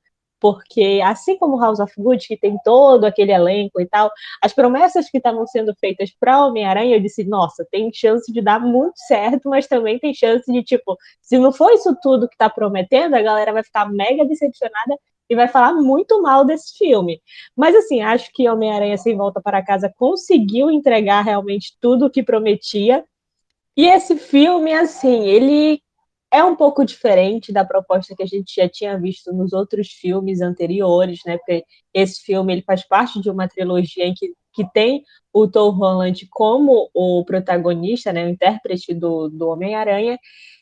porque 0.45 1.01
assim 1.03 1.39
como 1.39 1.59
House 1.59 1.81
of 1.81 1.91
Gucci, 1.97 2.29
que 2.29 2.37
tem 2.37 2.59
todo 2.63 3.07
aquele 3.07 3.33
elenco 3.33 3.81
e 3.81 3.87
tal, 3.87 4.11
as 4.43 4.53
promessas 4.53 5.09
que 5.09 5.17
estavam 5.17 5.47
sendo 5.47 5.75
feitas 5.81 6.11
para 6.21 6.45
Homem-Aranha, 6.45 6.97
eu 6.97 7.01
disse, 7.01 7.25
nossa, 7.25 7.67
tem 7.71 7.91
chance 7.91 8.31
de 8.31 8.43
dar 8.43 8.61
muito 8.61 8.93
certo, 9.07 9.49
mas 9.49 9.67
também 9.67 9.99
tem 9.99 10.13
chance 10.13 10.45
de, 10.53 10.63
tipo, 10.63 10.99
se 11.23 11.39
não 11.39 11.51
for 11.51 11.73
isso 11.73 11.97
tudo 12.03 12.29
que 12.29 12.35
está 12.35 12.51
prometendo, 12.51 13.15
a 13.15 13.23
galera 13.23 13.55
vai 13.55 13.65
ficar 13.65 13.91
mega 13.91 14.23
decepcionada 14.27 14.99
e 15.31 15.35
vai 15.35 15.49
falar 15.49 15.73
muito 15.73 16.21
mal 16.21 16.45
desse 16.45 16.77
filme. 16.77 17.23
Mas 17.57 17.75
assim, 17.75 18.03
acho 18.03 18.31
que 18.35 18.47
Homem-Aranha 18.47 18.99
Sem 18.99 19.17
Volta 19.17 19.41
para 19.41 19.65
Casa 19.65 19.91
conseguiu 19.97 20.71
entregar 20.71 21.23
realmente 21.23 21.75
tudo 21.81 22.05
o 22.05 22.11
que 22.11 22.23
prometia. 22.23 23.03
E 23.75 23.87
esse 23.87 24.15
filme, 24.19 24.75
assim, 24.75 25.25
ele 25.25 25.81
é 26.35 26.43
um 26.43 26.57
pouco 26.57 26.85
diferente 26.85 27.53
da 27.53 27.65
proposta 27.65 28.13
que 28.17 28.23
a 28.25 28.27
gente 28.27 28.57
já 28.57 28.69
tinha 28.69 28.99
visto 28.99 29.33
nos 29.33 29.53
outros 29.53 29.93
filmes 29.93 30.41
anteriores, 30.41 31.21
né? 31.25 31.39
Porque 31.39 31.65
esse 31.95 32.25
filme 32.25 32.53
ele 32.53 32.63
faz 32.63 32.85
parte 32.85 33.21
de 33.21 33.31
uma 33.31 33.47
trilogia 33.47 34.05
em 34.05 34.13
que, 34.13 34.33
que 34.53 34.69
tem 34.73 35.05
o 35.33 35.47
Tom 35.47 35.71
Holland 35.71 36.27
como 36.29 36.91
o 36.93 37.25
protagonista, 37.25 38.13
né? 38.13 38.27
O 38.27 38.29
intérprete 38.29 38.93
do, 38.93 39.29
do 39.29 39.49
Homem-Aranha. 39.49 40.19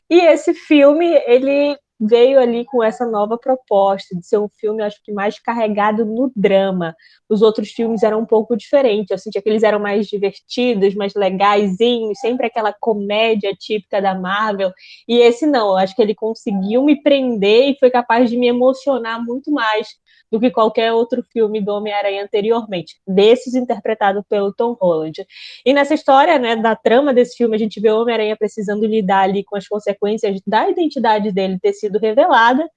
E 0.07 0.21
esse 0.21 0.53
filme 0.53 1.07
ele 1.25 1.75
veio 2.05 2.39
ali 2.39 2.65
com 2.65 2.83
essa 2.83 3.05
nova 3.05 3.37
proposta 3.37 4.15
de 4.15 4.25
ser 4.25 4.37
um 4.37 4.49
filme, 4.49 4.83
acho 4.83 5.01
que 5.03 5.11
mais 5.13 5.39
carregado 5.39 6.05
no 6.05 6.31
drama. 6.35 6.95
Os 7.29 7.41
outros 7.41 7.69
filmes 7.69 8.03
eram 8.03 8.19
um 8.19 8.25
pouco 8.25 8.57
diferentes. 8.57 9.09
Eu 9.09 9.17
sentia 9.17 9.41
que 9.41 9.49
eles 9.49 9.63
eram 9.63 9.79
mais 9.79 10.07
divertidos, 10.07 10.95
mais 10.95 11.13
legaisinhos, 11.13 12.19
sempre 12.19 12.47
aquela 12.47 12.73
comédia 12.73 13.53
típica 13.57 14.01
da 14.01 14.13
Marvel. 14.13 14.71
E 15.07 15.17
esse 15.17 15.45
não, 15.45 15.69
eu 15.69 15.77
acho 15.77 15.95
que 15.95 16.01
ele 16.01 16.15
conseguiu 16.15 16.83
me 16.83 17.01
prender 17.01 17.69
e 17.69 17.77
foi 17.79 17.89
capaz 17.89 18.29
de 18.29 18.37
me 18.37 18.47
emocionar 18.47 19.23
muito 19.23 19.51
mais 19.51 19.87
do 20.33 20.39
que 20.39 20.49
qualquer 20.49 20.91
outro 20.91 21.21
filme 21.31 21.61
do 21.61 21.71
Homem-Aranha 21.75 22.23
anteriormente, 22.23 22.95
desses 23.07 23.53
interpretado 23.53 24.23
pelo 24.27 24.51
Tom 24.51 24.75
Holland. 24.81 25.23
E 25.63 25.71
nessa 25.71 25.93
história, 25.93 26.39
né, 26.39 26.55
da 26.55 26.75
trama 26.75 27.13
desse 27.13 27.37
filme, 27.37 27.55
a 27.55 27.59
gente 27.59 27.79
vê 27.79 27.91
o 27.91 28.01
Homem-Aranha 28.01 28.35
precisando 28.35 28.83
lidar 28.87 29.25
ali 29.25 29.43
com 29.43 29.55
as 29.55 29.67
consequências 29.67 30.41
da 30.47 30.67
identidade 30.67 31.31
dele 31.31 31.59
ter 31.61 31.73
sido 31.73 31.99
revelada, 31.99 32.67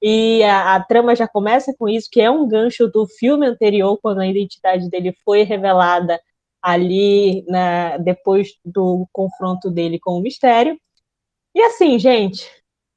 e 0.00 0.42
a, 0.44 0.76
a, 0.76 0.82
trama 0.82 1.14
já 1.14 1.28
começa 1.28 1.74
com 1.78 1.86
isso, 1.86 2.08
que 2.10 2.22
é 2.22 2.30
um 2.30 2.48
gancho 2.48 2.88
do 2.88 3.06
filme 3.06 3.46
anterior, 3.46 3.98
quando 4.00 4.20
a 4.20 4.26
identidade 4.26 4.88
dele 4.88 5.14
foi 5.26 5.42
revelada 5.42 6.18
ali 6.62 7.44
né, 7.46 7.98
depois 7.98 8.48
do 8.64 9.06
confronto 9.12 9.70
dele 9.70 9.98
com 10.00 10.12
o 10.12 10.22
mistério. 10.22 10.78
E 11.54 11.60
assim, 11.60 11.98
gente, 11.98 12.50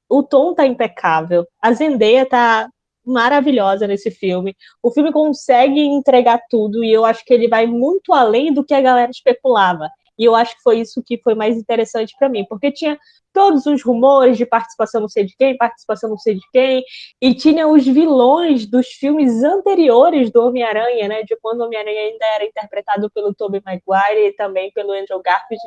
o 0.10 0.24
tom 0.24 0.53
tá 0.53 0.66
impecável, 0.66 1.45
a 1.62 1.74
Zendaya 1.74 2.26
tá 2.26 2.70
maravilhosa 3.08 3.88
nesse 3.88 4.12
filme. 4.12 4.55
O 4.82 4.91
filme 4.91 5.12
consegue 5.12 5.80
entregar 5.80 6.41
tudo 6.49 6.84
e 6.84 6.91
eu 6.91 7.05
acho 7.05 7.24
que 7.26 7.34
ele 7.34 7.47
vai 7.47 7.66
muito 7.66 8.14
além 8.14 8.53
do 8.53 8.64
que 8.64 8.74
a 8.74 8.82
galera 8.82 9.12
especulava. 9.12 9.89
E 10.18 10.26
eu 10.26 10.36
acho 10.36 10.55
que 10.55 10.64
foi 10.64 10.80
isso 10.80 11.03
que 11.05 11.20
foi 11.24 11.36
mais 11.36 11.55
interessante 11.55 12.16
para 12.18 12.28
mim, 12.28 12.43
porque 12.49 12.72
tinha 12.72 12.97
todos 13.32 13.68
os 13.68 13.84
rumores 13.84 14.36
de 14.36 14.47
participação 14.47 15.01
não 15.01 15.08
sei 15.08 15.26
de 15.26 15.36
quem, 15.38 15.55
participação 15.55 16.10
não 16.10 16.18
sei 16.18 16.36
de 16.36 16.41
quem, 16.51 16.84
e 17.22 17.36
tinha 17.36 17.68
os 17.68 17.86
vilões 17.86 18.66
dos 18.66 18.88
filmes 18.88 19.43
anteriores 19.43 20.32
do 20.32 20.43
Homem-Aranha, 20.43 21.08
né, 21.08 21.22
de 21.22 21.38
quando 21.39 21.62
o 21.62 21.66
Homem-Aranha 21.66 22.01
ainda 22.01 22.26
era 22.34 22.45
interpretado 22.45 23.12
pelo 23.12 23.36
Tobey 23.36 23.62
Maguire 23.64 24.30
e 24.30 24.34
também 24.34 24.72
pelo 24.72 24.91
Andrew 24.91 25.22
Garfield, 25.22 25.64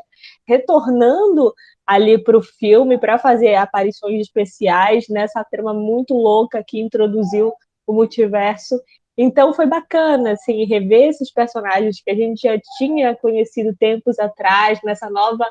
retornando 0.49 1.55
ali 1.91 2.22
para 2.22 2.38
o 2.38 2.43
filme 2.43 2.97
para 2.97 3.18
fazer 3.18 3.57
aparições 3.57 4.20
especiais 4.20 5.07
nessa 5.09 5.43
trama 5.43 5.74
muito 5.74 6.14
louca 6.14 6.62
que 6.64 6.80
introduziu 6.80 7.53
o 7.84 7.93
multiverso. 7.93 8.80
Então 9.18 9.53
foi 9.53 9.66
bacana 9.66 10.34
assim 10.34 10.64
rever 10.64 11.09
esses 11.09 11.32
personagens 11.32 12.01
que 12.01 12.09
a 12.09 12.14
gente 12.14 12.43
já 12.43 12.57
tinha 12.78 13.16
conhecido 13.16 13.74
tempos 13.76 14.20
atrás 14.20 14.78
nessa 14.84 15.11
nova 15.11 15.45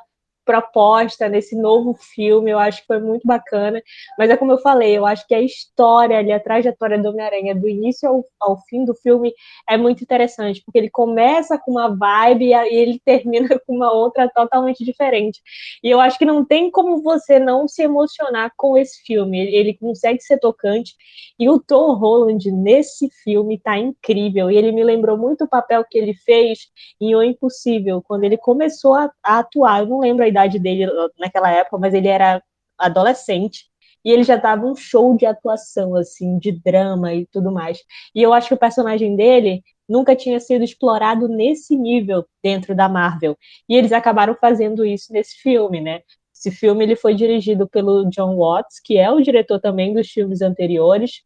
proposta 0.46 1.30
nesse 1.30 1.56
novo 1.56 1.94
filme, 1.94 2.52
eu 2.52 2.58
acho 2.58 2.82
que 2.82 2.88
foi 2.88 3.00
muito 3.00 3.26
bacana. 3.26 3.82
Mas 4.18 4.30
é 4.30 4.38
como 4.38 4.52
eu 4.52 4.58
falei, 4.58 4.98
eu 4.98 5.06
acho 5.06 5.28
que 5.28 5.36
a 5.36 5.42
história 5.42 6.18
ali, 6.18 6.32
a 6.32 6.40
trajetória 6.40 6.98
do 6.98 7.10
Homem-Aranha, 7.10 7.56
do 7.56 7.70
início 7.70 8.10
ao, 8.10 8.26
ao, 8.40 8.58
fim 8.68 8.84
do 8.84 8.96
filme, 8.96 9.34
é 9.70 9.78
muito 9.78 10.04
interessante, 10.04 10.62
porque 10.66 10.78
ele 10.80 10.90
começa 10.90 11.58
com 11.58 11.72
uma 11.72 11.96
vibe 11.96 12.46
e 12.46 12.54
ele 12.54 13.00
termina 13.06 13.60
com 13.60 13.76
uma 13.76 13.94
outra 13.94 14.28
totalmente 14.30 14.84
diferente. 14.84 15.40
E 15.84 15.90
eu 15.90 16.00
acho 16.00 16.18
que 16.18 16.26
não 16.26 16.44
tem 16.44 16.72
como 16.72 17.02
você 17.02 17.38
não 17.40 17.68
se 17.68 17.84
emocionar 17.84 18.52
com 18.58 18.78
esse 18.78 19.04
filme. 19.04 19.40
Ele, 19.40 19.56
ele 19.56 19.78
consegue 19.78 20.20
ser 20.22 20.40
tocante. 20.40 20.96
E 21.38 21.50
o 21.50 21.60
Tom 21.60 21.94
Holland 21.94 22.52
nesse 22.52 23.10
filme 23.24 23.60
tá 23.60 23.78
incrível. 23.78 24.50
E 24.50 24.58
ele 24.58 24.72
me 24.72 24.84
lembrou 24.84 25.18
muito 25.18 25.44
o 25.44 25.50
papel 25.50 25.86
que 25.90 25.98
ele 25.98 26.14
fez 26.14 26.60
em 27.00 27.16
O 27.16 27.24
Impossível, 27.24 28.02
quando 28.02 28.24
ele 28.24 28.38
começou 28.38 28.96
a, 28.96 29.12
a 29.24 29.40
atuar. 29.40 29.82
Eu 29.82 29.86
não 29.88 30.00
lembro 30.00 30.24
a 30.24 30.28
idade 30.28 30.39
idade 30.40 30.60
dele 30.60 30.88
naquela 31.18 31.52
época, 31.52 31.78
mas 31.78 31.94
ele 31.94 32.08
era 32.08 32.42
adolescente 32.78 33.66
e 34.04 34.12
ele 34.12 34.24
já 34.24 34.36
dava 34.38 34.66
um 34.66 34.76
show 34.76 35.16
de 35.16 35.26
atuação, 35.26 35.96
assim, 35.96 36.38
de 36.40 36.52
drama 36.52 37.14
e 37.14 37.26
tudo 37.28 37.52
mais. 37.52 37.80
E 38.16 38.22
eu 38.22 38.34
acho 38.34 38.48
que 38.48 38.54
o 38.54 38.58
personagem 38.58 39.16
dele 39.16 39.62
nunca 39.88 40.16
tinha 40.16 40.40
sido 40.40 40.64
explorado 40.64 41.28
nesse 41.28 41.76
nível 41.76 42.26
dentro 42.42 42.76
da 42.76 42.88
Marvel. 42.88 43.38
E 43.68 43.76
eles 43.76 43.92
acabaram 43.92 44.36
fazendo 44.36 44.86
isso 44.86 45.12
nesse 45.12 45.36
filme, 45.42 45.82
né? 45.82 46.02
Esse 46.34 46.52
filme 46.52 46.86
ele 46.86 46.96
foi 46.96 47.14
dirigido 47.14 47.68
pelo 47.68 48.06
John 48.10 48.38
Watts, 48.38 48.80
que 48.80 48.98
é 48.98 49.12
o 49.12 49.20
diretor 49.20 49.60
também 49.60 49.94
dos 49.94 50.10
filmes 50.10 50.42
anteriores, 50.42 51.24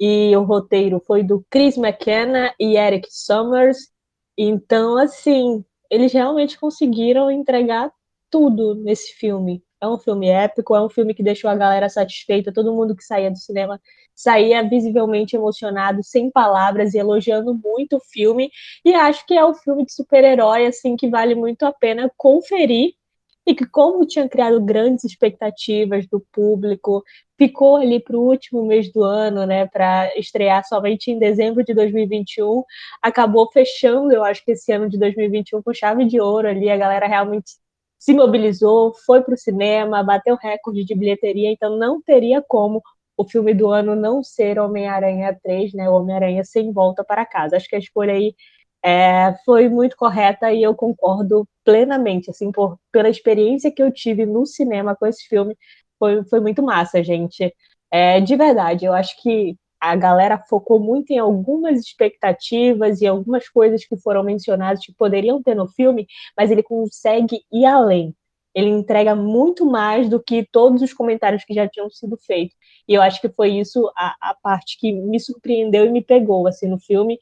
e 0.00 0.34
o 0.36 0.42
roteiro 0.42 1.00
foi 1.06 1.22
do 1.22 1.44
Chris 1.50 1.76
McKenna 1.76 2.54
e 2.58 2.76
Eric 2.76 3.06
Summers. 3.10 3.90
Então, 4.38 4.96
assim, 4.96 5.62
eles 5.90 6.12
realmente 6.12 6.58
conseguiram 6.58 7.30
entregar 7.30 7.92
tudo 8.34 8.74
nesse 8.74 9.14
filme. 9.14 9.62
É 9.80 9.86
um 9.86 9.96
filme 9.96 10.28
épico, 10.28 10.74
é 10.74 10.84
um 10.84 10.88
filme 10.88 11.14
que 11.14 11.22
deixou 11.22 11.48
a 11.48 11.54
galera 11.54 11.88
satisfeita, 11.88 12.52
todo 12.52 12.74
mundo 12.74 12.96
que 12.96 13.04
saía 13.04 13.30
do 13.30 13.38
cinema 13.38 13.80
saía 14.12 14.68
visivelmente 14.68 15.36
emocionado, 15.36 16.02
sem 16.02 16.32
palavras 16.32 16.94
e 16.94 16.98
elogiando 16.98 17.54
muito 17.54 17.96
o 17.96 18.00
filme. 18.00 18.50
E 18.84 18.92
acho 18.92 19.24
que 19.24 19.34
é 19.34 19.46
um 19.46 19.54
filme 19.54 19.84
de 19.84 19.92
super-herói 19.92 20.66
assim 20.66 20.96
que 20.96 21.08
vale 21.08 21.36
muito 21.36 21.64
a 21.64 21.72
pena 21.72 22.10
conferir 22.16 22.94
e 23.46 23.54
que 23.54 23.66
como 23.66 24.04
tinha 24.04 24.28
criado 24.28 24.60
grandes 24.60 25.04
expectativas 25.04 26.04
do 26.08 26.18
público, 26.32 27.04
ficou 27.38 27.76
ali 27.76 28.00
para 28.00 28.16
o 28.16 28.22
último 28.22 28.66
mês 28.66 28.90
do 28.92 29.04
ano, 29.04 29.46
né, 29.46 29.66
para 29.66 30.10
estrear 30.18 30.66
somente 30.66 31.10
em 31.10 31.18
dezembro 31.20 31.62
de 31.62 31.74
2021, 31.74 32.64
acabou 33.02 33.48
fechando, 33.52 34.12
eu 34.12 34.24
acho 34.24 34.44
que 34.44 34.52
esse 34.52 34.72
ano 34.72 34.88
de 34.88 34.98
2021 34.98 35.62
com 35.62 35.74
chave 35.74 36.04
de 36.06 36.20
ouro 36.20 36.48
ali, 36.48 36.70
a 36.70 36.76
galera 36.76 37.06
realmente 37.06 37.52
se 38.04 38.12
mobilizou, 38.12 38.92
foi 39.06 39.22
para 39.22 39.32
o 39.32 39.36
cinema, 39.36 40.02
bateu 40.02 40.36
recorde 40.36 40.84
de 40.84 40.94
bilheteria, 40.94 41.50
então 41.50 41.78
não 41.78 42.02
teria 42.02 42.42
como 42.46 42.82
o 43.16 43.24
filme 43.24 43.54
do 43.54 43.70
ano 43.70 43.94
não 43.96 44.22
ser 44.22 44.58
Homem-Aranha 44.58 45.38
3, 45.42 45.72
né? 45.72 45.88
Homem-Aranha 45.88 46.44
sem 46.44 46.70
volta 46.70 47.02
para 47.02 47.24
casa. 47.24 47.56
Acho 47.56 47.66
que 47.66 47.76
a 47.76 47.78
escolha 47.78 48.12
aí 48.12 48.34
é, 48.84 49.34
foi 49.46 49.70
muito 49.70 49.96
correta 49.96 50.52
e 50.52 50.62
eu 50.62 50.74
concordo 50.74 51.48
plenamente, 51.64 52.30
assim, 52.30 52.52
por, 52.52 52.78
pela 52.92 53.08
experiência 53.08 53.72
que 53.72 53.82
eu 53.82 53.90
tive 53.90 54.26
no 54.26 54.44
cinema 54.44 54.94
com 54.94 55.06
esse 55.06 55.26
filme, 55.26 55.56
foi, 55.98 56.22
foi 56.24 56.40
muito 56.40 56.62
massa, 56.62 57.02
gente. 57.02 57.54
É, 57.90 58.20
de 58.20 58.36
verdade, 58.36 58.84
eu 58.84 58.92
acho 58.92 59.20
que 59.22 59.56
a 59.90 59.96
galera 59.96 60.38
focou 60.48 60.80
muito 60.80 61.10
em 61.10 61.18
algumas 61.18 61.78
expectativas 61.78 63.02
e 63.02 63.06
algumas 63.06 63.48
coisas 63.48 63.84
que 63.84 63.96
foram 63.98 64.22
mencionadas 64.22 64.84
que 64.84 64.94
poderiam 64.94 65.42
ter 65.42 65.54
no 65.54 65.68
filme, 65.68 66.06
mas 66.36 66.50
ele 66.50 66.62
consegue 66.62 67.42
ir 67.52 67.66
além. 67.66 68.14
Ele 68.54 68.70
entrega 68.70 69.14
muito 69.14 69.66
mais 69.66 70.08
do 70.08 70.22
que 70.22 70.46
todos 70.50 70.80
os 70.80 70.92
comentários 70.94 71.44
que 71.44 71.52
já 71.52 71.68
tinham 71.68 71.90
sido 71.90 72.16
feitos. 72.16 72.56
E 72.88 72.94
eu 72.94 73.02
acho 73.02 73.20
que 73.20 73.28
foi 73.28 73.50
isso 73.58 73.90
a, 73.96 74.14
a 74.30 74.34
parte 74.42 74.78
que 74.78 74.92
me 74.92 75.20
surpreendeu 75.20 75.84
e 75.84 75.90
me 75.90 76.02
pegou 76.02 76.46
assim 76.46 76.68
no 76.68 76.78
filme. 76.78 77.18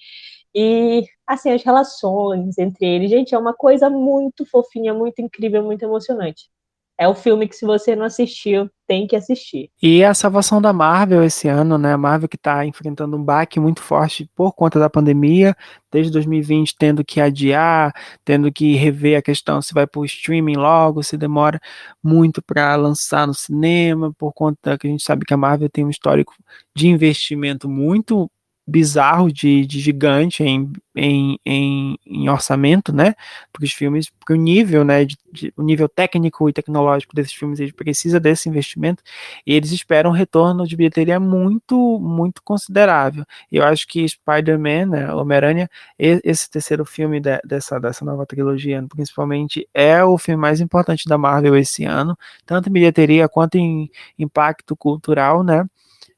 E 0.55 1.05
assim 1.27 1.51
as 1.51 1.65
relações 1.65 2.59
entre 2.59 2.87
eles, 2.87 3.11
gente, 3.11 3.35
é 3.35 3.39
uma 3.39 3.55
coisa 3.55 3.91
muito 3.91 4.47
fofinha, 4.47 4.95
muito 4.95 5.21
incrível, 5.21 5.65
muito 5.65 5.83
emocionante 5.83 6.53
é 6.99 7.09
o 7.09 7.15
filme 7.15 7.49
que, 7.49 7.57
se 7.57 7.65
você 7.65 7.97
não 7.97 8.05
assistiu, 8.05 8.71
tem 8.87 9.07
que 9.07 9.17
assistir. 9.17 9.71
E 9.83 10.05
a 10.05 10.13
salvação 10.15 10.61
da 10.61 10.73
Marvel 10.73 11.25
esse 11.25 11.49
ano, 11.49 11.79
né? 11.79 11.95
A 11.95 11.99
Marvel 11.99 12.29
que 12.29 12.37
está 12.37 12.65
enfrentando 12.67 13.17
um 13.17 13.25
baque 13.25 13.59
muito 13.59 13.81
forte 13.81 14.29
por 14.35 14.53
conta 14.53 14.79
da 14.79 14.91
pandemia, 14.91 15.57
desde 15.91 16.13
2020 16.13 16.77
tendo 16.79 17.05
que 17.05 17.21
adiar, 17.21 17.93
tendo 18.25 18.53
que 18.53 18.75
rever 18.77 19.19
a 19.19 19.23
questão 19.23 19.63
se 19.63 19.73
vai 19.73 19.87
para 19.87 20.01
o 20.01 20.05
streaming 20.05 20.57
logo, 20.57 21.03
se 21.03 21.17
demora 21.17 21.59
muito 22.03 22.43
para 22.43 22.77
lançar 22.77 23.27
no 23.27 23.35
cinema, 23.35 24.13
por 24.19 24.33
conta 24.33 24.77
que 24.79 24.87
a 24.87 24.91
gente 24.91 25.03
sabe 25.03 25.25
que 25.25 25.35
a 25.35 25.37
Marvel 25.37 25.71
tem 25.71 25.85
um 25.85 25.91
histórico 25.91 26.35
de 26.75 26.89
investimento 26.89 27.69
muito 27.69 28.31
bizarro 28.67 29.33
de, 29.33 29.67
de 29.67 29.81
gigante 29.81 30.45
em, 30.45 30.73
em, 30.95 31.39
em, 31.45 31.99
em, 32.07 32.29
orçamento, 32.29 32.93
né? 32.93 33.15
Porque 33.53 33.67
os 33.67 33.73
filmes, 33.73 34.09
porque 34.09 34.33
o 34.33 34.37
nível, 34.37 34.85
né, 34.85 35.05
de, 35.05 35.19
de, 35.33 35.53
o 35.57 35.63
nível 35.63 35.89
técnico 35.89 36.49
e 36.49 36.53
tecnológico 36.53 37.15
desses 37.15 37.33
filmes, 37.33 37.59
ele 37.59 37.73
precisa 37.73 38.21
desse 38.21 38.49
investimento 38.49 39.03
e 39.47 39.53
eles 39.55 39.73
esperam 39.73 40.11
um 40.11 40.15
retorno 40.15 40.67
de 40.67 40.77
bilheteria 40.77 41.19
muito, 41.19 41.99
muito 42.01 42.43
considerável. 42.43 43.25
Eu 43.51 43.65
acho 43.65 43.87
que 43.89 44.09
Spider-Man, 44.09 44.87
né, 44.87 45.13
Homem-Aranha, 45.13 45.69
esse 45.99 46.49
terceiro 46.49 46.85
filme 46.85 47.21
de, 47.21 47.41
dessa, 47.45 47.81
dessa 47.81 48.05
nova 48.05 48.25
trilogia, 48.25 48.85
principalmente, 48.89 49.69
é 49.75 50.05
o 50.05 50.17
filme 50.17 50.41
mais 50.41 50.61
importante 50.61 51.09
da 51.09 51.19
Marvel 51.19 51.57
esse 51.57 51.85
ano, 51.85 52.17
tanto 52.47 52.69
em 52.69 52.73
bilheteria 52.73 53.29
quanto 53.29 53.57
em 53.57 53.91
impacto 54.19 54.77
cultural, 54.77 55.43
né? 55.43 55.67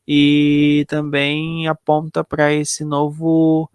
E 0.07 0.84
também 0.88 1.66
aponta 1.68 2.24
para 2.24 2.52
esse 2.52 2.84
novo 2.84 3.70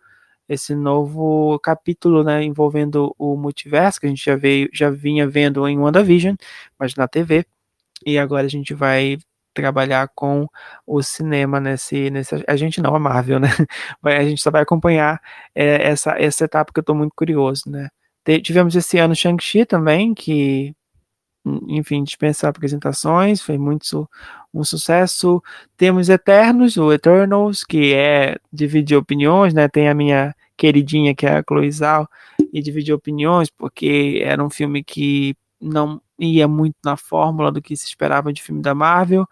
esse 0.47 0.73
novo 0.75 1.59
capítulo, 1.59 2.23
né, 2.23 2.43
envolvendo 2.43 3.15
o 3.19 3.37
multiverso 3.37 3.99
que 3.99 4.07
a 4.07 4.09
gente 4.09 4.25
já 4.25 4.35
veio, 4.35 4.67
já 4.73 4.89
vinha 4.89 5.27
vendo 5.29 5.67
em 5.67 5.77
WandaVision, 5.77 6.35
mas 6.77 6.95
na 6.95 7.07
TV. 7.07 7.45
E 8.05 8.17
agora 8.17 8.47
a 8.47 8.49
gente 8.49 8.73
vai 8.73 9.17
trabalhar 9.53 10.09
com 10.15 10.47
o 10.87 11.03
cinema 11.03 11.59
nesse, 11.59 12.09
nesse 12.09 12.43
a 12.47 12.55
gente 12.55 12.81
não, 12.81 12.95
a 12.95 12.99
Marvel, 12.99 13.39
né? 13.39 13.49
A 14.03 14.23
gente 14.23 14.41
só 14.41 14.51
vai 14.51 14.61
acompanhar 14.63 15.21
é, 15.53 15.89
essa, 15.89 16.11
essa 16.17 16.45
etapa 16.45 16.71
que 16.73 16.79
eu 16.79 16.81
estou 16.81 16.95
muito 16.95 17.13
curioso, 17.15 17.63
né? 17.67 17.89
Tivemos 18.43 18.75
esse 18.75 18.97
ano 18.99 19.15
Shang-Chi 19.15 19.65
também, 19.65 20.13
que 20.13 20.75
enfim, 21.67 22.03
dispensar 22.03 22.49
apresentações, 22.49 23.41
foi 23.41 23.57
muito 23.57 24.09
um 24.53 24.63
sucesso. 24.63 25.41
Temos 25.77 26.09
Eternos, 26.09 26.77
o 26.77 26.91
Eternals, 26.91 27.63
que 27.63 27.93
é 27.93 28.37
dividir 28.51 28.97
opiniões, 28.97 29.53
né? 29.53 29.67
Tem 29.67 29.89
a 29.89 29.93
minha 29.93 30.35
queridinha, 30.57 31.15
que 31.15 31.25
é 31.25 31.37
a 31.37 31.43
Chloe 31.47 31.69
e 32.53 32.61
dividir 32.61 32.93
opiniões, 32.93 33.49
porque 33.49 34.21
era 34.23 34.43
um 34.43 34.49
filme 34.49 34.83
que 34.83 35.35
não 35.61 36.01
ia 36.17 36.47
muito 36.47 36.75
na 36.83 36.97
fórmula 36.97 37.51
do 37.51 37.61
que 37.61 37.75
se 37.75 37.85
esperava 37.85 38.31
de 38.33 38.41
filme 38.41 38.61
da 38.61 38.75
Marvel, 38.75 39.27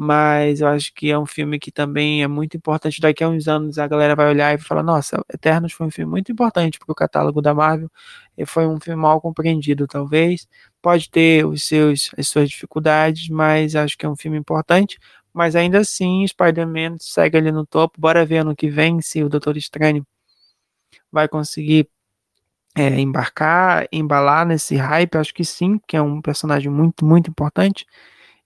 mas 0.00 0.60
eu 0.60 0.68
acho 0.68 0.94
que 0.94 1.10
é 1.10 1.18
um 1.18 1.26
filme 1.26 1.58
que 1.58 1.72
também 1.72 2.22
é 2.22 2.28
muito 2.28 2.56
importante. 2.56 3.00
Daqui 3.00 3.24
a 3.24 3.28
uns 3.28 3.48
anos 3.48 3.78
a 3.78 3.88
galera 3.88 4.14
vai 4.14 4.28
olhar 4.28 4.54
e 4.54 4.58
falar: 4.58 4.82
Nossa, 4.82 5.20
Eternos 5.32 5.72
foi 5.72 5.88
um 5.88 5.90
filme 5.90 6.08
muito 6.08 6.30
importante 6.30 6.78
para 6.78 6.92
o 6.92 6.94
catálogo 6.94 7.42
da 7.42 7.52
Marvel. 7.52 7.90
E 8.36 8.46
foi 8.46 8.64
um 8.68 8.78
filme 8.78 9.00
mal 9.02 9.20
compreendido, 9.20 9.88
talvez. 9.88 10.46
Pode 10.88 11.10
ter 11.10 11.44
os 11.44 11.64
seus, 11.64 12.10
as 12.16 12.28
suas 12.28 12.48
dificuldades, 12.48 13.28
mas 13.28 13.76
acho 13.76 13.98
que 13.98 14.06
é 14.06 14.08
um 14.08 14.16
filme 14.16 14.38
importante. 14.38 14.98
Mas 15.34 15.54
ainda 15.54 15.80
assim, 15.80 16.26
Spider-Man 16.26 16.96
segue 16.98 17.36
ali 17.36 17.52
no 17.52 17.66
topo. 17.66 18.00
Bora 18.00 18.24
ver 18.24 18.38
ano 18.38 18.56
que 18.56 18.70
vem 18.70 18.98
se 19.02 19.22
o 19.22 19.28
Doutor 19.28 19.58
Estranho 19.58 20.02
vai 21.12 21.28
conseguir 21.28 21.90
é, 22.74 22.98
embarcar, 22.98 23.86
embalar 23.92 24.46
nesse 24.46 24.76
hype. 24.76 25.16
Acho 25.16 25.34
que 25.34 25.44
sim, 25.44 25.78
que 25.86 25.94
é 25.94 26.00
um 26.00 26.22
personagem 26.22 26.70
muito, 26.72 27.04
muito 27.04 27.28
importante 27.28 27.84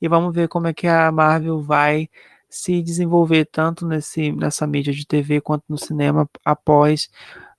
e 0.01 0.09
vamos 0.09 0.35
ver 0.35 0.49
como 0.49 0.67
é 0.67 0.75
que 0.75 0.89
a 0.89 1.13
Marvel 1.13 1.63
vai 1.63 2.11
se 2.51 2.83
desenvolver 2.83 3.45
tanto 3.45 3.87
nesse, 3.87 4.33
nessa 4.33 4.67
mídia 4.67 4.93
de 4.93 5.07
TV 5.07 5.41
quanto 5.41 5.63
no 5.69 5.79
cinema 5.79 6.29
após 6.45 7.09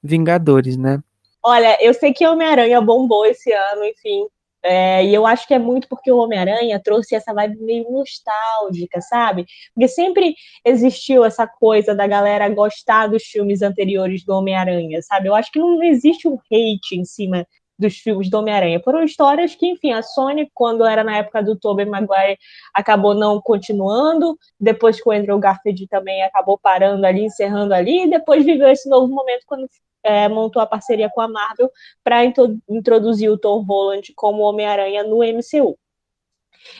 Vingadores, 0.03 0.75
né? 0.75 1.01
Olha, 1.41 1.77
eu 1.81 1.93
sei 1.93 2.11
que 2.11 2.27
Homem-Aranha 2.27 2.81
bombou 2.81 3.25
esse 3.25 3.49
ano, 3.53 3.85
enfim. 3.85 4.27
É, 4.65 5.03
e 5.05 5.13
eu 5.13 5.27
acho 5.27 5.45
que 5.45 5.53
é 5.53 5.59
muito 5.59 5.89
porque 5.89 6.09
o 6.11 6.17
Homem-Aranha 6.17 6.79
trouxe 6.81 7.15
essa 7.15 7.33
vibe 7.33 7.57
meio 7.59 7.91
nostálgica, 7.91 9.01
sabe? 9.01 9.45
Porque 9.73 9.89
sempre 9.89 10.35
existiu 10.65 11.25
essa 11.25 11.45
coisa 11.45 11.93
da 11.93 12.07
galera 12.07 12.47
gostar 12.47 13.07
dos 13.07 13.23
filmes 13.23 13.61
anteriores 13.61 14.23
do 14.23 14.33
Homem-Aranha, 14.33 15.01
sabe? 15.01 15.27
Eu 15.27 15.35
acho 15.35 15.51
que 15.51 15.59
não 15.59 15.83
existe 15.83 16.27
um 16.27 16.35
hate 16.49 16.95
em 16.95 17.03
cima 17.03 17.45
dos 17.83 17.97
filmes 17.97 18.29
do 18.29 18.39
Homem-Aranha. 18.39 18.81
Foram 18.83 19.03
histórias 19.03 19.53
que, 19.55 19.67
enfim, 19.67 19.91
a 19.91 20.01
Sony, 20.01 20.49
quando 20.53 20.85
era 20.85 21.03
na 21.03 21.17
época 21.17 21.43
do 21.43 21.55
Tobey 21.55 21.85
Maguire, 21.85 22.37
acabou 22.73 23.13
não 23.13 23.41
continuando, 23.41 24.37
depois 24.59 25.01
que 25.01 25.07
o 25.07 25.11
Andrew 25.11 25.37
Garfield 25.37 25.87
também 25.87 26.23
acabou 26.23 26.57
parando 26.57 27.05
ali, 27.05 27.25
encerrando 27.25 27.73
ali, 27.73 28.05
e 28.05 28.09
depois 28.09 28.43
viveu 28.45 28.69
esse 28.69 28.89
novo 28.89 29.13
momento 29.13 29.43
quando 29.45 29.67
é, 30.03 30.27
montou 30.27 30.61
a 30.61 30.65
parceria 30.65 31.09
com 31.09 31.21
a 31.21 31.27
Marvel 31.27 31.69
para 32.03 32.23
introduzir 32.69 33.29
o 33.29 33.37
Tom 33.37 33.63
Holland 33.63 34.13
como 34.15 34.43
Homem-Aranha 34.43 35.03
no 35.03 35.17
MCU. 35.23 35.77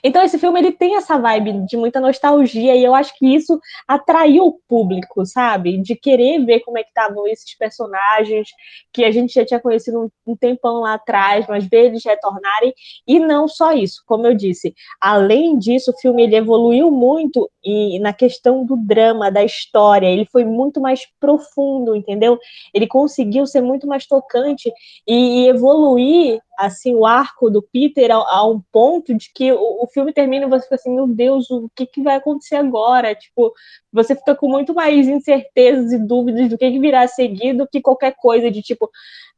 Então 0.03 0.21
esse 0.21 0.37
filme 0.37 0.59
ele 0.59 0.71
tem 0.71 0.95
essa 0.95 1.17
vibe 1.17 1.65
de 1.65 1.77
muita 1.77 1.99
nostalgia 1.99 2.75
e 2.75 2.83
eu 2.83 2.93
acho 2.93 3.17
que 3.17 3.25
isso 3.25 3.59
atraiu 3.87 4.45
o 4.45 4.59
público, 4.67 5.25
sabe? 5.25 5.77
De 5.77 5.95
querer 5.95 6.43
ver 6.45 6.59
como 6.61 6.77
é 6.77 6.83
que 6.83 6.89
estavam 6.89 7.27
esses 7.27 7.55
personagens 7.57 8.49
que 8.91 9.03
a 9.03 9.11
gente 9.11 9.33
já 9.33 9.45
tinha 9.45 9.59
conhecido 9.59 10.11
um, 10.25 10.35
tempão 10.35 10.81
lá 10.81 10.95
atrás, 10.95 11.45
mas 11.47 11.65
ver 11.65 11.85
eles 11.85 12.03
retornarem 12.03 12.73
e 13.07 13.19
não 13.19 13.47
só 13.47 13.71
isso, 13.71 14.03
como 14.05 14.27
eu 14.27 14.33
disse. 14.33 14.73
Além 14.99 15.57
disso, 15.57 15.91
o 15.91 15.97
filme 15.99 16.23
ele 16.23 16.35
evoluiu 16.35 16.91
muito 16.91 17.49
e 17.63 17.99
na 17.99 18.13
questão 18.13 18.65
do 18.65 18.75
drama, 18.75 19.31
da 19.31 19.43
história, 19.43 20.07
ele 20.07 20.27
foi 20.31 20.43
muito 20.43 20.81
mais 20.81 21.01
profundo, 21.19 21.95
entendeu? 21.95 22.37
Ele 22.73 22.87
conseguiu 22.87 23.45
ser 23.45 23.61
muito 23.61 23.87
mais 23.87 24.05
tocante 24.05 24.71
e, 25.07 25.43
e 25.43 25.47
evoluir 25.47 26.41
assim 26.57 26.95
o 26.95 27.05
arco 27.05 27.49
do 27.49 27.61
Peter 27.61 28.11
a, 28.11 28.15
a 28.15 28.47
um 28.47 28.61
ponto 28.71 29.13
de 29.13 29.31
que 29.33 29.51
o, 29.51 29.83
o, 29.83 29.87
filme 29.87 30.13
termina 30.13 30.45
e 30.45 30.49
você 30.49 30.63
fica 30.63 30.75
assim, 30.75 30.93
meu 30.93 31.07
Deus, 31.07 31.49
o 31.49 31.69
que, 31.75 31.85
que 31.85 32.01
vai 32.01 32.15
acontecer 32.15 32.55
agora? 32.55 33.15
Tipo, 33.15 33.53
você 33.91 34.15
fica 34.15 34.35
com 34.35 34.47
muito 34.47 34.73
mais 34.73 35.07
incertezas 35.07 35.91
e 35.91 35.97
dúvidas 35.97 36.49
do 36.49 36.57
que, 36.57 36.71
que 36.71 36.79
virá 36.79 37.01
a 37.01 37.07
seguir 37.07 37.53
do 37.53 37.67
que 37.67 37.81
qualquer 37.81 38.15
coisa 38.15 38.49
de 38.51 38.61
tipo, 38.61 38.89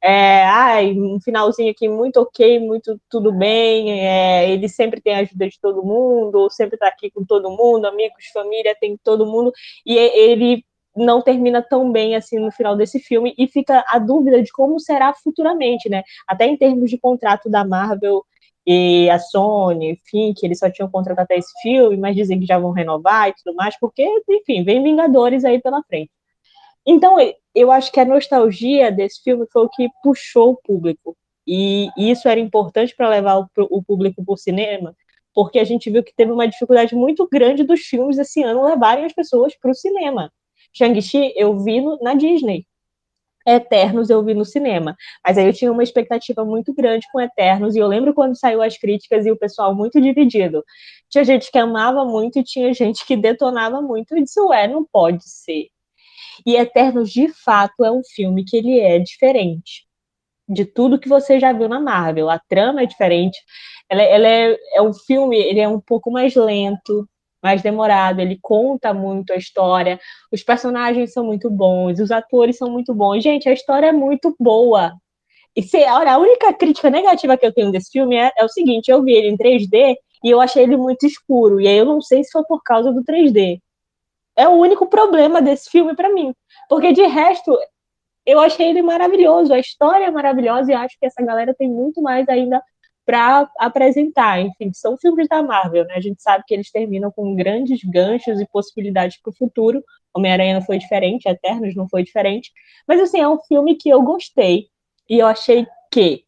é, 0.01 0.43
ai, 0.45 0.91
um 0.93 1.19
finalzinho 1.19 1.71
aqui 1.71 1.87
muito 1.87 2.17
ok, 2.17 2.59
muito 2.59 2.99
tudo 3.09 3.31
bem, 3.31 4.07
é, 4.07 4.49
ele 4.49 4.69
sempre 4.69 5.01
tem 5.01 5.15
a 5.15 5.19
ajuda 5.19 5.47
de 5.49 5.59
todo 5.59 5.83
mundo, 5.83 6.49
sempre 6.49 6.77
tá 6.77 6.87
aqui 6.87 7.09
com 7.09 7.23
todo 7.23 7.49
mundo, 7.49 7.85
amigos, 7.85 8.25
família, 8.33 8.75
tem 8.79 8.97
todo 9.03 9.25
mundo, 9.25 9.51
e 9.85 9.97
ele 9.97 10.63
não 10.95 11.21
termina 11.21 11.61
tão 11.61 11.91
bem 11.91 12.15
assim 12.15 12.39
no 12.39 12.51
final 12.51 12.75
desse 12.75 12.99
filme 12.99 13.33
e 13.37 13.47
fica 13.47 13.83
a 13.87 13.99
dúvida 13.99 14.41
de 14.41 14.51
como 14.51 14.79
será 14.79 15.13
futuramente, 15.13 15.89
né? 15.89 16.03
Até 16.27 16.45
em 16.45 16.57
termos 16.57 16.89
de 16.89 16.97
contrato 16.97 17.49
da 17.49 17.65
Marvel 17.65 18.23
e 18.65 19.09
a 19.09 19.19
Sony, 19.19 19.91
enfim, 19.91 20.33
que 20.35 20.45
eles 20.45 20.59
só 20.59 20.69
tinham 20.71 20.89
contrato 20.89 21.19
até 21.19 21.37
esse 21.37 21.51
filme, 21.61 21.97
mas 21.97 22.15
dizem 22.15 22.39
que 22.39 22.45
já 22.45 22.57
vão 22.57 22.71
renovar 22.71 23.29
e 23.29 23.33
tudo 23.33 23.55
mais, 23.55 23.77
porque, 23.79 24.03
enfim, 24.29 24.63
vem 24.63 24.81
Vingadores 24.83 25.45
aí 25.45 25.61
pela 25.61 25.83
frente. 25.83 26.11
Então, 26.85 27.17
eu 27.53 27.71
acho 27.71 27.91
que 27.91 27.99
a 27.99 28.05
nostalgia 28.05 28.91
desse 28.91 29.21
filme 29.23 29.45
foi 29.51 29.63
o 29.63 29.69
que 29.69 29.87
puxou 30.03 30.51
o 30.51 30.57
público. 30.57 31.15
E 31.47 31.89
isso 31.97 32.27
era 32.27 32.39
importante 32.39 32.95
para 32.95 33.09
levar 33.09 33.39
o, 33.39 33.47
o 33.69 33.83
público 33.83 34.23
para 34.23 34.33
o 34.33 34.37
cinema, 34.37 34.95
porque 35.33 35.59
a 35.59 35.63
gente 35.63 35.89
viu 35.91 36.03
que 36.03 36.13
teve 36.15 36.31
uma 36.31 36.47
dificuldade 36.47 36.95
muito 36.95 37.27
grande 37.31 37.63
dos 37.63 37.81
filmes 37.81 38.17
esse 38.17 38.41
ano 38.41 38.65
levarem 38.65 39.05
as 39.05 39.13
pessoas 39.13 39.55
para 39.55 39.71
o 39.71 39.75
cinema. 39.75 40.31
Shang-Chi 40.75 41.33
eu 41.35 41.57
vi 41.59 41.81
no, 41.81 41.97
na 42.01 42.13
Disney. 42.13 42.65
Eternos 43.47 44.09
eu 44.09 44.23
vi 44.23 44.33
no 44.33 44.43
cinema. 44.43 44.95
Mas 45.23 45.37
aí 45.37 45.45
eu 45.45 45.53
tinha 45.53 45.71
uma 45.71 45.83
expectativa 45.83 46.43
muito 46.43 46.73
grande 46.73 47.05
com 47.11 47.21
Eternos, 47.21 47.75
e 47.75 47.79
eu 47.79 47.87
lembro 47.87 48.13
quando 48.13 48.37
saiu 48.37 48.61
as 48.61 48.77
críticas 48.77 49.25
e 49.25 49.31
o 49.31 49.37
pessoal 49.37 49.75
muito 49.75 50.01
dividido. 50.01 50.63
Tinha 51.09 51.23
gente 51.23 51.51
que 51.51 51.57
amava 51.57 52.03
muito 52.05 52.39
e 52.39 52.43
tinha 52.43 52.73
gente 52.73 53.05
que 53.05 53.15
detonava 53.15 53.81
muito 53.81 54.17
e 54.17 54.23
disse, 54.23 54.39
ué, 54.41 54.67
não 54.67 54.83
pode 54.83 55.29
ser. 55.29 55.67
E 56.45 56.55
Eternos, 56.55 57.11
de 57.11 57.27
fato, 57.29 57.85
é 57.85 57.91
um 57.91 58.01
filme 58.03 58.43
que 58.43 58.57
ele 58.57 58.79
é 58.79 58.99
diferente 58.99 59.85
de 60.47 60.65
tudo 60.65 60.99
que 60.99 61.09
você 61.09 61.39
já 61.39 61.53
viu 61.53 61.67
na 61.69 61.79
Marvel. 61.79 62.29
A 62.29 62.39
trama 62.39 62.81
é 62.81 62.85
diferente. 62.85 63.37
Ela, 63.89 64.01
ela 64.03 64.27
é, 64.27 64.57
é 64.75 64.81
um 64.81 64.93
filme, 64.93 65.37
ele 65.37 65.59
é 65.59 65.67
um 65.67 65.79
pouco 65.79 66.11
mais 66.11 66.35
lento, 66.35 67.07
mais 67.41 67.61
demorado, 67.61 68.19
ele 68.19 68.39
conta 68.41 68.93
muito 68.93 69.31
a 69.33 69.35
história, 69.35 69.99
os 70.31 70.43
personagens 70.43 71.13
são 71.13 71.25
muito 71.25 71.49
bons, 71.49 71.99
os 71.99 72.11
atores 72.11 72.57
são 72.57 72.69
muito 72.69 72.93
bons. 72.93 73.23
Gente, 73.23 73.47
a 73.47 73.53
história 73.53 73.87
é 73.87 73.91
muito 73.91 74.35
boa. 74.39 74.93
E 75.55 75.63
se, 75.63 75.77
olha, 75.85 76.13
a 76.13 76.17
única 76.17 76.53
crítica 76.53 76.89
negativa 76.89 77.37
que 77.37 77.45
eu 77.45 77.53
tenho 77.53 77.71
desse 77.71 77.91
filme 77.91 78.15
é, 78.15 78.31
é 78.37 78.43
o 78.43 78.49
seguinte: 78.49 78.89
eu 78.89 79.03
vi 79.03 79.13
ele 79.13 79.29
em 79.29 79.37
3D 79.37 79.95
e 80.23 80.29
eu 80.29 80.41
achei 80.41 80.63
ele 80.63 80.75
muito 80.75 81.05
escuro. 81.05 81.61
E 81.61 81.67
aí 81.67 81.77
eu 81.77 81.85
não 81.85 82.01
sei 82.01 82.23
se 82.23 82.31
foi 82.31 82.43
por 82.43 82.61
causa 82.63 82.91
do 82.91 83.03
3D. 83.03 83.59
É 84.35 84.47
o 84.47 84.53
único 84.53 84.87
problema 84.87 85.41
desse 85.41 85.69
filme 85.69 85.95
para 85.95 86.11
mim. 86.11 86.33
Porque 86.67 86.91
de 86.91 87.03
resto, 87.03 87.57
eu 88.25 88.39
achei 88.39 88.69
ele 88.69 88.81
maravilhoso, 88.81 89.53
a 89.53 89.59
história 89.59 90.05
é 90.05 90.11
maravilhosa 90.11 90.71
e 90.71 90.75
acho 90.75 90.97
que 90.99 91.05
essa 91.05 91.23
galera 91.23 91.53
tem 91.53 91.69
muito 91.69 92.01
mais 92.01 92.27
ainda 92.27 92.61
para 93.05 93.49
apresentar. 93.59 94.39
Enfim, 94.41 94.71
são 94.73 94.97
filmes 94.97 95.27
da 95.27 95.43
Marvel, 95.43 95.85
né? 95.85 95.93
A 95.95 96.01
gente 96.01 96.21
sabe 96.21 96.43
que 96.47 96.53
eles 96.53 96.71
terminam 96.71 97.11
com 97.11 97.35
grandes 97.35 97.83
ganchos 97.83 98.41
e 98.41 98.47
possibilidades 98.47 99.17
para 99.21 99.29
o 99.29 99.35
futuro. 99.35 99.83
Homem-Aranha 100.13 100.55
não 100.55 100.61
foi 100.61 100.77
diferente, 100.77 101.27
Eternos 101.29 101.75
não 101.75 101.87
foi 101.87 102.03
diferente. 102.03 102.51
Mas, 102.87 102.99
assim, 102.99 103.19
é 103.19 103.27
um 103.27 103.39
filme 103.43 103.75
que 103.75 103.89
eu 103.89 104.01
gostei. 104.01 104.67
E 105.09 105.19
eu 105.19 105.27
achei 105.27 105.67
que 105.91 106.25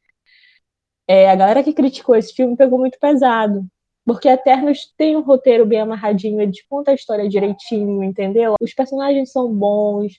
é, 1.07 1.30
a 1.30 1.36
galera 1.36 1.63
que 1.63 1.73
criticou 1.73 2.15
esse 2.15 2.34
filme 2.34 2.55
pegou 2.55 2.78
muito 2.78 2.99
pesado. 2.99 3.65
Porque 4.05 4.30
Eternos 4.30 4.93
tem 4.97 5.17
um 5.17 5.21
roteiro 5.21 5.65
bem 5.65 5.82
amarradinho, 5.82 6.41
ele 6.41 6.53
conta 6.69 6.91
a 6.91 6.93
história 6.93 7.28
direitinho, 7.28 8.03
entendeu? 8.03 8.55
Os 8.61 8.73
personagens 8.73 9.32
são 9.32 9.53
bons. 9.53 10.13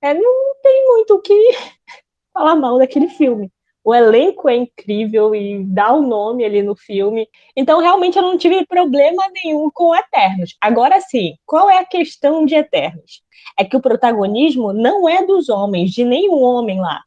É, 0.00 0.14
não 0.14 0.54
tem 0.62 0.86
muito 0.88 1.14
o 1.14 1.22
que 1.22 1.34
falar 2.34 2.54
mal 2.56 2.78
daquele 2.78 3.08
filme 3.08 3.50
o 3.84 3.94
elenco 3.94 4.48
é 4.48 4.56
incrível 4.56 5.34
e 5.34 5.64
dá 5.64 5.92
o 5.92 5.98
um 6.00 6.06
nome 6.06 6.44
ali 6.44 6.62
no 6.62 6.76
filme. 6.76 7.28
Então, 7.56 7.80
realmente, 7.80 8.16
eu 8.16 8.22
não 8.22 8.38
tive 8.38 8.64
problema 8.66 9.24
nenhum 9.32 9.70
com 9.72 9.94
Eternos. 9.94 10.56
Agora 10.60 11.00
sim, 11.00 11.34
qual 11.44 11.68
é 11.68 11.78
a 11.78 11.84
questão 11.84 12.44
de 12.46 12.54
Eternos? 12.54 13.22
É 13.58 13.64
que 13.64 13.76
o 13.76 13.80
protagonismo 13.80 14.72
não 14.72 15.08
é 15.08 15.26
dos 15.26 15.48
homens, 15.48 15.90
de 15.90 16.04
nenhum 16.04 16.42
homem 16.42 16.80
lá. 16.80 17.02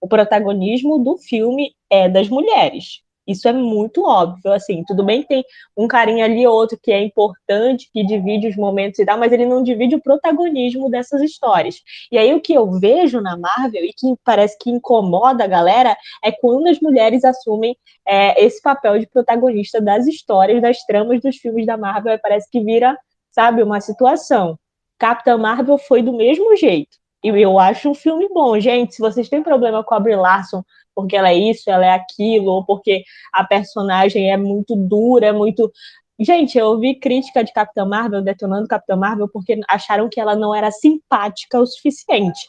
O 0.00 0.08
protagonismo 0.08 0.98
do 0.98 1.18
filme 1.18 1.74
é 1.90 2.08
das 2.08 2.28
mulheres. 2.28 3.02
Isso 3.30 3.48
é 3.48 3.52
muito 3.52 4.04
óbvio, 4.04 4.52
assim, 4.52 4.82
tudo 4.86 5.04
bem 5.04 5.22
que 5.22 5.28
tem 5.28 5.44
um 5.76 5.86
carinha 5.86 6.24
ali 6.24 6.46
ou 6.46 6.54
outro 6.54 6.78
que 6.82 6.90
é 6.90 7.02
importante, 7.02 7.88
que 7.92 8.04
divide 8.04 8.48
os 8.48 8.56
momentos 8.56 8.98
e 8.98 9.04
tal, 9.04 9.18
mas 9.18 9.32
ele 9.32 9.46
não 9.46 9.62
divide 9.62 9.94
o 9.94 10.02
protagonismo 10.02 10.90
dessas 10.90 11.22
histórias. 11.22 11.76
E 12.10 12.18
aí 12.18 12.34
o 12.34 12.40
que 12.40 12.52
eu 12.52 12.70
vejo 12.78 13.20
na 13.20 13.36
Marvel 13.36 13.84
e 13.84 13.92
que 13.92 14.14
parece 14.24 14.58
que 14.58 14.70
incomoda 14.70 15.44
a 15.44 15.46
galera 15.46 15.96
é 16.24 16.32
quando 16.32 16.66
as 16.68 16.80
mulheres 16.80 17.24
assumem 17.24 17.76
é, 18.06 18.44
esse 18.44 18.60
papel 18.60 18.98
de 18.98 19.06
protagonista 19.06 19.80
das 19.80 20.06
histórias, 20.06 20.60
das 20.60 20.84
tramas 20.84 21.20
dos 21.20 21.36
filmes 21.36 21.66
da 21.66 21.76
Marvel, 21.76 22.18
parece 22.20 22.50
que 22.50 22.60
vira, 22.60 22.98
sabe, 23.30 23.62
uma 23.62 23.80
situação. 23.80 24.58
Capitã 24.98 25.38
Marvel 25.38 25.78
foi 25.78 26.02
do 26.02 26.12
mesmo 26.12 26.56
jeito. 26.56 26.98
E 27.22 27.28
eu 27.28 27.58
acho 27.58 27.90
um 27.90 27.94
filme 27.94 28.28
bom, 28.28 28.58
gente. 28.58 28.94
Se 28.94 29.00
vocês 29.00 29.28
têm 29.28 29.42
problema 29.42 29.84
com 29.84 29.94
a 29.94 30.00
Brie 30.00 30.16
Larson 30.16 30.62
porque 30.94 31.16
ela 31.16 31.30
é 31.30 31.34
isso, 31.34 31.70
ela 31.70 31.86
é 31.86 31.92
aquilo, 31.92 32.50
ou 32.50 32.64
porque 32.64 33.02
a 33.32 33.44
personagem 33.44 34.30
é 34.30 34.36
muito 34.36 34.76
dura, 34.76 35.26
é 35.26 35.32
muito. 35.32 35.70
Gente, 36.18 36.58
eu 36.58 36.66
ouvi 36.66 36.94
crítica 36.94 37.42
de 37.42 37.52
Capitã 37.52 37.84
Marvel 37.86 38.22
detonando 38.22 38.68
Capitã 38.68 38.96
Marvel 38.96 39.28
porque 39.28 39.58
acharam 39.68 40.08
que 40.08 40.20
ela 40.20 40.36
não 40.36 40.54
era 40.54 40.70
simpática 40.70 41.58
o 41.60 41.66
suficiente. 41.66 42.40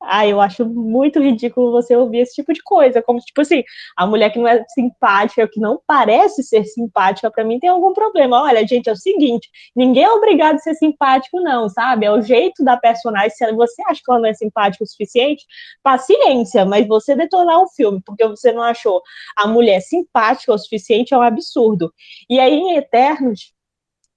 Ah, 0.00 0.26
eu 0.26 0.40
acho 0.40 0.64
muito 0.66 1.18
ridículo 1.20 1.72
você 1.72 1.96
ouvir 1.96 2.18
esse 2.18 2.34
tipo 2.34 2.52
de 2.52 2.62
coisa, 2.62 3.02
como 3.02 3.18
tipo 3.18 3.40
assim, 3.40 3.62
a 3.96 4.06
mulher 4.06 4.30
que 4.30 4.38
não 4.38 4.46
é 4.46 4.62
simpática, 4.68 5.48
que 5.48 5.58
não 5.58 5.80
parece 5.86 6.42
ser 6.42 6.64
simpática, 6.64 7.30
para 7.30 7.42
mim 7.44 7.58
tem 7.58 7.70
algum 7.70 7.92
problema. 7.94 8.42
Olha, 8.42 8.66
gente, 8.66 8.88
é 8.88 8.92
o 8.92 8.96
seguinte, 8.96 9.48
ninguém 9.74 10.04
é 10.04 10.10
obrigado 10.10 10.56
a 10.56 10.58
ser 10.58 10.74
simpático 10.74 11.40
não, 11.40 11.68
sabe? 11.68 12.04
É 12.06 12.12
o 12.12 12.20
jeito 12.20 12.62
da 12.62 12.76
personagem, 12.76 13.30
se 13.30 13.52
você 13.52 13.82
acha 13.88 14.00
que 14.04 14.10
ela 14.10 14.20
não 14.20 14.28
é 14.28 14.34
simpática 14.34 14.84
o 14.84 14.86
suficiente, 14.86 15.44
paciência, 15.82 16.64
mas 16.66 16.86
você 16.86 17.16
detonar 17.16 17.58
o 17.60 17.68
filme 17.68 18.00
porque 18.04 18.26
você 18.26 18.52
não 18.52 18.62
achou 18.62 19.00
a 19.36 19.46
mulher 19.48 19.80
simpática 19.80 20.52
o 20.52 20.58
suficiente 20.58 21.14
é 21.14 21.18
um 21.18 21.22
absurdo. 21.22 21.92
E 22.28 22.38
aí 22.38 22.54
em 22.54 22.76
Eternos, 22.76 23.52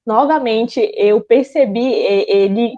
novamente 0.05 0.91
eu 0.95 1.21
percebi 1.21 1.85
ele 2.27 2.73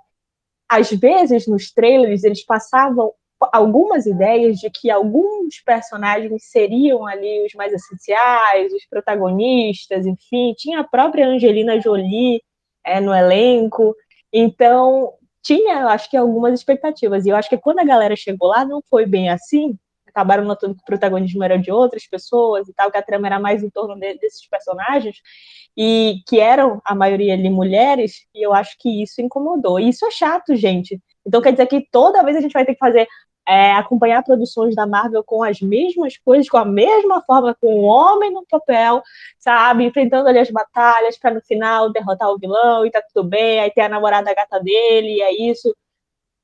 às 0.72 0.89
vezes 0.89 1.47
nos 1.47 1.69
trailers 1.69 2.24
eles 2.24 2.45
passavam 2.45 3.11
algumas 3.51 4.05
ideias 4.05 4.57
de 4.57 4.69
que 4.69 4.89
alguns 4.89 5.59
personagens 5.65 6.43
seriam 6.45 7.05
ali 7.05 7.45
os 7.45 7.53
mais 7.55 7.74
essenciais, 7.74 8.72
os 8.72 8.86
protagonistas, 8.88 10.05
enfim, 10.05 10.53
tinha 10.55 10.80
a 10.80 10.84
própria 10.84 11.28
Angelina 11.28 11.82
Jolie 11.82 12.41
é, 12.86 13.01
no 13.01 13.13
elenco, 13.13 13.93
então 14.32 15.13
tinha, 15.43 15.88
acho 15.88 16.09
que 16.09 16.15
algumas 16.15 16.53
expectativas, 16.53 17.26
e 17.26 17.30
eu 17.30 17.36
acho 17.36 17.49
que 17.49 17.57
quando 17.57 17.80
a 17.80 17.84
galera 17.84 18.15
chegou 18.15 18.47
lá 18.47 18.63
não 18.63 18.82
foi 18.89 19.05
bem 19.05 19.28
assim, 19.30 19.78
acabaram 20.12 20.43
notando 20.43 20.76
que 20.76 20.82
o 20.82 20.86
protagonismo 20.86 21.43
era 21.43 21.57
de 21.57 21.72
outras 21.72 22.05
pessoas 22.07 22.68
e 22.68 22.74
tal, 22.74 22.91
que 22.91 22.97
a 22.97 23.01
trama 23.01 23.28
era 23.28 23.39
mais 23.39 23.64
em 23.64 23.70
torno 23.70 23.95
de, 23.95 24.14
desses 24.16 24.47
personagens, 24.47 25.18
e 25.76 26.22
que 26.28 26.39
eram 26.39 26.82
a 26.86 26.93
maioria 26.93 27.34
ali 27.34 27.49
mulheres, 27.49 28.26
e 28.36 28.45
eu 28.45 28.53
acho 28.53 28.78
que 28.80 29.01
isso 29.01 29.22
incomodou. 29.22 29.80
E 29.80 29.89
isso 29.89 30.05
é 30.05 30.12
chato, 30.12 30.55
gente. 30.55 31.01
Então 31.26 31.41
quer 31.41 31.51
dizer 31.51 31.68
que 31.68 31.88
toda 31.91 32.24
vez 32.24 32.38
a 32.38 32.41
gente 32.41 32.53
vai 32.53 32.66
ter 32.66 32.74
que 32.74 32.80
fazer 32.80 33.07
é, 33.47 33.74
acompanhar 33.74 34.24
produções 34.24 34.76
da 34.76 34.86
Marvel 34.86 35.24
com 35.24 35.43
as 35.43 35.59
mesmas 35.62 36.18
coisas, 36.18 36.47
com 36.47 36.57
a 36.57 36.66
mesma 36.66 37.22
forma, 37.24 37.55
com 37.59 37.68
o 37.68 37.84
homem 37.84 38.32
no 38.32 38.45
papel, 38.45 39.01
sabe? 39.39 39.86
Enfrentando 39.86 40.30
ali 40.30 40.39
as 40.39 40.51
batalhas 40.51 41.18
para 41.18 41.34
no 41.34 41.41
final 41.41 41.91
derrotar 41.91 42.30
o 42.30 42.38
vilão 42.38 42.86
e 42.86 42.91
tá 42.91 43.01
tudo 43.01 43.28
bem, 43.28 43.59
aí 43.59 43.72
tem 43.72 43.84
a 43.84 43.89
namorada 43.89 44.34
gata 44.34 44.59
dele, 44.59 45.16
e 45.18 45.22
é 45.22 45.34
isso. 45.49 45.76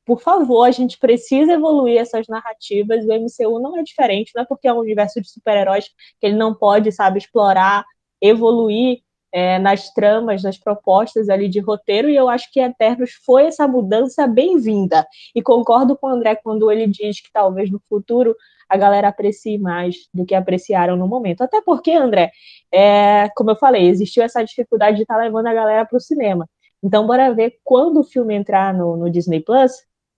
Por 0.07 0.21
favor, 0.21 0.63
a 0.63 0.71
gente 0.71 0.97
precisa 0.97 1.51
evoluir 1.51 1.97
essas 1.99 2.27
narrativas. 2.29 3.03
O 3.03 3.11
MCU 3.11 3.59
não 3.59 3.77
é 3.77 3.83
diferente, 3.83 4.31
não 4.33 4.43
é 4.43 4.45
porque 4.45 4.65
é 4.65 4.73
um 4.73 4.79
universo 4.79 5.19
de 5.19 5.29
super-heróis 5.29 5.89
que 6.17 6.27
ele 6.27 6.37
não 6.37 6.55
pode, 6.55 6.93
sabe, 6.93 7.17
explorar, 7.17 7.83
evoluir 8.21 8.99
é, 9.33 9.59
nas 9.59 9.93
tramas, 9.93 10.41
nas 10.41 10.57
propostas 10.57 11.27
ali 11.27 11.49
de 11.49 11.59
roteiro, 11.59 12.09
e 12.09 12.15
eu 12.15 12.29
acho 12.29 12.49
que 12.53 12.61
Eternos 12.61 13.11
foi 13.25 13.47
essa 13.47 13.67
mudança 13.67 14.25
bem-vinda. 14.25 15.05
E 15.35 15.41
concordo 15.41 15.97
com 15.97 16.07
o 16.07 16.09
André 16.09 16.37
quando 16.37 16.71
ele 16.71 16.87
diz 16.87 17.19
que 17.19 17.29
talvez 17.33 17.69
no 17.69 17.81
futuro 17.89 18.33
a 18.69 18.77
galera 18.77 19.09
aprecie 19.09 19.57
mais 19.57 19.95
do 20.13 20.25
que 20.25 20.33
apreciaram 20.33 20.95
no 20.95 21.05
momento. 21.05 21.41
Até 21.41 21.61
porque, 21.61 21.91
André, 21.91 22.31
é, 22.71 23.27
como 23.35 23.51
eu 23.51 23.57
falei, 23.57 23.89
existiu 23.89 24.23
essa 24.23 24.41
dificuldade 24.41 24.95
de 24.95 25.03
estar 25.03 25.15
tá 25.15 25.21
levando 25.21 25.47
a 25.47 25.53
galera 25.53 25.85
para 25.85 25.97
o 25.97 26.01
cinema. 26.01 26.47
Então, 26.81 27.05
bora 27.05 27.33
ver 27.33 27.59
quando 27.63 27.99
o 27.99 28.03
filme 28.03 28.35
entrar 28.35 28.73
no, 28.73 28.95
no 28.95 29.09
Disney 29.09 29.41
Plus, 29.41 29.71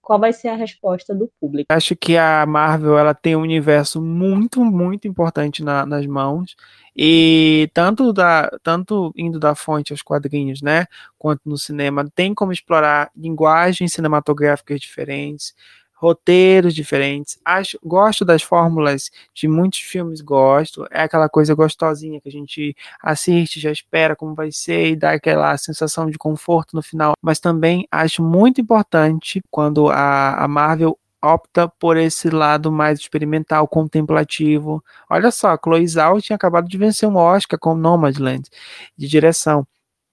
qual 0.09 0.19
vai 0.19 0.33
ser 0.33 0.47
a 0.47 0.55
resposta 0.55 1.13
do 1.13 1.31
público. 1.39 1.67
Acho 1.71 1.95
que 1.95 2.17
a 2.17 2.43
Marvel 2.43 2.97
ela 2.97 3.13
tem 3.13 3.35
um 3.35 3.41
universo 3.41 4.01
muito, 4.01 4.65
muito 4.65 5.07
importante 5.07 5.63
na, 5.63 5.85
nas 5.85 6.07
mãos 6.07 6.55
e 6.97 7.69
tanto, 7.75 8.11
da, 8.11 8.49
tanto 8.63 9.13
indo 9.15 9.39
da 9.39 9.53
fonte 9.53 9.93
aos 9.93 10.01
quadrinhos, 10.01 10.63
né, 10.63 10.87
quanto 11.15 11.41
no 11.45 11.59
cinema, 11.59 12.09
tem 12.15 12.33
como 12.33 12.51
explorar 12.51 13.11
linguagens 13.15 13.93
cinematográficas 13.93 14.79
diferentes, 14.79 15.53
roteiros 15.99 16.73
diferentes. 16.73 17.37
Acho, 17.43 17.77
gosto 17.83 18.23
das 18.23 18.41
fórmulas 18.41 19.11
de 19.33 19.49
muitos 19.49 19.79
filmes, 19.79 20.21
gosto. 20.21 20.87
É 20.89 21.01
aquela 21.03 21.27
coisa 21.27 21.53
gostosinha 21.53 22.21
que 22.21 22.29
a 22.29 22.31
gente 22.31 22.73
assiste, 23.01 23.59
já 23.59 23.69
espera 23.69 24.15
como 24.15 24.33
vai 24.33 24.49
ser 24.49 24.91
e 24.91 24.95
dá 24.95 25.11
aquela 25.11 25.57
sensação 25.57 26.09
de 26.09 26.17
conforto 26.17 26.73
no 26.73 26.81
final. 26.81 27.13
Mas 27.21 27.39
também 27.39 27.85
acho 27.91 28.23
muito 28.23 28.61
importante 28.61 29.41
quando 29.51 29.89
a, 29.89 30.41
a 30.41 30.47
Marvel 30.47 30.97
opta 31.21 31.67
por 31.67 31.97
esse 31.97 32.29
lado 32.29 32.71
mais 32.71 32.99
experimental, 32.99 33.67
contemplativo. 33.67 34.81
Olha 35.09 35.31
só, 35.31 35.57
Chloe 35.61 35.85
Zhao 35.85 36.21
tinha 36.21 36.37
acabado 36.37 36.69
de 36.69 36.77
vencer 36.77 37.09
um 37.09 37.17
Oscar 37.17 37.59
com 37.59 37.75
Nomadland, 37.75 38.49
de 38.97 39.05
direção. 39.05 39.67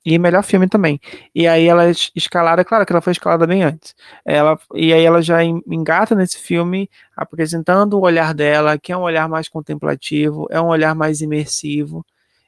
E 0.06 0.20
melhor 0.20 0.44
filme 0.44 0.68
também. 0.68 1.00
E 1.34 1.48
aí 1.48 1.66
ela 1.66 1.88
é 1.88 1.92
escalada, 2.14 2.64
claro 2.64 2.86
que 2.86 2.92
ela 2.92 3.02
foi 3.02 3.10
escalada 3.12 3.44
bem 3.44 3.64
antes. 3.64 3.92
Ela, 4.24 4.56
e 4.72 4.92
aí 4.92 5.04
ela 5.04 5.20
já 5.20 5.42
engata 5.42 6.14
nesse 6.14 6.38
filme, 6.38 6.88
apresentando 7.16 7.94
o 7.94 8.02
olhar 8.02 8.32
dela, 8.32 8.78
que 8.78 8.92
é 8.92 8.96
um 8.96 9.00
olhar 9.00 9.28
mais 9.28 9.48
contemplativo, 9.48 10.46
é 10.48 10.60
um 10.60 10.68
olhar 10.68 10.94
mais 10.94 11.20
imersivo. 11.20 12.06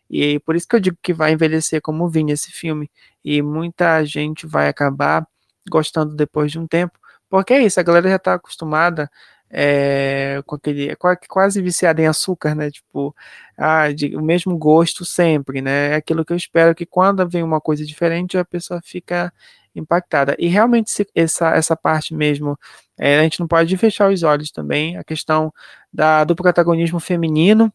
E 0.09 0.39
por 0.41 0.55
isso 0.55 0.69
que 0.69 0.77
eu 0.77 0.81
digo 0.81 0.97
que 1.03 1.13
vai 1.13 1.33
envelhecer 1.33 1.81
como 1.83 2.09
vinha 2.09 2.33
esse 2.33 2.53
filme. 2.53 2.89
E 3.25 3.43
muita 3.43 4.05
gente 4.05 4.47
vai 4.47 4.69
acabar 4.69 5.27
gostando 5.69 6.15
depois 6.15 6.53
de 6.53 6.61
um 6.61 6.67
tempo, 6.67 6.97
porque 7.29 7.55
é 7.55 7.63
isso, 7.65 7.81
a 7.81 7.83
galera 7.83 8.09
já 8.09 8.17
está 8.17 8.35
acostumada 8.35 9.11
é, 9.51 10.43
com 10.47 10.57
aquele. 10.57 10.95
quase 11.29 11.63
viciada 11.63 12.03
em 12.03 12.07
açúcar, 12.07 12.55
né? 12.55 12.71
Tipo, 12.71 13.15
ah, 13.57 13.93
de, 13.93 14.17
o 14.17 14.23
mesmo 14.23 14.57
gosto 14.59 15.05
sempre, 15.05 15.63
né? 15.63 15.93
É 15.93 15.95
aquilo 15.97 16.25
que 16.25 16.33
eu 16.33 16.37
espero 16.37 16.75
que 16.75 16.87
quando 16.87 17.29
vem 17.29 17.43
uma 17.43 17.61
coisa 17.61 17.85
diferente, 17.85 18.39
a 18.39 18.45
pessoa 18.45 18.81
fica 18.85 19.33
impactada. 19.75 20.37
E 20.39 20.49
realmente 20.49 20.91
se, 20.91 21.07
essa, 21.15 21.51
essa 21.51 21.77
parte 21.77 22.15
mesmo, 22.15 22.59
é, 22.99 23.19
a 23.21 23.23
gente 23.23 23.41
não 23.41 23.47
pode 23.49 23.77
fechar 23.77 24.11
os 24.11 24.23
olhos 24.23 24.51
também, 24.51 24.97
a 24.97 25.05
questão 25.05 25.53
da, 25.93 26.25
do 26.25 26.35
protagonismo 26.37 27.01
feminino 27.01 27.73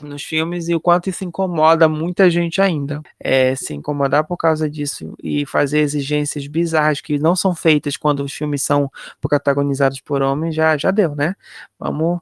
nos 0.00 0.22
filmes 0.22 0.68
e 0.68 0.74
o 0.74 0.80
quanto 0.80 1.10
isso 1.10 1.24
incomoda 1.24 1.88
muita 1.88 2.30
gente 2.30 2.60
ainda. 2.60 3.02
É, 3.20 3.54
se 3.54 3.74
incomodar 3.74 4.24
por 4.24 4.36
causa 4.36 4.68
disso 4.68 5.14
e 5.22 5.44
fazer 5.44 5.80
exigências 5.80 6.46
bizarras 6.46 7.00
que 7.00 7.18
não 7.18 7.36
são 7.36 7.54
feitas 7.54 7.96
quando 7.96 8.20
os 8.20 8.32
filmes 8.32 8.62
são 8.62 8.90
protagonizados 9.20 10.00
por 10.00 10.22
homens, 10.22 10.54
já, 10.54 10.76
já 10.76 10.90
deu, 10.90 11.14
né? 11.14 11.34
Vamos, 11.78 12.20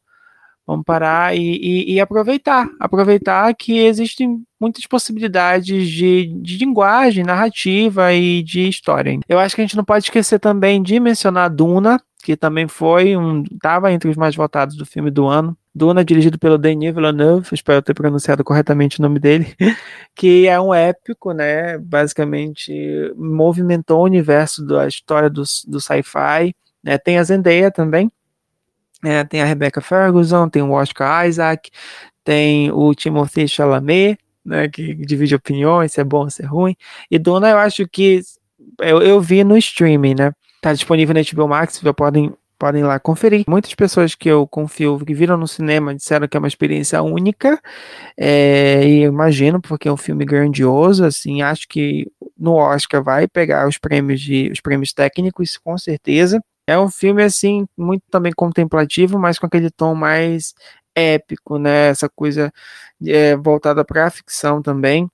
vamos 0.67 0.85
parar 0.85 1.37
e, 1.37 1.41
e, 1.41 1.95
e 1.95 2.01
aproveitar. 2.01 2.69
Aproveitar 2.81 3.55
que 3.55 3.79
existem 3.79 4.43
muitas 4.59 4.87
possibilidades 4.87 5.89
de, 5.89 6.27
de 6.27 6.59
linguagem, 6.59 7.25
narrativa 7.25 8.13
e 8.13 8.43
de 8.43 8.69
história. 8.69 9.19
Eu 9.29 9.39
acho 9.39 9.55
que 9.55 9.61
a 9.63 9.65
gente 9.65 9.77
não 9.77 9.85
pode 9.85 10.05
esquecer 10.05 10.39
também 10.39 10.83
de 10.83 10.99
mencionar 11.01 11.49
Duna, 11.49 12.01
que 12.23 12.37
também 12.37 12.69
foi 12.69 13.17
um. 13.17 13.43
estava 13.43 13.91
entre 13.93 14.11
os 14.11 14.17
mais 14.17 14.37
votados 14.37 14.77
do 14.77 14.85
filme 14.85 15.11
do 15.11 15.27
ano. 15.27 15.57
Duna, 15.75 16.05
dirigido 16.05 16.39
pelo 16.39 16.59
Denis 16.59 16.93
Villeneuve, 16.93 17.49
espero 17.53 17.81
ter 17.81 17.95
pronunciado 17.95 18.43
corretamente 18.43 18.99
o 18.99 19.03
nome 19.03 19.21
dele, 19.21 19.55
que 20.17 20.49
é 20.49 20.61
um 20.61 20.75
épico, 20.75 21.33
né? 21.33 21.79
Basicamente 21.79 22.73
movimentou 23.17 24.01
o 24.01 24.05
universo 24.05 24.67
da 24.67 24.89
história 24.89 25.31
do, 25.31 25.43
do 25.69 25.81
sci-fi. 25.81 26.55
Né? 26.83 26.99
Tem 26.99 27.19
a 27.19 27.23
Zendaya 27.23 27.71
também, 27.71 28.11
é, 29.05 29.23
tem 29.25 29.41
a 29.43 29.45
Rebecca 29.45 29.81
Ferguson, 29.81 30.49
tem 30.49 30.63
o 30.63 30.73
Oscar 30.73 31.29
Isaac, 31.29 31.71
tem 32.25 32.71
o 32.73 32.93
Timothy 32.95 33.47
Chalamet, 33.47 34.19
né? 34.45 34.69
Que 34.69 34.95
divide 34.95 35.35
opiniões, 35.37 35.93
se 35.93 36.01
é 36.01 36.05
bom 36.05 36.29
se 36.29 36.43
é 36.43 36.47
ruim. 36.47 36.77
E 37.09 37.19
Duna, 37.19 37.49
eu 37.51 37.59
acho 37.59 37.87
que 37.87 38.21
eu, 38.81 39.01
eu 39.03 39.21
vi 39.21 39.45
no 39.45 39.57
streaming, 39.57 40.17
né? 40.19 40.33
Tá 40.61 40.73
disponível 40.73 41.15
na 41.15 41.23
HBO 41.23 41.49
Max, 41.49 41.81
já 41.83 41.95
podem 41.95 42.35
podem 42.61 42.85
lá 42.85 43.01
conferir. 43.01 43.45
Muitas 43.49 43.75
pessoas 43.75 44.15
que 44.15 44.29
eu 44.29 44.47
confio 44.47 44.99
que 45.05 45.15
viram 45.15 45.39
no 45.39 45.49
cinema 45.49 45.95
disseram 45.95 46.29
que 46.29 46.37
é 46.37 46.39
uma 46.41 46.47
experiência 46.47 47.03
única, 47.03 47.59
é, 48.17 48.85
e 48.85 49.03
imagino, 49.05 49.61
porque 49.63 49.89
é 49.89 49.93
um 49.93 49.97
filme 49.97 50.27
grandioso, 50.27 51.05
assim, 51.07 51.41
acho 51.41 51.67
que 51.67 52.07
no 52.39 52.55
Oscar 52.57 53.03
vai 53.03 53.27
pegar 53.27 53.67
os 53.67 53.79
prêmios 53.79 54.21
de 54.21 54.51
os 54.53 54.61
prêmios 54.61 54.93
técnicos, 54.93 55.57
com 55.57 55.79
certeza. 55.79 56.39
É 56.67 56.79
um 56.79 56.91
filme, 56.91 57.23
assim, 57.23 57.67
muito 57.77 58.03
também 58.11 58.33
contemplativo, 58.37 59.19
mas 59.19 59.39
com 59.39 59.47
aquele 59.47 59.71
tom 59.71 59.95
mais 59.95 60.55
épico, 60.95 61.59
né? 61.59 61.89
Essa 61.89 62.09
coisa 62.09 62.53
é, 63.07 63.37
voltada 63.37 63.85
para 63.85 64.07
a 64.07 64.11
ficção 64.11 64.63
também. 64.63 65.11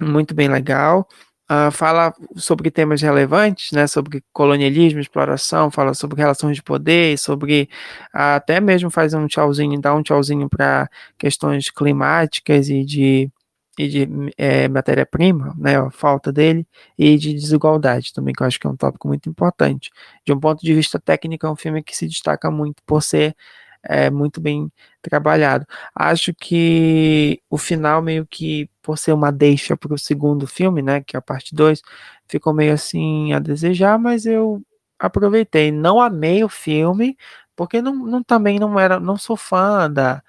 Muito 0.00 0.34
bem 0.34 0.48
legal. 0.48 1.08
Uh, 1.50 1.70
fala 1.70 2.14
sobre 2.36 2.70
temas 2.70 3.02
relevantes, 3.02 3.70
né, 3.70 3.86
sobre 3.86 4.24
colonialismo, 4.32 4.98
exploração, 4.98 5.70
fala 5.70 5.92
sobre 5.92 6.18
relações 6.18 6.56
de 6.56 6.62
poder, 6.62 7.18
sobre 7.18 7.68
uh, 8.14 8.36
até 8.36 8.60
mesmo 8.60 8.90
faz 8.90 9.12
um 9.12 9.26
tchauzinho, 9.26 9.78
dá 9.78 9.94
um 9.94 10.02
tchauzinho 10.02 10.48
para 10.48 10.88
questões 11.18 11.68
climáticas 11.68 12.70
e 12.70 12.82
de, 12.82 13.30
e 13.78 13.88
de 13.88 14.08
é, 14.38 14.68
matéria-prima, 14.68 15.54
né, 15.58 15.76
a 15.78 15.90
falta 15.90 16.32
dele, 16.32 16.66
e 16.98 17.18
de 17.18 17.34
desigualdade 17.34 18.14
também, 18.14 18.32
que 18.34 18.42
eu 18.42 18.46
acho 18.46 18.58
que 18.58 18.66
é 18.66 18.70
um 18.70 18.76
tópico 18.76 19.06
muito 19.06 19.28
importante. 19.28 19.90
De 20.24 20.32
um 20.32 20.40
ponto 20.40 20.64
de 20.64 20.72
vista 20.72 20.98
técnico, 20.98 21.46
é 21.46 21.50
um 21.50 21.56
filme 21.56 21.82
que 21.82 21.94
se 21.94 22.08
destaca 22.08 22.50
muito 22.50 22.82
por 22.86 23.02
ser 23.02 23.36
é, 23.84 24.10
muito 24.10 24.40
bem 24.40 24.70
trabalhado. 25.02 25.66
Acho 25.94 26.34
que 26.34 27.40
o 27.50 27.58
final, 27.58 28.02
meio 28.02 28.26
que, 28.26 28.68
por 28.82 28.98
ser 28.98 29.12
uma 29.12 29.30
deixa 29.30 29.76
para 29.76 29.94
o 29.94 29.98
segundo 29.98 30.46
filme, 30.46 30.82
né, 30.82 31.00
que 31.00 31.16
é 31.16 31.18
a 31.18 31.22
parte 31.22 31.54
2, 31.54 31.82
ficou 32.28 32.54
meio 32.54 32.72
assim 32.72 33.32
a 33.32 33.38
desejar, 33.38 33.98
mas 33.98 34.26
eu 34.26 34.62
aproveitei. 34.98 35.70
Não 35.70 36.00
amei 36.00 36.42
o 36.44 36.48
filme, 36.48 37.16
porque 37.56 37.82
não, 37.82 37.94
não 37.94 38.22
também 38.22 38.58
não 38.58 38.78
era, 38.78 38.98
não 39.00 39.16
sou 39.16 39.36
fã 39.36 39.90
da, 39.90 40.22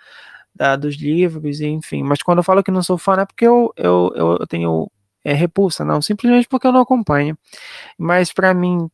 da, 0.53 0.75
dos 0.75 0.95
livros, 0.95 1.61
enfim. 1.61 2.03
Mas 2.03 2.21
quando 2.21 2.39
eu 2.39 2.43
falo 2.43 2.63
que 2.63 2.71
não 2.71 2.83
sou 2.83 2.97
fã, 2.97 3.15
é 3.21 3.25
porque 3.25 3.45
eu, 3.45 3.73
eu, 3.77 4.37
eu 4.39 4.47
tenho 4.47 4.89
é, 5.23 5.33
repulsa, 5.33 5.83
não, 5.83 6.01
simplesmente 6.01 6.47
porque 6.47 6.67
eu 6.67 6.71
não 6.71 6.81
acompanho. 6.81 7.37
Mas 7.97 8.31
para 8.31 8.53
mim, 8.53 8.89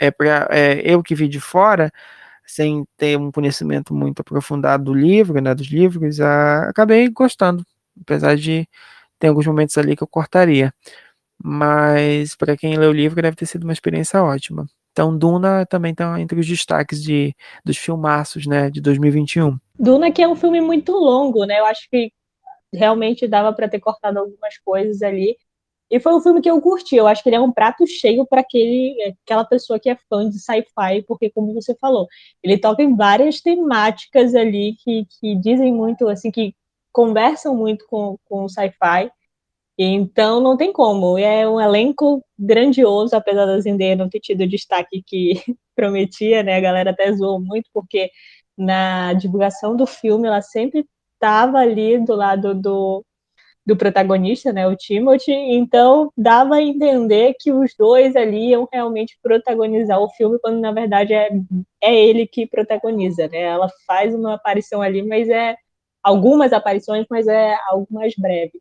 é 0.00 0.10
para 0.10 0.48
é, 0.50 0.80
eu 0.84 1.02
que 1.02 1.14
vi 1.14 1.28
de 1.28 1.40
fora, 1.40 1.92
sem 2.46 2.86
ter 2.96 3.18
um 3.18 3.30
conhecimento 3.30 3.94
muito 3.94 4.20
aprofundado 4.20 4.84
do 4.84 4.94
livro, 4.94 5.40
né, 5.40 5.54
dos 5.54 5.66
livros, 5.66 6.20
a, 6.20 6.68
acabei 6.68 7.08
gostando, 7.08 7.64
apesar 8.00 8.36
de 8.36 8.68
ter 9.18 9.28
alguns 9.28 9.46
momentos 9.46 9.76
ali 9.76 9.96
que 9.96 10.02
eu 10.02 10.08
cortaria. 10.08 10.72
Mas 11.42 12.34
para 12.34 12.56
quem 12.56 12.76
lê 12.78 12.86
o 12.86 12.92
livro 12.92 13.20
deve 13.20 13.36
ter 13.36 13.46
sido 13.46 13.64
uma 13.64 13.72
experiência 13.72 14.22
ótima. 14.22 14.66
Então 14.92 15.16
Duna 15.16 15.66
também 15.66 15.92
está 15.92 16.18
entre 16.18 16.40
os 16.40 16.46
destaques 16.46 17.02
de, 17.02 17.34
dos 17.62 17.76
filmaços, 17.76 18.46
né, 18.46 18.70
de 18.70 18.80
2021. 18.80 19.58
Duna 19.78 20.10
que 20.10 20.22
é 20.22 20.28
um 20.28 20.36
filme 20.36 20.60
muito 20.60 20.92
longo, 20.92 21.44
né? 21.44 21.60
Eu 21.60 21.66
acho 21.66 21.86
que 21.90 22.10
realmente 22.72 23.28
dava 23.28 23.52
para 23.52 23.68
ter 23.68 23.78
cortado 23.78 24.18
algumas 24.18 24.56
coisas 24.64 25.02
ali. 25.02 25.36
E 25.90 26.00
foi 26.00 26.14
um 26.14 26.20
filme 26.20 26.40
que 26.40 26.50
eu 26.50 26.60
curti. 26.60 26.96
Eu 26.96 27.06
acho 27.06 27.22
que 27.22 27.28
ele 27.28 27.36
é 27.36 27.40
um 27.40 27.52
prato 27.52 27.86
cheio 27.86 28.26
para 28.26 28.40
aquela 28.42 29.44
pessoa 29.44 29.78
que 29.78 29.88
é 29.88 29.96
fã 30.08 30.28
de 30.28 30.38
sci-fi, 30.40 31.02
porque, 31.06 31.30
como 31.30 31.54
você 31.54 31.74
falou, 31.76 32.06
ele 32.42 32.58
toca 32.58 32.82
em 32.82 32.94
várias 32.96 33.40
temáticas 33.40 34.34
ali 34.34 34.76
que, 34.82 35.06
que 35.20 35.36
dizem 35.36 35.72
muito, 35.72 36.08
assim, 36.08 36.30
que 36.30 36.54
conversam 36.92 37.54
muito 37.56 37.86
com, 37.88 38.18
com 38.24 38.44
o 38.44 38.48
sci-fi. 38.48 39.10
Então, 39.78 40.40
não 40.40 40.56
tem 40.56 40.72
como. 40.72 41.18
É 41.18 41.48
um 41.48 41.60
elenco 41.60 42.24
grandioso, 42.38 43.14
apesar 43.14 43.46
da 43.46 43.60
Zendaya 43.60 43.96
não 43.96 44.08
ter 44.08 44.20
tido 44.20 44.42
o 44.42 44.48
destaque 44.48 45.02
que, 45.06 45.34
prometia, 45.76 46.42
né? 46.42 46.56
A 46.56 46.60
galera 46.60 46.90
até 46.90 47.12
zoou 47.12 47.40
muito, 47.40 47.68
porque 47.72 48.10
na 48.56 49.12
divulgação 49.12 49.76
do 49.76 49.86
filme 49.86 50.26
ela 50.26 50.40
sempre 50.42 50.86
estava 51.14 51.58
ali 51.58 51.98
do 52.04 52.14
lado 52.14 52.54
do, 52.54 53.04
do 53.66 53.76
protagonista, 53.76 54.52
né, 54.52 54.66
o 54.68 54.76
Timothy, 54.76 55.32
então 55.32 56.12
dava 56.16 56.54
a 56.54 56.62
entender 56.62 57.34
que 57.40 57.50
os 57.50 57.74
dois 57.76 58.14
ali 58.14 58.50
iam 58.50 58.68
realmente 58.72 59.18
protagonizar 59.20 60.00
o 60.00 60.08
filme, 60.10 60.38
quando 60.38 60.60
na 60.60 60.70
verdade 60.70 61.12
é, 61.12 61.30
é 61.82 61.94
ele 61.94 62.28
que 62.28 62.46
protagoniza, 62.46 63.26
né, 63.26 63.40
ela 63.40 63.68
faz 63.84 64.14
uma 64.14 64.34
aparição 64.34 64.80
ali, 64.80 65.02
mas 65.02 65.28
é 65.28 65.56
algumas 66.00 66.52
aparições, 66.52 67.04
mas 67.10 67.26
é 67.26 67.56
algo 67.68 67.88
mais 67.90 68.14
breve. 68.16 68.60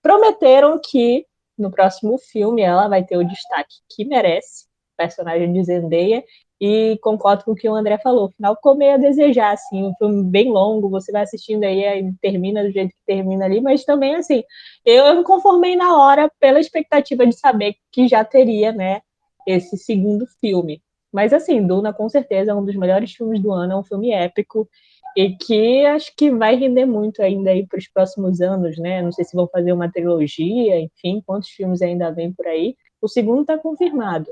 Prometeram 0.00 0.80
que 0.82 1.26
no 1.58 1.70
próximo 1.70 2.16
filme 2.18 2.62
ela 2.62 2.88
vai 2.88 3.04
ter 3.04 3.18
o 3.18 3.24
destaque 3.24 3.74
que 3.90 4.06
merece, 4.06 4.66
personagem 4.96 5.52
de 5.52 5.62
Zendaya, 5.64 6.24
e 6.60 6.98
concordo 7.02 7.44
com 7.44 7.52
o 7.52 7.54
que 7.54 7.68
o 7.68 7.74
André 7.74 7.98
falou. 7.98 8.26
O 8.26 8.30
final 8.32 8.54
ficou 8.56 8.74
meio 8.74 8.94
a 8.94 8.96
desejar, 8.96 9.52
assim, 9.52 9.84
um 9.84 9.94
filme 9.94 10.24
bem 10.24 10.50
longo, 10.50 10.88
você 10.88 11.12
vai 11.12 11.22
assistindo 11.22 11.64
aí 11.64 11.82
e 11.82 12.12
termina 12.20 12.62
do 12.62 12.70
jeito 12.70 12.90
que 12.90 13.04
termina 13.06 13.44
ali, 13.44 13.60
mas 13.60 13.84
também, 13.84 14.16
assim, 14.16 14.42
eu 14.84 15.16
me 15.16 15.22
conformei 15.22 15.76
na 15.76 15.96
hora 15.96 16.30
pela 16.40 16.60
expectativa 16.60 17.26
de 17.26 17.38
saber 17.38 17.76
que 17.92 18.08
já 18.08 18.24
teria, 18.24 18.72
né, 18.72 19.00
esse 19.46 19.76
segundo 19.76 20.26
filme. 20.40 20.82
Mas, 21.12 21.32
assim, 21.32 21.66
Duna, 21.66 21.92
com 21.92 22.08
certeza, 22.08 22.50
é 22.50 22.54
um 22.54 22.64
dos 22.64 22.76
melhores 22.76 23.12
filmes 23.12 23.40
do 23.40 23.50
ano, 23.52 23.72
é 23.72 23.76
um 23.76 23.84
filme 23.84 24.12
épico, 24.12 24.68
e 25.16 25.34
que 25.36 25.84
acho 25.86 26.14
que 26.16 26.30
vai 26.30 26.54
render 26.54 26.86
muito 26.86 27.22
ainda 27.22 27.50
aí 27.50 27.66
para 27.66 27.78
os 27.78 27.88
próximos 27.88 28.40
anos, 28.40 28.78
né? 28.78 29.02
Não 29.02 29.10
sei 29.10 29.24
se 29.24 29.34
vão 29.34 29.48
fazer 29.48 29.72
uma 29.72 29.90
trilogia, 29.90 30.80
enfim, 30.80 31.22
quantos 31.26 31.48
filmes 31.50 31.82
ainda 31.82 32.10
vem 32.10 32.32
por 32.32 32.46
aí. 32.46 32.76
O 33.00 33.08
segundo 33.08 33.40
está 33.40 33.58
confirmado. 33.58 34.30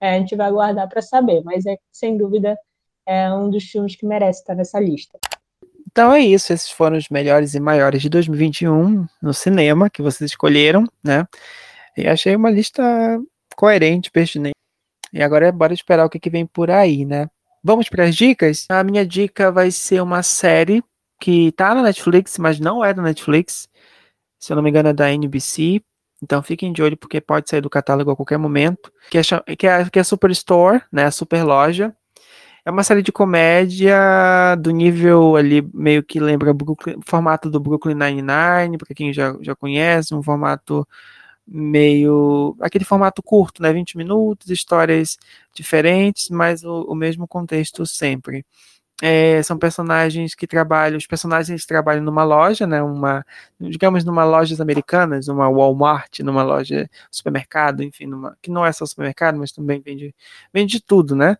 É, 0.00 0.16
a 0.16 0.18
gente 0.18 0.36
vai 0.36 0.48
aguardar 0.48 0.88
para 0.88 1.00
saber, 1.00 1.42
mas 1.44 1.64
é 1.66 1.76
sem 1.92 2.16
dúvida 2.16 2.56
é 3.06 3.32
um 3.32 3.48
dos 3.48 3.64
filmes 3.64 3.94
que 3.94 4.04
merece 4.04 4.40
estar 4.40 4.54
nessa 4.54 4.80
lista. 4.80 5.18
Então 5.86 6.12
é 6.12 6.20
isso, 6.20 6.52
esses 6.52 6.70
foram 6.70 6.98
os 6.98 7.08
melhores 7.08 7.54
e 7.54 7.60
maiores 7.60 8.02
de 8.02 8.08
2021 8.08 9.06
no 9.22 9.32
cinema 9.32 9.88
que 9.88 10.02
vocês 10.02 10.30
escolheram, 10.30 10.84
né? 11.02 11.26
E 11.96 12.06
achei 12.06 12.36
uma 12.36 12.50
lista 12.50 12.82
coerente, 13.56 14.10
pertinente. 14.10 14.56
E 15.12 15.22
agora 15.22 15.46
é 15.46 15.52
bora 15.52 15.72
esperar 15.72 16.04
o 16.04 16.10
que, 16.10 16.20
que 16.20 16.28
vem 16.28 16.44
por 16.44 16.70
aí, 16.70 17.06
né? 17.06 17.30
Vamos 17.64 17.88
para 17.88 18.04
as 18.04 18.14
dicas? 18.14 18.66
A 18.68 18.84
minha 18.84 19.06
dica 19.06 19.50
vai 19.50 19.70
ser 19.70 20.02
uma 20.02 20.22
série 20.22 20.84
que 21.20 21.50
tá 21.52 21.74
na 21.74 21.82
Netflix, 21.82 22.36
mas 22.36 22.60
não 22.60 22.84
é 22.84 22.92
da 22.92 23.02
Netflix. 23.02 23.68
Se 24.38 24.52
eu 24.52 24.56
não 24.56 24.62
me 24.62 24.70
engano, 24.70 24.90
é 24.90 24.92
da 24.92 25.10
NBC. 25.10 25.82
Então 26.26 26.42
fiquem 26.42 26.72
de 26.72 26.82
olho 26.82 26.96
porque 26.96 27.20
pode 27.20 27.48
sair 27.48 27.60
do 27.60 27.70
catálogo 27.70 28.10
a 28.10 28.16
qualquer 28.16 28.36
momento. 28.36 28.92
Que 29.08 29.18
é, 29.18 29.22
que 29.56 29.66
é, 29.66 29.88
que 29.88 29.98
é 29.98 30.02
Superstore, 30.02 30.82
né? 30.90 31.04
A 31.04 31.10
super 31.12 31.44
loja. 31.44 31.94
É 32.64 32.70
uma 32.70 32.82
série 32.82 33.00
de 33.00 33.12
comédia 33.12 33.96
do 34.58 34.72
nível 34.72 35.36
ali, 35.36 35.62
meio 35.72 36.02
que 36.02 36.18
lembra 36.18 36.50
o 36.50 36.76
formato 37.06 37.48
do 37.48 37.60
Brooklyn 37.60 37.94
Nine-Nine, 37.94 38.76
para 38.76 38.92
quem 38.92 39.12
já, 39.12 39.36
já 39.40 39.54
conhece, 39.54 40.12
um 40.12 40.22
formato 40.22 40.86
meio. 41.46 42.56
aquele 42.60 42.84
formato 42.84 43.22
curto, 43.22 43.62
né? 43.62 43.72
20 43.72 43.96
minutos, 43.96 44.50
histórias 44.50 45.16
diferentes, 45.54 46.28
mas 46.28 46.64
o, 46.64 46.82
o 46.88 46.94
mesmo 46.96 47.28
contexto 47.28 47.86
sempre. 47.86 48.44
É, 49.02 49.42
são 49.42 49.58
personagens 49.58 50.34
que 50.34 50.46
trabalham, 50.46 50.96
os 50.96 51.06
personagens 51.06 51.66
trabalham 51.66 52.02
numa 52.02 52.24
loja, 52.24 52.66
né, 52.66 52.82
uma, 52.82 53.26
digamos, 53.60 54.04
numa 54.04 54.24
lojas 54.24 54.58
americanas, 54.58 55.26
numa 55.26 55.50
Walmart, 55.50 56.20
numa 56.20 56.42
loja 56.42 56.88
supermercado, 57.10 57.82
enfim, 57.82 58.06
numa, 58.06 58.36
que 58.40 58.50
não 58.50 58.64
é 58.64 58.72
só 58.72 58.86
supermercado, 58.86 59.38
mas 59.38 59.52
também 59.52 59.82
vende, 59.82 60.14
vende 60.52 60.80
tudo, 60.80 61.14
né? 61.14 61.36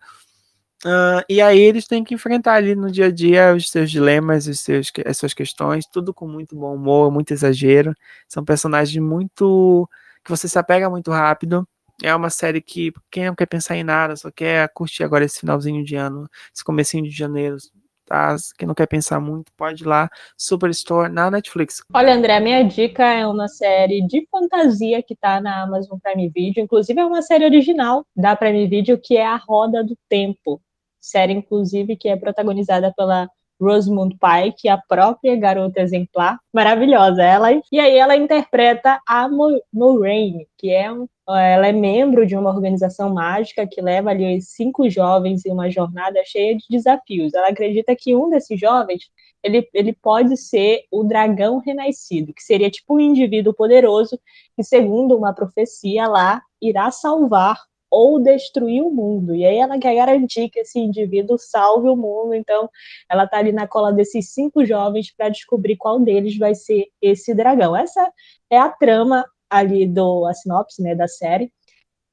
Uh, 0.85 1.25
e 1.27 1.41
aí 1.41 1.59
eles 1.59 1.87
têm 1.87 2.03
que 2.03 2.13
enfrentar 2.13 2.53
ali 2.53 2.75
no 2.75 2.91
dia 2.91 3.07
a 3.07 3.11
dia 3.11 3.55
os 3.55 3.69
seus 3.71 3.89
dilemas, 3.89 4.47
os 4.47 4.59
seus, 4.59 4.91
as 5.05 5.17
suas 5.17 5.33
questões, 5.33 5.85
tudo 5.87 6.13
com 6.13 6.27
muito 6.27 6.55
bom 6.55 6.75
humor, 6.75 7.11
muito 7.11 7.33
exagero. 7.33 7.95
São 8.27 8.45
personagens 8.45 9.03
muito 9.03 9.89
que 10.23 10.29
você 10.29 10.47
se 10.47 10.59
apega 10.59 10.89
muito 10.89 11.11
rápido 11.11 11.67
é 12.03 12.15
uma 12.15 12.29
série 12.29 12.61
que 12.61 12.91
quem 13.11 13.25
não 13.25 13.35
quer 13.35 13.47
pensar 13.47 13.75
em 13.75 13.83
nada, 13.83 14.15
só 14.15 14.31
quer 14.31 14.69
curtir 14.73 15.03
agora 15.03 15.25
esse 15.25 15.39
finalzinho 15.39 15.83
de 15.83 15.95
ano, 15.95 16.29
esse 16.53 16.63
comecinho 16.63 17.03
de 17.03 17.11
janeiro, 17.11 17.57
tá? 18.05 18.35
Quem 18.57 18.67
não 18.67 18.75
quer 18.75 18.87
pensar 18.87 19.19
muito, 19.19 19.51
pode 19.55 19.83
ir 19.83 19.87
lá, 19.87 20.09
Superstore 20.37 21.11
na 21.11 21.29
Netflix. 21.29 21.83
Olha, 21.93 22.13
André, 22.13 22.39
minha 22.39 22.63
dica 22.63 23.03
é 23.03 23.25
uma 23.27 23.47
série 23.47 24.05
de 24.07 24.27
fantasia 24.31 25.01
que 25.03 25.15
tá 25.15 25.41
na 25.41 25.63
Amazon 25.63 25.97
Prime 25.99 26.29
Video, 26.29 26.63
inclusive 26.63 26.99
é 26.99 27.05
uma 27.05 27.21
série 27.21 27.45
original 27.45 28.05
da 28.15 28.35
Prime 28.35 28.67
Video 28.67 28.99
que 28.99 29.17
é 29.17 29.25
A 29.25 29.35
Roda 29.35 29.83
do 29.83 29.95
Tempo. 30.07 30.61
Série, 30.99 31.33
inclusive, 31.33 31.95
que 31.95 32.09
é 32.09 32.17
protagonizada 32.17 32.93
pela 32.95 33.29
Rosamund 33.59 34.17
Pike, 34.17 34.69
a 34.69 34.77
própria 34.77 35.35
garota 35.35 35.79
exemplar, 35.81 36.39
maravilhosa 36.53 37.23
ela. 37.23 37.49
E 37.71 37.79
aí 37.79 37.97
ela 37.97 38.15
interpreta 38.15 38.99
a 39.07 39.27
Moraine, 39.73 40.47
que 40.57 40.69
é 40.69 40.91
um, 40.91 41.07
ela 41.35 41.67
é 41.67 41.71
membro 41.73 42.25
de 42.25 42.35
uma 42.35 42.49
organização 42.49 43.13
mágica 43.13 43.67
que 43.67 43.81
leva 43.81 44.09
ali 44.11 44.41
cinco 44.41 44.89
jovens 44.89 45.45
em 45.45 45.51
uma 45.51 45.69
jornada 45.69 46.21
cheia 46.25 46.55
de 46.55 46.63
desafios. 46.69 47.33
Ela 47.33 47.49
acredita 47.49 47.95
que 47.95 48.15
um 48.15 48.29
desses 48.29 48.59
jovens 48.59 49.09
ele, 49.43 49.67
ele 49.73 49.93
pode 49.93 50.35
ser 50.37 50.83
o 50.91 51.03
dragão 51.03 51.59
renascido, 51.59 52.33
que 52.33 52.43
seria 52.43 52.69
tipo 52.69 52.95
um 52.95 52.99
indivíduo 52.99 53.53
poderoso 53.53 54.19
que, 54.55 54.63
segundo 54.63 55.17
uma 55.17 55.33
profecia 55.33 56.07
lá, 56.07 56.41
irá 56.61 56.91
salvar 56.91 57.57
ou 57.89 58.19
destruir 58.21 58.81
o 58.81 58.91
mundo. 58.91 59.33
E 59.35 59.45
aí 59.45 59.57
ela 59.57 59.79
quer 59.79 59.95
garantir 59.95 60.49
que 60.49 60.59
esse 60.59 60.79
indivíduo 60.79 61.37
salve 61.37 61.87
o 61.87 61.95
mundo. 61.95 62.33
Então, 62.33 62.69
ela 63.09 63.23
está 63.23 63.37
ali 63.37 63.51
na 63.51 63.67
cola 63.67 63.93
desses 63.93 64.33
cinco 64.33 64.65
jovens 64.65 65.13
para 65.15 65.29
descobrir 65.29 65.77
qual 65.77 65.99
deles 65.99 66.37
vai 66.37 66.53
ser 66.55 66.87
esse 67.01 67.33
dragão. 67.33 67.75
Essa 67.75 68.11
é 68.49 68.57
a 68.57 68.69
trama 68.69 69.25
ali 69.49 69.87
do 69.87 70.25
a 70.25 70.33
sinopse, 70.33 70.81
né, 70.81 70.95
da 70.95 71.07
série. 71.07 71.51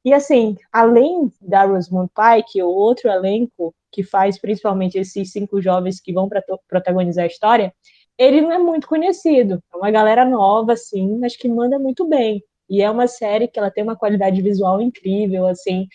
E 0.05 0.13
assim, 0.13 0.57
além 0.73 1.33
da 1.41 1.65
Rosamund 1.65 2.11
Pike, 2.15 2.63
o 2.63 2.69
outro 2.69 3.09
elenco 3.11 3.75
que 3.91 4.03
faz 4.03 4.39
principalmente 4.39 4.99
esses 4.99 5.31
cinco 5.33 5.63
jovens 5.63 6.01
que 6.01 6.13
vão 6.13 6.29
protagonizar 6.69 7.25
a 7.25 7.29
história, 7.29 7.73
ele 8.19 8.41
não 8.41 8.53
é 8.53 8.59
muito 8.59 8.87
conhecido. 8.87 9.63
É 9.73 9.77
uma 9.77 9.91
galera 9.91 10.25
nova, 10.25 10.73
assim, 10.75 11.19
mas 11.19 11.37
que 11.37 11.49
manda 11.49 11.79
muito 11.79 12.07
bem. 12.07 12.43
E 12.69 12.83
é 12.83 12.91
uma 12.91 13.07
série 13.07 13.49
que 13.49 13.59
ela 13.59 13.71
tem 13.71 13.85
uma 13.85 13.97
qualidade 13.97 14.41
visual 14.43 14.81
incrível, 14.81 15.47
assim. 15.47 15.87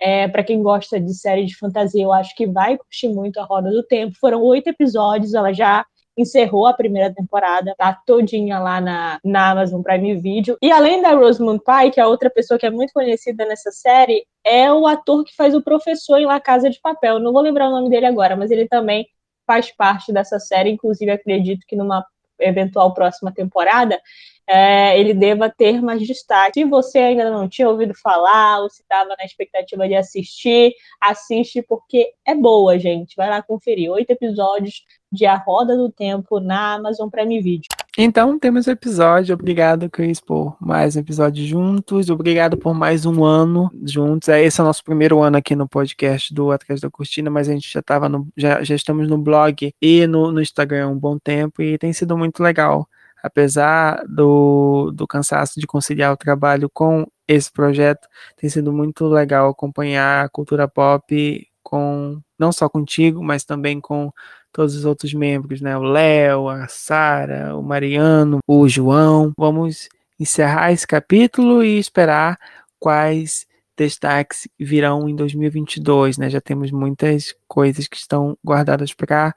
É, 0.00 0.26
para 0.28 0.42
quem 0.42 0.62
gosta 0.62 0.98
de 1.00 1.14
série 1.14 1.44
de 1.44 1.56
fantasia, 1.56 2.02
eu 2.02 2.12
acho 2.12 2.34
que 2.34 2.46
vai 2.46 2.76
curtir 2.76 3.08
muito 3.08 3.38
a 3.38 3.44
Roda 3.44 3.70
do 3.70 3.84
Tempo. 3.84 4.16
Foram 4.20 4.42
oito 4.42 4.68
episódios, 4.68 5.34
ela 5.34 5.52
já 5.52 5.84
encerrou 6.16 6.66
a 6.66 6.74
primeira 6.74 7.12
temporada, 7.12 7.74
tá 7.76 7.92
todinha 8.06 8.58
lá 8.58 8.80
na, 8.80 9.18
na 9.24 9.50
Amazon 9.50 9.82
Prime 9.82 10.16
Video. 10.16 10.56
E 10.60 10.70
além 10.70 11.00
da 11.00 11.14
Rosamund 11.14 11.62
Pike, 11.64 12.00
a 12.00 12.08
outra 12.08 12.28
pessoa 12.28 12.58
que 12.58 12.66
é 12.66 12.70
muito 12.70 12.92
conhecida 12.92 13.44
nessa 13.46 13.70
série 13.70 14.26
é 14.44 14.72
o 14.72 14.86
ator 14.86 15.24
que 15.24 15.34
faz 15.34 15.54
o 15.54 15.62
professor 15.62 16.18
em 16.18 16.26
La 16.26 16.40
Casa 16.40 16.68
de 16.68 16.80
Papel. 16.80 17.18
Não 17.18 17.32
vou 17.32 17.42
lembrar 17.42 17.68
o 17.68 17.72
nome 17.72 17.88
dele 17.88 18.06
agora, 18.06 18.36
mas 18.36 18.50
ele 18.50 18.68
também 18.68 19.06
faz 19.46 19.74
parte 19.74 20.12
dessa 20.12 20.38
série. 20.38 20.70
Inclusive, 20.70 21.10
acredito 21.10 21.64
que 21.66 21.76
numa 21.76 22.04
eventual 22.38 22.92
próxima 22.92 23.32
temporada 23.32 24.00
é, 24.46 24.98
ele 24.98 25.14
deva 25.14 25.48
ter 25.48 25.80
mais 25.80 26.02
destaque. 26.06 26.60
Se 26.60 26.64
você 26.64 26.98
ainda 26.98 27.30
não 27.30 27.48
tinha 27.48 27.68
ouvido 27.68 27.94
falar 27.94 28.60
ou 28.60 28.70
se 28.70 28.82
estava 28.82 29.14
na 29.16 29.24
expectativa 29.24 29.86
de 29.86 29.94
assistir, 29.94 30.72
assiste 31.00 31.62
porque 31.62 32.12
é 32.26 32.34
boa, 32.34 32.78
gente. 32.78 33.14
Vai 33.16 33.30
lá 33.30 33.42
conferir. 33.42 33.90
Oito 33.90 34.10
episódios 34.10 34.84
de 35.10 35.26
A 35.26 35.36
Roda 35.36 35.76
do 35.76 35.90
Tempo 35.90 36.40
na 36.40 36.74
Amazon 36.74 37.08
Prime 37.08 37.40
Video. 37.40 37.68
Então 37.96 38.38
temos 38.38 38.66
episódio. 38.66 39.34
Obrigado, 39.34 39.90
Cris, 39.90 40.18
por 40.18 40.56
mais 40.58 40.96
um 40.96 41.00
episódio 41.00 41.44
juntos. 41.44 42.08
Obrigado 42.08 42.56
por 42.56 42.72
mais 42.72 43.04
um 43.04 43.22
ano 43.22 43.70
juntos. 43.84 44.30
É, 44.30 44.42
esse 44.42 44.58
é 44.60 44.64
o 44.64 44.66
nosso 44.66 44.82
primeiro 44.82 45.20
ano 45.20 45.36
aqui 45.36 45.54
no 45.54 45.68
podcast 45.68 46.32
do 46.32 46.50
Atrás 46.50 46.80
da 46.80 46.90
Cortina, 46.90 47.30
mas 47.30 47.50
a 47.50 47.52
gente 47.52 47.70
já 47.70 47.80
estava 47.80 48.08
no. 48.08 48.26
Já, 48.34 48.62
já 48.62 48.74
estamos 48.74 49.08
no 49.08 49.18
blog 49.18 49.74
e 49.80 50.06
no, 50.06 50.32
no 50.32 50.40
Instagram 50.40 50.86
há 50.86 50.88
um 50.88 50.98
bom 50.98 51.18
tempo 51.18 51.60
e 51.60 51.76
tem 51.76 51.92
sido 51.92 52.16
muito 52.16 52.42
legal 52.42 52.88
apesar 53.22 54.02
do, 54.06 54.90
do 54.92 55.06
cansaço 55.06 55.60
de 55.60 55.66
conciliar 55.66 56.12
o 56.12 56.16
trabalho 56.16 56.68
com 56.68 57.06
esse 57.28 57.50
projeto, 57.50 58.08
tem 58.36 58.50
sido 58.50 58.72
muito 58.72 59.06
legal 59.06 59.48
acompanhar 59.50 60.24
a 60.24 60.28
cultura 60.28 60.68
pop 60.68 61.46
com 61.62 62.20
não 62.38 62.52
só 62.52 62.68
contigo, 62.68 63.22
mas 63.22 63.44
também 63.44 63.80
com 63.80 64.12
todos 64.52 64.74
os 64.74 64.84
outros 64.84 65.14
membros, 65.14 65.60
né? 65.60 65.76
O 65.76 65.82
Léo, 65.82 66.48
a 66.48 66.68
Sara, 66.68 67.56
o 67.56 67.62
Mariano, 67.62 68.40
o 68.46 68.68
João. 68.68 69.32
Vamos 69.38 69.88
encerrar 70.20 70.72
esse 70.72 70.86
capítulo 70.86 71.64
e 71.64 71.78
esperar 71.78 72.38
quais 72.78 73.46
destaques 73.82 74.48
virão 74.58 75.08
em 75.08 75.16
2022, 75.16 76.18
né? 76.18 76.30
Já 76.30 76.40
temos 76.40 76.70
muitas 76.70 77.34
coisas 77.48 77.88
que 77.88 77.96
estão 77.96 78.36
guardadas 78.44 78.94
para 78.94 79.34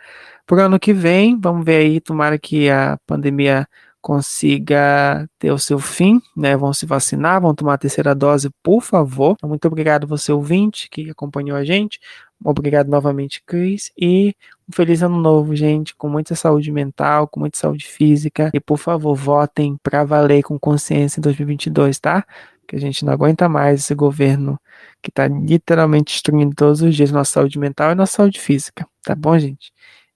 o 0.51 0.55
ano 0.55 0.79
que 0.79 0.93
vem. 0.93 1.39
Vamos 1.39 1.65
ver 1.65 1.77
aí, 1.77 1.99
tomara 1.99 2.37
que 2.37 2.69
a 2.69 2.97
pandemia 3.07 3.67
consiga 4.05 5.27
ter 5.39 5.51
o 5.51 5.57
seu 5.57 5.79
fim, 5.79 6.21
né? 6.37 6.55
Vão 6.55 6.71
se 6.71 6.85
vacinar, 6.85 7.41
vão 7.41 7.55
tomar 7.55 7.73
a 7.73 7.77
terceira 7.79 8.13
dose, 8.13 8.51
por 8.61 8.81
favor. 8.81 9.35
Muito 9.43 9.67
obrigado 9.67 10.05
você 10.05 10.31
ouvinte 10.31 10.87
que 10.91 11.09
acompanhou 11.09 11.57
a 11.57 11.65
gente. 11.65 11.99
Obrigado 12.43 12.87
novamente, 12.87 13.41
Cris. 13.43 13.91
E 13.97 14.35
um 14.69 14.71
feliz 14.71 15.01
ano 15.01 15.19
novo, 15.19 15.55
gente, 15.55 15.95
com 15.95 16.07
muita 16.07 16.35
saúde 16.35 16.71
mental, 16.71 17.27
com 17.27 17.39
muita 17.39 17.57
saúde 17.57 17.87
física. 17.87 18.51
E 18.53 18.59
por 18.59 18.77
favor, 18.77 19.15
votem 19.15 19.75
para 19.81 20.03
valer 20.03 20.43
com 20.43 20.59
consciência 20.59 21.19
em 21.19 21.23
2022, 21.23 21.99
tá? 21.99 22.23
Que 22.67 22.75
a 22.75 22.79
gente 22.79 23.05
não 23.05 23.13
aguenta 23.13 23.47
mais 23.47 23.81
esse 23.81 23.95
governo 23.95 24.59
que 25.01 25.09
está 25.09 25.27
literalmente 25.27 26.13
destruindo 26.13 26.55
todos 26.55 26.81
os 26.81 26.95
dias 26.95 27.11
nossa 27.11 27.31
saúde 27.31 27.59
mental 27.59 27.91
e 27.91 27.95
nossa 27.95 28.13
saúde 28.13 28.39
física. 28.39 28.87
Tá 29.03 29.15
bom, 29.15 29.37
gente? 29.37 29.71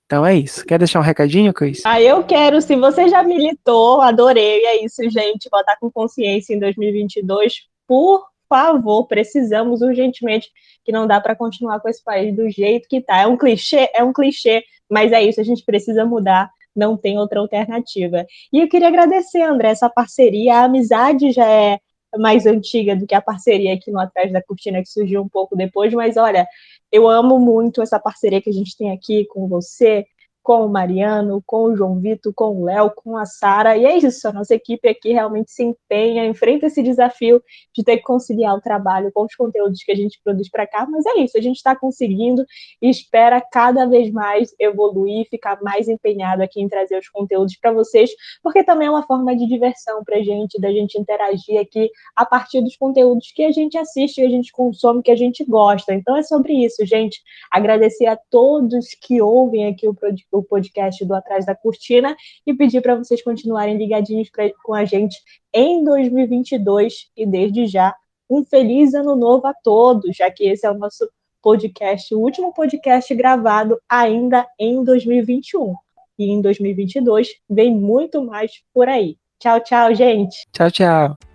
Então 0.05 0.25
é 0.25 0.35
isso. 0.35 0.65
Quer 0.65 0.79
deixar 0.79 0.99
um 0.99 1.03
recadinho, 1.03 1.53
Cris? 1.53 1.85
Ah, 1.85 2.01
eu 2.01 2.23
quero. 2.23 2.59
Se 2.61 2.75
você 2.75 3.07
já 3.07 3.21
militou, 3.21 4.01
adorei. 4.01 4.65
É 4.65 4.83
isso, 4.83 5.07
gente. 5.09 5.47
Votar 5.51 5.77
com 5.79 5.91
consciência 5.91 6.55
em 6.55 6.59
2022. 6.59 7.67
Por 7.85 8.25
favor, 8.49 9.05
precisamos 9.05 9.81
urgentemente 9.81 10.49
que 10.83 10.91
não 10.91 11.05
dá 11.05 11.21
para 11.21 11.35
continuar 11.35 11.79
com 11.79 11.87
esse 11.87 12.03
país 12.03 12.35
do 12.35 12.49
jeito 12.49 12.87
que 12.89 12.99
tá. 12.99 13.19
É 13.19 13.27
um 13.27 13.37
clichê, 13.37 13.89
é 13.93 14.03
um 14.03 14.11
clichê, 14.11 14.63
mas 14.89 15.11
é 15.11 15.23
isso, 15.23 15.39
a 15.39 15.43
gente 15.43 15.63
precisa 15.63 16.03
mudar, 16.03 16.49
não 16.75 16.97
tem 16.97 17.19
outra 17.19 17.39
alternativa. 17.39 18.25
E 18.51 18.59
eu 18.59 18.67
queria 18.67 18.87
agradecer, 18.87 19.43
André, 19.43 19.69
essa 19.69 19.87
parceria, 19.87 20.55
a 20.55 20.63
amizade 20.63 21.31
já 21.31 21.45
é 21.45 21.79
mais 22.17 22.45
antiga 22.45 22.95
do 22.95 23.05
que 23.05 23.15
a 23.15 23.21
parceria 23.21 23.73
aqui 23.73 23.91
no 23.91 23.99
Atrás 23.99 24.31
da 24.31 24.41
Cortina, 24.41 24.81
que 24.81 24.89
surgiu 24.89 25.21
um 25.21 25.29
pouco 25.29 25.55
depois, 25.55 25.93
mas 25.93 26.17
olha, 26.17 26.47
eu 26.91 27.07
amo 27.07 27.39
muito 27.39 27.81
essa 27.81 27.99
parceria 27.99 28.41
que 28.41 28.49
a 28.49 28.53
gente 28.53 28.75
tem 28.75 28.91
aqui 28.91 29.25
com 29.25 29.47
você, 29.47 30.05
com 30.49 30.65
o 30.65 30.67
Mariano, 30.67 31.43
com 31.45 31.65
o 31.65 31.75
João 31.75 31.99
Vitor, 31.99 32.33
com 32.33 32.59
o 32.59 32.65
Léo, 32.65 32.91
com 32.95 33.15
a 33.15 33.23
Sara. 33.23 33.77
E 33.77 33.85
é 33.85 33.95
isso, 33.97 34.27
a 34.27 34.33
nossa 34.33 34.55
equipe 34.55 34.89
aqui 34.89 35.13
realmente 35.13 35.51
se 35.51 35.61
empenha, 35.61 36.25
enfrenta 36.25 36.65
esse 36.65 36.81
desafio 36.81 37.39
de 37.71 37.83
ter 37.83 37.97
que 37.97 38.01
conciliar 38.01 38.55
o 38.55 38.59
trabalho 38.59 39.11
com 39.13 39.25
os 39.25 39.35
conteúdos 39.35 39.83
que 39.83 39.91
a 39.91 39.95
gente 39.95 40.19
produz 40.23 40.49
para 40.49 40.65
cá. 40.65 40.87
Mas 40.89 41.05
é 41.05 41.19
isso, 41.19 41.37
a 41.37 41.41
gente 41.41 41.57
está 41.57 41.75
conseguindo 41.75 42.43
e 42.81 42.89
espera 42.89 43.39
cada 43.39 43.85
vez 43.85 44.11
mais 44.11 44.49
evoluir, 44.59 45.27
ficar 45.29 45.61
mais 45.61 45.87
empenhado 45.87 46.41
aqui 46.41 46.59
em 46.59 46.67
trazer 46.67 46.97
os 46.97 47.09
conteúdos 47.09 47.55
para 47.55 47.71
vocês, 47.71 48.09
porque 48.41 48.63
também 48.63 48.87
é 48.87 48.91
uma 48.91 49.05
forma 49.05 49.35
de 49.35 49.45
diversão 49.45 50.03
para 50.03 50.17
a 50.17 50.23
gente, 50.23 50.59
da 50.59 50.71
gente 50.71 50.99
interagir 50.99 51.61
aqui 51.61 51.91
a 52.15 52.25
partir 52.25 52.59
dos 52.61 52.75
conteúdos 52.75 53.31
que 53.35 53.43
a 53.43 53.51
gente 53.51 53.77
assiste, 53.77 54.15
que 54.15 54.25
a 54.25 54.29
gente 54.31 54.51
consome, 54.51 55.03
que 55.03 55.11
a 55.11 55.15
gente 55.15 55.45
gosta. 55.45 55.93
Então 55.93 56.17
é 56.17 56.23
sobre 56.23 56.53
isso, 56.53 56.83
gente. 56.87 57.21
Agradecer 57.51 58.07
a 58.07 58.17
todos 58.31 58.87
que 58.99 59.21
ouvem 59.21 59.67
aqui 59.67 59.87
o 59.87 60.38
o 60.39 60.43
podcast 60.43 61.03
do 61.05 61.13
Atrás 61.13 61.45
da 61.45 61.55
Cortina 61.55 62.15
e 62.45 62.53
pedir 62.53 62.81
para 62.81 62.95
vocês 62.95 63.21
continuarem 63.21 63.77
ligadinhos 63.77 64.29
pra, 64.29 64.49
com 64.63 64.73
a 64.73 64.85
gente 64.85 65.17
em 65.53 65.83
2022 65.83 67.09
e 67.15 67.25
desde 67.25 67.67
já 67.67 67.95
um 68.29 68.45
feliz 68.45 68.93
ano 68.93 69.15
novo 69.15 69.47
a 69.47 69.53
todos, 69.53 70.15
já 70.15 70.29
que 70.29 70.45
esse 70.47 70.65
é 70.65 70.71
o 70.71 70.77
nosso 70.77 71.09
podcast, 71.41 72.13
o 72.13 72.19
último 72.19 72.53
podcast 72.53 73.13
gravado 73.15 73.79
ainda 73.89 74.45
em 74.59 74.83
2021. 74.83 75.73
E 76.17 76.25
em 76.25 76.41
2022 76.41 77.29
vem 77.49 77.73
muito 77.73 78.23
mais 78.23 78.51
por 78.73 78.89
aí. 78.89 79.17
Tchau, 79.39 79.59
tchau, 79.61 79.95
gente. 79.95 80.45
Tchau, 80.51 80.69
tchau. 80.69 81.28